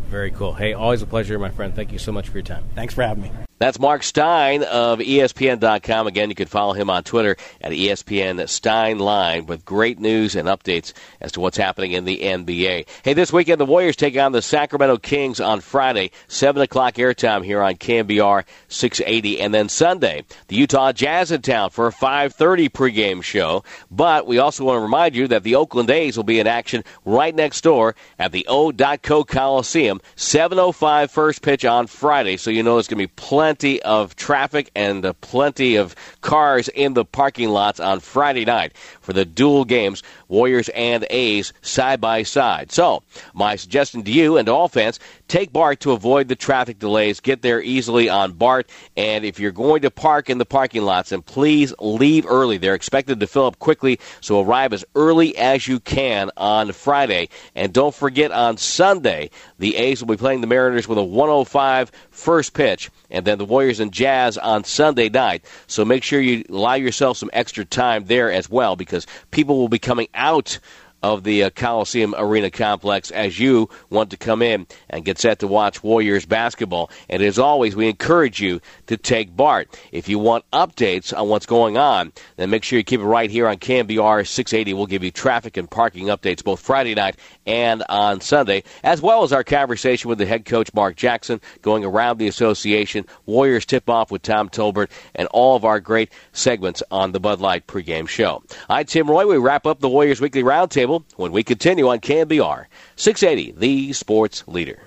Very 0.08 0.32
cool. 0.32 0.54
Hey, 0.54 0.74
always 0.74 1.02
a 1.02 1.06
pleasure, 1.06 1.38
my 1.38 1.50
friend. 1.50 1.76
Thank 1.76 1.92
you 1.92 2.00
so 2.00 2.12
much 2.14 2.30
for 2.30 2.38
your 2.38 2.44
time. 2.44 2.64
Thanks 2.76 2.94
for 2.94 3.02
having 3.02 3.24
me. 3.24 3.32
That's 3.62 3.78
Marc 3.78 4.02
Stein 4.02 4.64
of 4.64 4.98
ESPN.com. 4.98 6.08
Again, 6.08 6.30
you 6.30 6.36
can 6.36 6.48
follow 6.48 6.74
him 6.74 6.90
on 6.90 7.04
Twitter 7.04 7.38
at 7.62 7.72
ESPN 7.72 8.50
Stein 8.50 8.98
Line 8.98 9.46
with 9.46 9.64
great 9.66 10.00
news 10.00 10.36
and 10.36 10.48
updates 10.48 10.94
as 11.20 11.32
to 11.34 11.42
what's 11.42 11.58
happening 11.58 11.92
in 11.92 12.06
the 12.06 12.18
NBA. 12.22 12.88
Hey, 13.04 13.14
this 13.14 13.32
weekend 13.32 13.62
the 13.62 13.66
Warriors 13.68 13.96
take 13.96 14.18
on 14.18 14.32
the 14.32 14.42
Sacramento 14.42 14.98
Kings 14.98 15.40
on 15.40 15.62
Friday, 15.62 16.10
7 16.28 16.60
o'clock 16.60 16.96
airtime 16.96 17.46
here 17.46 17.62
on 17.62 17.76
KNBR 17.76 18.46
680. 18.68 19.40
And 19.40 19.54
then 19.54 19.70
Sunday, 19.70 20.26
the 20.48 20.56
Utah 20.56 20.92
Jazz 20.92 21.32
in 21.32 21.44
town 21.44 21.70
for 21.70 21.86
a 21.86 21.92
5.30 21.92 22.68
pregame 22.72 23.22
show. 23.22 23.64
But 23.92 24.26
we 24.26 24.40
also 24.40 24.66
want 24.66 24.78
to 24.78 24.82
remind 24.82 25.16
you 25.16 25.28
that 25.28 25.44
the 25.44 25.54
Oakland 25.54 25.92
A's 25.92 26.18
will 26.18 26.24
be 26.24 26.40
in 26.40 26.48
action 26.48 26.84
right 27.06 27.36
next 27.36 27.62
door 27.62 27.96
at 28.18 28.32
the 28.32 28.48
O.Co 28.50 29.24
Coliseum, 29.24 30.02
7.05 30.16 31.12
first 31.12 31.44
pitch 31.44 31.64
on 31.64 31.86
Friday. 31.86 32.38
So 32.38 32.50
you 32.50 32.64
know 32.64 32.74
there's 32.74 32.88
going 32.88 32.98
to 32.98 33.08
be 33.08 33.14
plenty 33.16 33.51
plenty 33.52 33.82
of 33.82 34.16
traffic 34.16 34.72
and 34.78 35.06
uh, 35.06 35.12
plenty 35.20 35.76
of 35.76 35.94
cars 36.22 36.70
in 36.70 36.94
the 36.94 37.04
parking 37.04 37.50
lots 37.50 37.82
on 37.82 38.00
Friday 38.00 38.46
night 38.46 38.72
for 39.02 39.12
the 39.12 39.26
dual 39.26 39.66
games, 39.66 40.04
Warriors 40.30 40.70
and 40.70 41.06
A's 41.10 41.52
side 41.62 42.00
by 42.00 42.24
side. 42.24 42.72
So, 42.72 43.04
my 43.34 43.58
suggestion 43.58 44.04
to 44.04 44.12
you 44.12 44.38
and 44.38 44.48
all 44.48 44.70
fans, 44.70 45.02
take 45.28 45.52
BART 45.52 45.82
to 45.82 45.92
avoid 45.92 46.30
the 46.30 46.36
traffic 46.38 46.80
delays. 46.80 47.20
Get 47.20 47.42
there 47.42 47.62
easily 47.62 48.08
on 48.08 48.32
BART. 48.32 48.70
And 48.96 49.26
if 49.26 49.38
you're 49.38 49.52
going 49.52 49.82
to 49.82 49.92
park 49.92 50.30
in 50.30 50.38
the 50.38 50.46
parking 50.46 50.84
lots, 50.84 51.10
then 51.10 51.22
please 51.22 51.74
leave 51.82 52.26
early. 52.26 52.58
They're 52.58 52.74
expected 52.74 53.20
to 53.20 53.28
fill 53.28 53.48
up 53.48 53.60
quickly, 53.60 54.00
so 54.22 54.40
arrive 54.40 54.72
as 54.72 54.86
early 54.96 55.38
as 55.38 55.68
you 55.68 55.82
can 55.82 56.32
on 56.38 56.72
Friday. 56.72 57.28
And 57.54 57.74
don't 57.74 57.94
forget 57.94 58.32
on 58.32 58.56
Sunday, 58.56 59.30
the 59.60 59.76
A's 59.76 60.00
will 60.00 60.16
be 60.16 60.18
playing 60.18 60.40
the 60.40 60.48
Mariners 60.48 60.88
with 60.88 60.98
a 60.98 61.04
105 61.04 61.92
first 62.12 62.54
pitch 62.54 62.90
and 63.12 63.26
then 63.26 63.41
the 63.42 63.46
Warriors 63.46 63.80
and 63.80 63.92
Jazz 63.92 64.38
on 64.38 64.64
Sunday 64.64 65.10
night. 65.10 65.44
So 65.66 65.84
make 65.84 66.04
sure 66.04 66.22
you 66.22 66.46
allow 66.48 66.76
yourself 66.76 67.18
some 67.18 67.32
extra 67.34 67.66
time 67.66 68.06
there 68.06 68.32
as 68.32 68.48
well 68.48 68.76
because 68.76 69.08
people 69.32 69.58
will 69.58 69.68
be 69.68 69.80
coming 69.80 70.08
out 70.14 70.60
of 71.04 71.24
the 71.24 71.44
uh, 71.44 71.50
Coliseum 71.52 72.14
Arena 72.18 72.50
complex 72.50 73.12
as 73.12 73.40
you 73.40 73.70
want 73.90 74.12
to 74.12 74.18
come 74.18 74.42
in 74.42 74.68
and 74.90 75.06
get 75.06 75.20
set 75.20 75.40
to 75.40 75.48
watch 75.48 75.84
Warriors 75.84 76.26
basketball. 76.26 76.90
And 77.10 77.24
as 77.24 77.40
always, 77.40 77.76
we 77.76 77.88
encourage 77.88 78.40
you 78.40 78.62
to 78.88 78.98
take 78.98 79.36
BART. 79.36 79.80
If 79.92 80.08
you 80.10 80.20
want 80.20 80.46
updates 80.52 81.18
on 81.18 81.30
what's 81.30 81.46
going 81.46 81.78
on, 81.78 82.12
then 82.38 82.50
make 82.50 82.64
sure 82.64 82.78
you 82.78 82.84
keep 82.84 83.00
it 83.00 83.06
right 83.06 83.30
here 83.30 83.48
on 83.48 83.58
KNBR 83.58 84.28
680. 84.28 84.74
We'll 84.74 84.86
give 84.86 85.04
you 85.04 85.12
traffic 85.12 85.58
and 85.58 85.70
parking 85.70 86.08
updates 86.08 86.44
both 86.44 86.60
Friday 86.60 86.96
night 86.96 87.18
and 87.46 87.84
on 87.90 88.22
Sunday, 88.22 88.64
as 88.84 89.02
well 89.02 89.24
as 89.24 89.34
our 89.34 89.44
conversation 89.44 90.10
with 90.10 90.18
the 90.18 90.26
head 90.26 90.46
coach 90.46 90.74
Mark 90.74 90.96
Jackson 90.96 91.42
going 91.62 91.84
around 91.84 92.18
the 92.18 92.28
association, 92.28 93.06
Warriors 93.26 93.66
tip 93.66 93.90
off 93.90 94.12
with 94.12 94.22
Tom 94.22 94.50
Tolbert, 94.50 94.90
and 95.16 95.28
all 95.30 95.56
of 95.56 95.66
our 95.66 95.80
great 95.80 96.12
segments 96.34 96.84
on 96.92 97.12
the 97.12 97.20
Bud 97.20 97.40
Light 97.40 97.68
pregame 97.68 98.08
show. 98.08 98.44
I'm 98.70 98.86
Tim 98.86 99.10
Roye. 99.10 99.26
We 99.26 99.38
wrap 99.38 99.66
up 99.66 99.80
the 99.80 99.90
Warriors 99.90 100.22
Weekly 100.22 100.44
Roundtable 100.44 100.91
table 100.92 101.06
when 101.16 101.32
we 101.32 101.44
continue 101.44 101.88
on 101.88 102.00
KNBR 102.00 102.66
680, 102.96 103.54
the 103.58 103.94
sports 103.94 104.44
leader. 104.48 104.84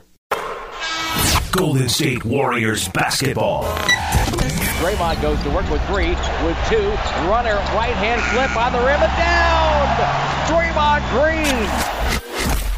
Golden 1.53 1.89
State 1.89 2.25
Warriors 2.25 2.89
basketball. 2.89 3.65
Draymond 4.83 5.23
goes 5.23 5.41
to 5.45 5.51
work 5.51 5.69
with 5.71 5.81
three, 5.87 6.11
with 6.11 6.59
two. 6.69 6.91
Runner, 7.31 7.57
right 7.77 7.95
hand 7.95 8.21
flip 8.33 8.57
on 8.57 8.73
the 8.73 8.79
rim 8.79 9.01
and 9.01 9.17
down. 9.17 9.87
Draymond 10.51 11.03
Green. 11.11 12.24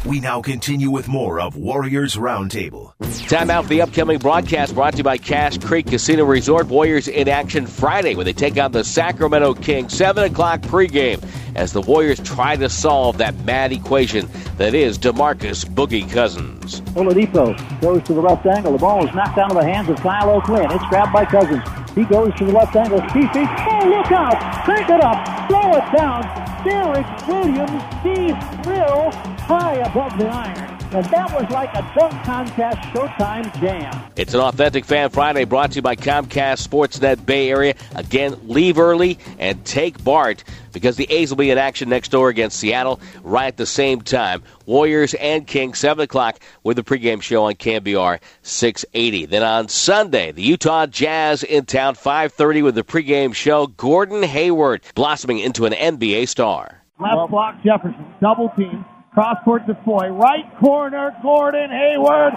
We 0.07 0.21
now 0.21 0.41
continue 0.41 0.89
with 0.89 1.09
more 1.09 1.41
of 1.41 1.57
Warriors 1.57 2.15
Roundtable. 2.15 2.93
Time 3.27 3.49
out 3.49 3.63
for 3.63 3.69
the 3.69 3.81
upcoming 3.81 4.19
broadcast 4.19 4.73
brought 4.73 4.93
to 4.93 4.99
you 4.99 5.03
by 5.03 5.17
Cache 5.17 5.57
Creek 5.57 5.87
Casino 5.87 6.23
Resort. 6.23 6.67
Warriors 6.67 7.09
in 7.09 7.27
action 7.27 7.67
Friday 7.67 8.15
when 8.15 8.25
they 8.25 8.31
take 8.31 8.57
on 8.57 8.71
the 8.71 8.85
Sacramento 8.85 9.55
Kings. 9.55 9.93
7 9.93 10.31
o'clock 10.31 10.61
pregame 10.61 11.21
as 11.57 11.73
the 11.73 11.81
Warriors 11.81 12.21
try 12.21 12.55
to 12.55 12.69
solve 12.69 13.17
that 13.17 13.35
mad 13.43 13.73
equation 13.73 14.29
that 14.55 14.73
is 14.73 14.97
DeMarcus 14.97 15.65
Boogie 15.65 16.09
Cousins. 16.09 16.79
Oladipo 16.95 17.81
goes 17.81 18.01
to 18.03 18.13
the 18.13 18.21
left 18.21 18.45
angle. 18.45 18.71
The 18.71 18.77
ball 18.77 19.05
is 19.05 19.13
knocked 19.13 19.37
out 19.37 19.51
of 19.51 19.57
the 19.57 19.65
hands 19.65 19.89
of 19.89 19.97
Kyle 19.97 20.29
O'Quinn. 20.29 20.71
It's 20.71 20.87
grabbed 20.87 21.11
by 21.11 21.25
Cousins. 21.25 21.63
He 21.95 22.05
goes 22.05 22.33
to 22.35 22.45
the 22.45 22.53
left 22.53 22.73
angle. 22.77 23.01
He 23.09 23.27
thinks, 23.27 23.51
oh, 23.67 23.85
look 23.89 24.11
out! 24.13 24.63
Crank 24.63 24.89
it 24.89 25.03
up! 25.03 25.49
Slow 25.49 25.73
it 25.73 25.97
down! 25.97 26.47
Derrick 26.63 27.27
Williams 27.27 27.83
sees 28.03 28.65
real 28.65 29.36
high 29.47 29.75
above 29.75 30.17
the 30.17 30.27
iron. 30.27 30.77
And 30.91 31.05
that 31.05 31.33
was 31.33 31.49
like 31.51 31.73
a 31.73 31.81
dunk 31.97 32.23
contest 32.23 32.77
Showtime 32.89 33.59
jam. 33.61 34.11
It's 34.17 34.33
an 34.33 34.41
authentic 34.41 34.83
Fan 34.83 35.09
Friday 35.09 35.45
brought 35.45 35.71
to 35.71 35.75
you 35.77 35.81
by 35.81 35.95
Comcast 35.95 36.67
Sportsnet 36.67 37.25
Bay 37.25 37.49
Area. 37.49 37.73
Again, 37.95 38.37
leave 38.43 38.77
early 38.77 39.19
and 39.39 39.63
take 39.65 40.03
BART 40.03 40.43
because 40.73 40.97
the 40.97 41.09
A's 41.09 41.29
will 41.29 41.37
be 41.37 41.49
in 41.49 41.57
action 41.57 41.87
next 41.87 42.09
door 42.09 42.27
against 42.27 42.59
Seattle 42.59 42.99
right 43.23 43.47
at 43.47 43.57
the 43.57 43.65
same 43.65 44.01
time. 44.01 44.43
Warriors 44.65 45.13
and 45.13 45.47
Kings, 45.47 45.79
7 45.79 46.03
o'clock 46.03 46.39
with 46.63 46.75
the 46.75 46.83
pregame 46.83 47.21
show 47.21 47.45
on 47.45 47.53
KNBR 47.53 48.19
680. 48.41 49.27
Then 49.27 49.43
on 49.43 49.69
Sunday, 49.69 50.33
the 50.33 50.41
Utah 50.41 50.87
Jazz 50.87 51.43
in 51.43 51.65
town, 51.65 51.95
5.30 51.95 52.63
with 52.63 52.75
the 52.75 52.83
pregame 52.83 53.33
show. 53.33 53.67
Gordon 53.67 54.23
Hayward 54.23 54.81
blossoming 54.93 55.39
into 55.39 55.65
an 55.65 55.73
NBA 55.73 56.27
star. 56.27 56.81
Left 56.99 57.29
block 57.31 57.55
Jefferson, 57.63 58.05
double 58.21 58.49
team. 58.57 58.83
Cross 59.17 59.37
court 59.45 59.65
to 59.65 59.73
Foye. 59.83 60.09
Right 60.09 60.45
corner, 60.59 61.11
Gordon 61.23 61.71
Hayward. 61.71 62.33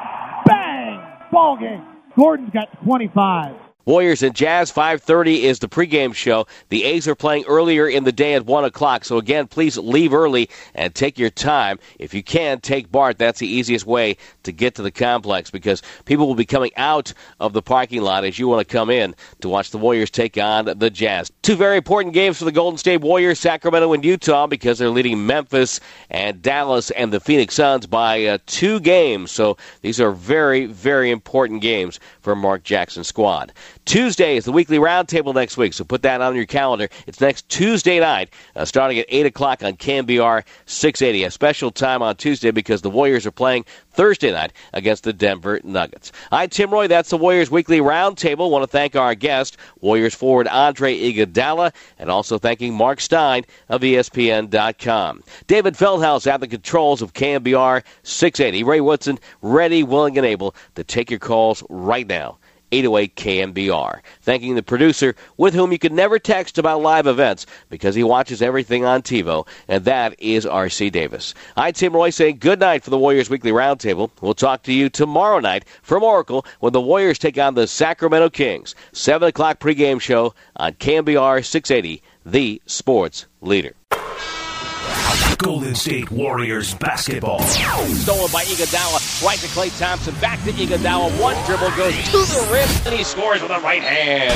Bang! 0.46 0.98
Ball 1.30 1.58
game. 1.58 1.84
Gordon's 2.18 2.48
got 2.54 2.68
25. 2.82 3.54
Warriors 3.86 4.22
and 4.22 4.34
Jazz, 4.34 4.70
5.30 4.70 5.40
is 5.40 5.58
the 5.58 5.68
pregame 5.68 6.14
show. 6.14 6.46
The 6.68 6.84
A's 6.84 7.08
are 7.08 7.14
playing 7.14 7.44
earlier 7.46 7.88
in 7.88 8.04
the 8.04 8.12
day 8.12 8.34
at 8.34 8.44
1 8.44 8.64
o'clock. 8.64 9.06
So, 9.06 9.16
again, 9.16 9.46
please 9.46 9.78
leave 9.78 10.12
early 10.12 10.50
and 10.74 10.94
take 10.94 11.18
your 11.18 11.30
time. 11.30 11.78
If 11.98 12.12
you 12.12 12.22
can, 12.22 12.60
take 12.60 12.92
BART. 12.92 13.16
That's 13.16 13.38
the 13.38 13.48
easiest 13.48 13.86
way 13.86 14.18
to 14.42 14.52
get 14.52 14.74
to 14.74 14.82
the 14.82 14.90
complex 14.90 15.50
because 15.50 15.82
people 16.04 16.28
will 16.28 16.34
be 16.34 16.44
coming 16.44 16.72
out 16.76 17.14
of 17.40 17.54
the 17.54 17.62
parking 17.62 18.02
lot 18.02 18.24
as 18.24 18.38
you 18.38 18.48
want 18.48 18.66
to 18.66 18.70
come 18.70 18.90
in 18.90 19.14
to 19.40 19.48
watch 19.48 19.70
the 19.70 19.78
Warriors 19.78 20.10
take 20.10 20.36
on 20.36 20.66
the 20.66 20.90
Jazz. 20.90 21.32
Two 21.40 21.56
very 21.56 21.78
important 21.78 22.12
games 22.12 22.38
for 22.38 22.44
the 22.44 22.52
Golden 22.52 22.76
State 22.76 23.00
Warriors, 23.00 23.40
Sacramento 23.40 23.94
and 23.94 24.04
Utah, 24.04 24.46
because 24.46 24.78
they're 24.78 24.90
leading 24.90 25.26
Memphis 25.26 25.80
and 26.10 26.42
Dallas 26.42 26.90
and 26.90 27.12
the 27.12 27.20
Phoenix 27.20 27.54
Suns 27.54 27.86
by 27.86 28.26
uh, 28.26 28.38
two 28.44 28.78
games. 28.80 29.30
So, 29.30 29.56
these 29.80 30.00
are 30.00 30.12
very, 30.12 30.66
very 30.66 31.10
important 31.10 31.62
games 31.62 31.98
for 32.20 32.36
Mark 32.36 32.62
Jackson's 32.62 33.08
squad. 33.08 33.52
Tuesday 33.90 34.36
is 34.36 34.44
the 34.44 34.52
weekly 34.52 34.78
roundtable 34.78 35.34
next 35.34 35.56
week, 35.56 35.72
so 35.72 35.82
put 35.82 36.02
that 36.02 36.20
on 36.20 36.36
your 36.36 36.46
calendar. 36.46 36.88
It's 37.08 37.20
next 37.20 37.48
Tuesday 37.48 37.98
night, 37.98 38.30
uh, 38.54 38.64
starting 38.64 39.00
at 39.00 39.06
8 39.08 39.26
o'clock 39.26 39.64
on 39.64 39.72
KNBR 39.72 40.44
680. 40.64 41.24
A 41.24 41.30
special 41.32 41.72
time 41.72 42.00
on 42.00 42.14
Tuesday 42.14 42.52
because 42.52 42.82
the 42.82 42.88
Warriors 42.88 43.26
are 43.26 43.32
playing 43.32 43.64
Thursday 43.90 44.30
night 44.30 44.52
against 44.72 45.02
the 45.02 45.12
Denver 45.12 45.58
Nuggets. 45.64 46.12
I'm 46.30 46.50
Tim 46.50 46.70
Roye. 46.70 46.86
That's 46.86 47.10
the 47.10 47.16
Warriors 47.16 47.50
Weekly 47.50 47.80
Roundtable. 47.80 48.48
Want 48.48 48.62
to 48.62 48.68
thank 48.68 48.94
our 48.94 49.16
guest, 49.16 49.56
Warriors 49.80 50.14
forward 50.14 50.46
Andre 50.46 50.96
Iguodala, 50.96 51.74
and 51.98 52.10
also 52.12 52.38
thanking 52.38 52.72
Marc 52.72 53.00
Stein 53.00 53.44
of 53.68 53.80
ESPN.com. 53.80 55.24
David 55.48 55.74
Feldhouse 55.74 56.28
at 56.28 56.38
the 56.38 56.46
controls 56.46 57.02
of 57.02 57.12
KNBR 57.12 57.82
680. 58.04 58.62
Ray 58.62 58.80
Woodson, 58.80 59.18
ready, 59.42 59.82
willing, 59.82 60.16
and 60.16 60.24
able 60.24 60.54
to 60.76 60.84
take 60.84 61.10
your 61.10 61.18
calls 61.18 61.64
right 61.68 62.06
now. 62.06 62.38
808 62.72 63.16
KNBR. 63.16 64.00
Thanking 64.22 64.54
the 64.54 64.62
producer 64.62 65.14
with 65.36 65.54
whom 65.54 65.72
you 65.72 65.78
can 65.78 65.94
never 65.94 66.18
text 66.18 66.58
about 66.58 66.82
live 66.82 67.06
events 67.06 67.46
because 67.68 67.94
he 67.94 68.02
watches 68.02 68.42
everything 68.42 68.84
on 68.84 69.02
TiVo, 69.02 69.46
and 69.68 69.84
that 69.84 70.14
is 70.18 70.46
R.C. 70.46 70.90
Davis. 70.90 71.34
I'm 71.56 71.72
Tim 71.72 71.94
Roye 71.94 72.10
saying 72.10 72.38
good 72.38 72.60
night 72.60 72.84
for 72.84 72.90
the 72.90 72.98
Warriors 72.98 73.30
Weekly 73.30 73.52
Roundtable. 73.52 74.10
We'll 74.20 74.34
talk 74.34 74.62
to 74.64 74.72
you 74.72 74.88
tomorrow 74.88 75.40
night 75.40 75.64
from 75.82 76.02
Oracle 76.02 76.44
when 76.60 76.72
the 76.72 76.80
Warriors 76.80 77.18
take 77.18 77.38
on 77.38 77.54
the 77.54 77.66
Sacramento 77.66 78.30
Kings. 78.30 78.74
7 78.92 79.28
o'clock 79.28 79.58
pregame 79.58 80.00
show 80.00 80.34
on 80.56 80.72
KNBR 80.74 81.44
680, 81.44 82.02
the 82.24 82.62
sports 82.66 83.26
leader. 83.40 83.74
Golden 85.42 85.74
State 85.74 86.10
Warriors 86.10 86.74
basketball. 86.74 87.40
Stolen 87.40 88.30
by 88.30 88.44
Iguodala, 88.44 89.24
right 89.24 89.38
to 89.38 89.46
Klay 89.46 89.76
Thompson, 89.78 90.14
back 90.20 90.38
to 90.44 90.52
Iguodala. 90.52 91.18
One 91.18 91.34
dribble 91.46 91.74
goes 91.78 91.94
to 92.10 92.18
the 92.18 92.48
rim, 92.52 92.68
and 92.84 92.94
he 92.94 93.02
scores 93.02 93.40
with 93.40 93.50
a 93.50 93.58
right 93.60 93.82
hand. 93.82 94.34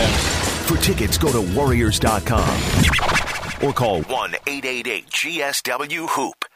For 0.67 0.79
tickets, 0.79 1.19
go 1.19 1.31
to 1.31 1.43
Warriors.com 1.55 2.49
or 3.63 3.75
call 3.75 4.01
1 4.03 4.35
888 4.47 5.07
GSW 5.11 6.09
Hoop. 6.09 6.47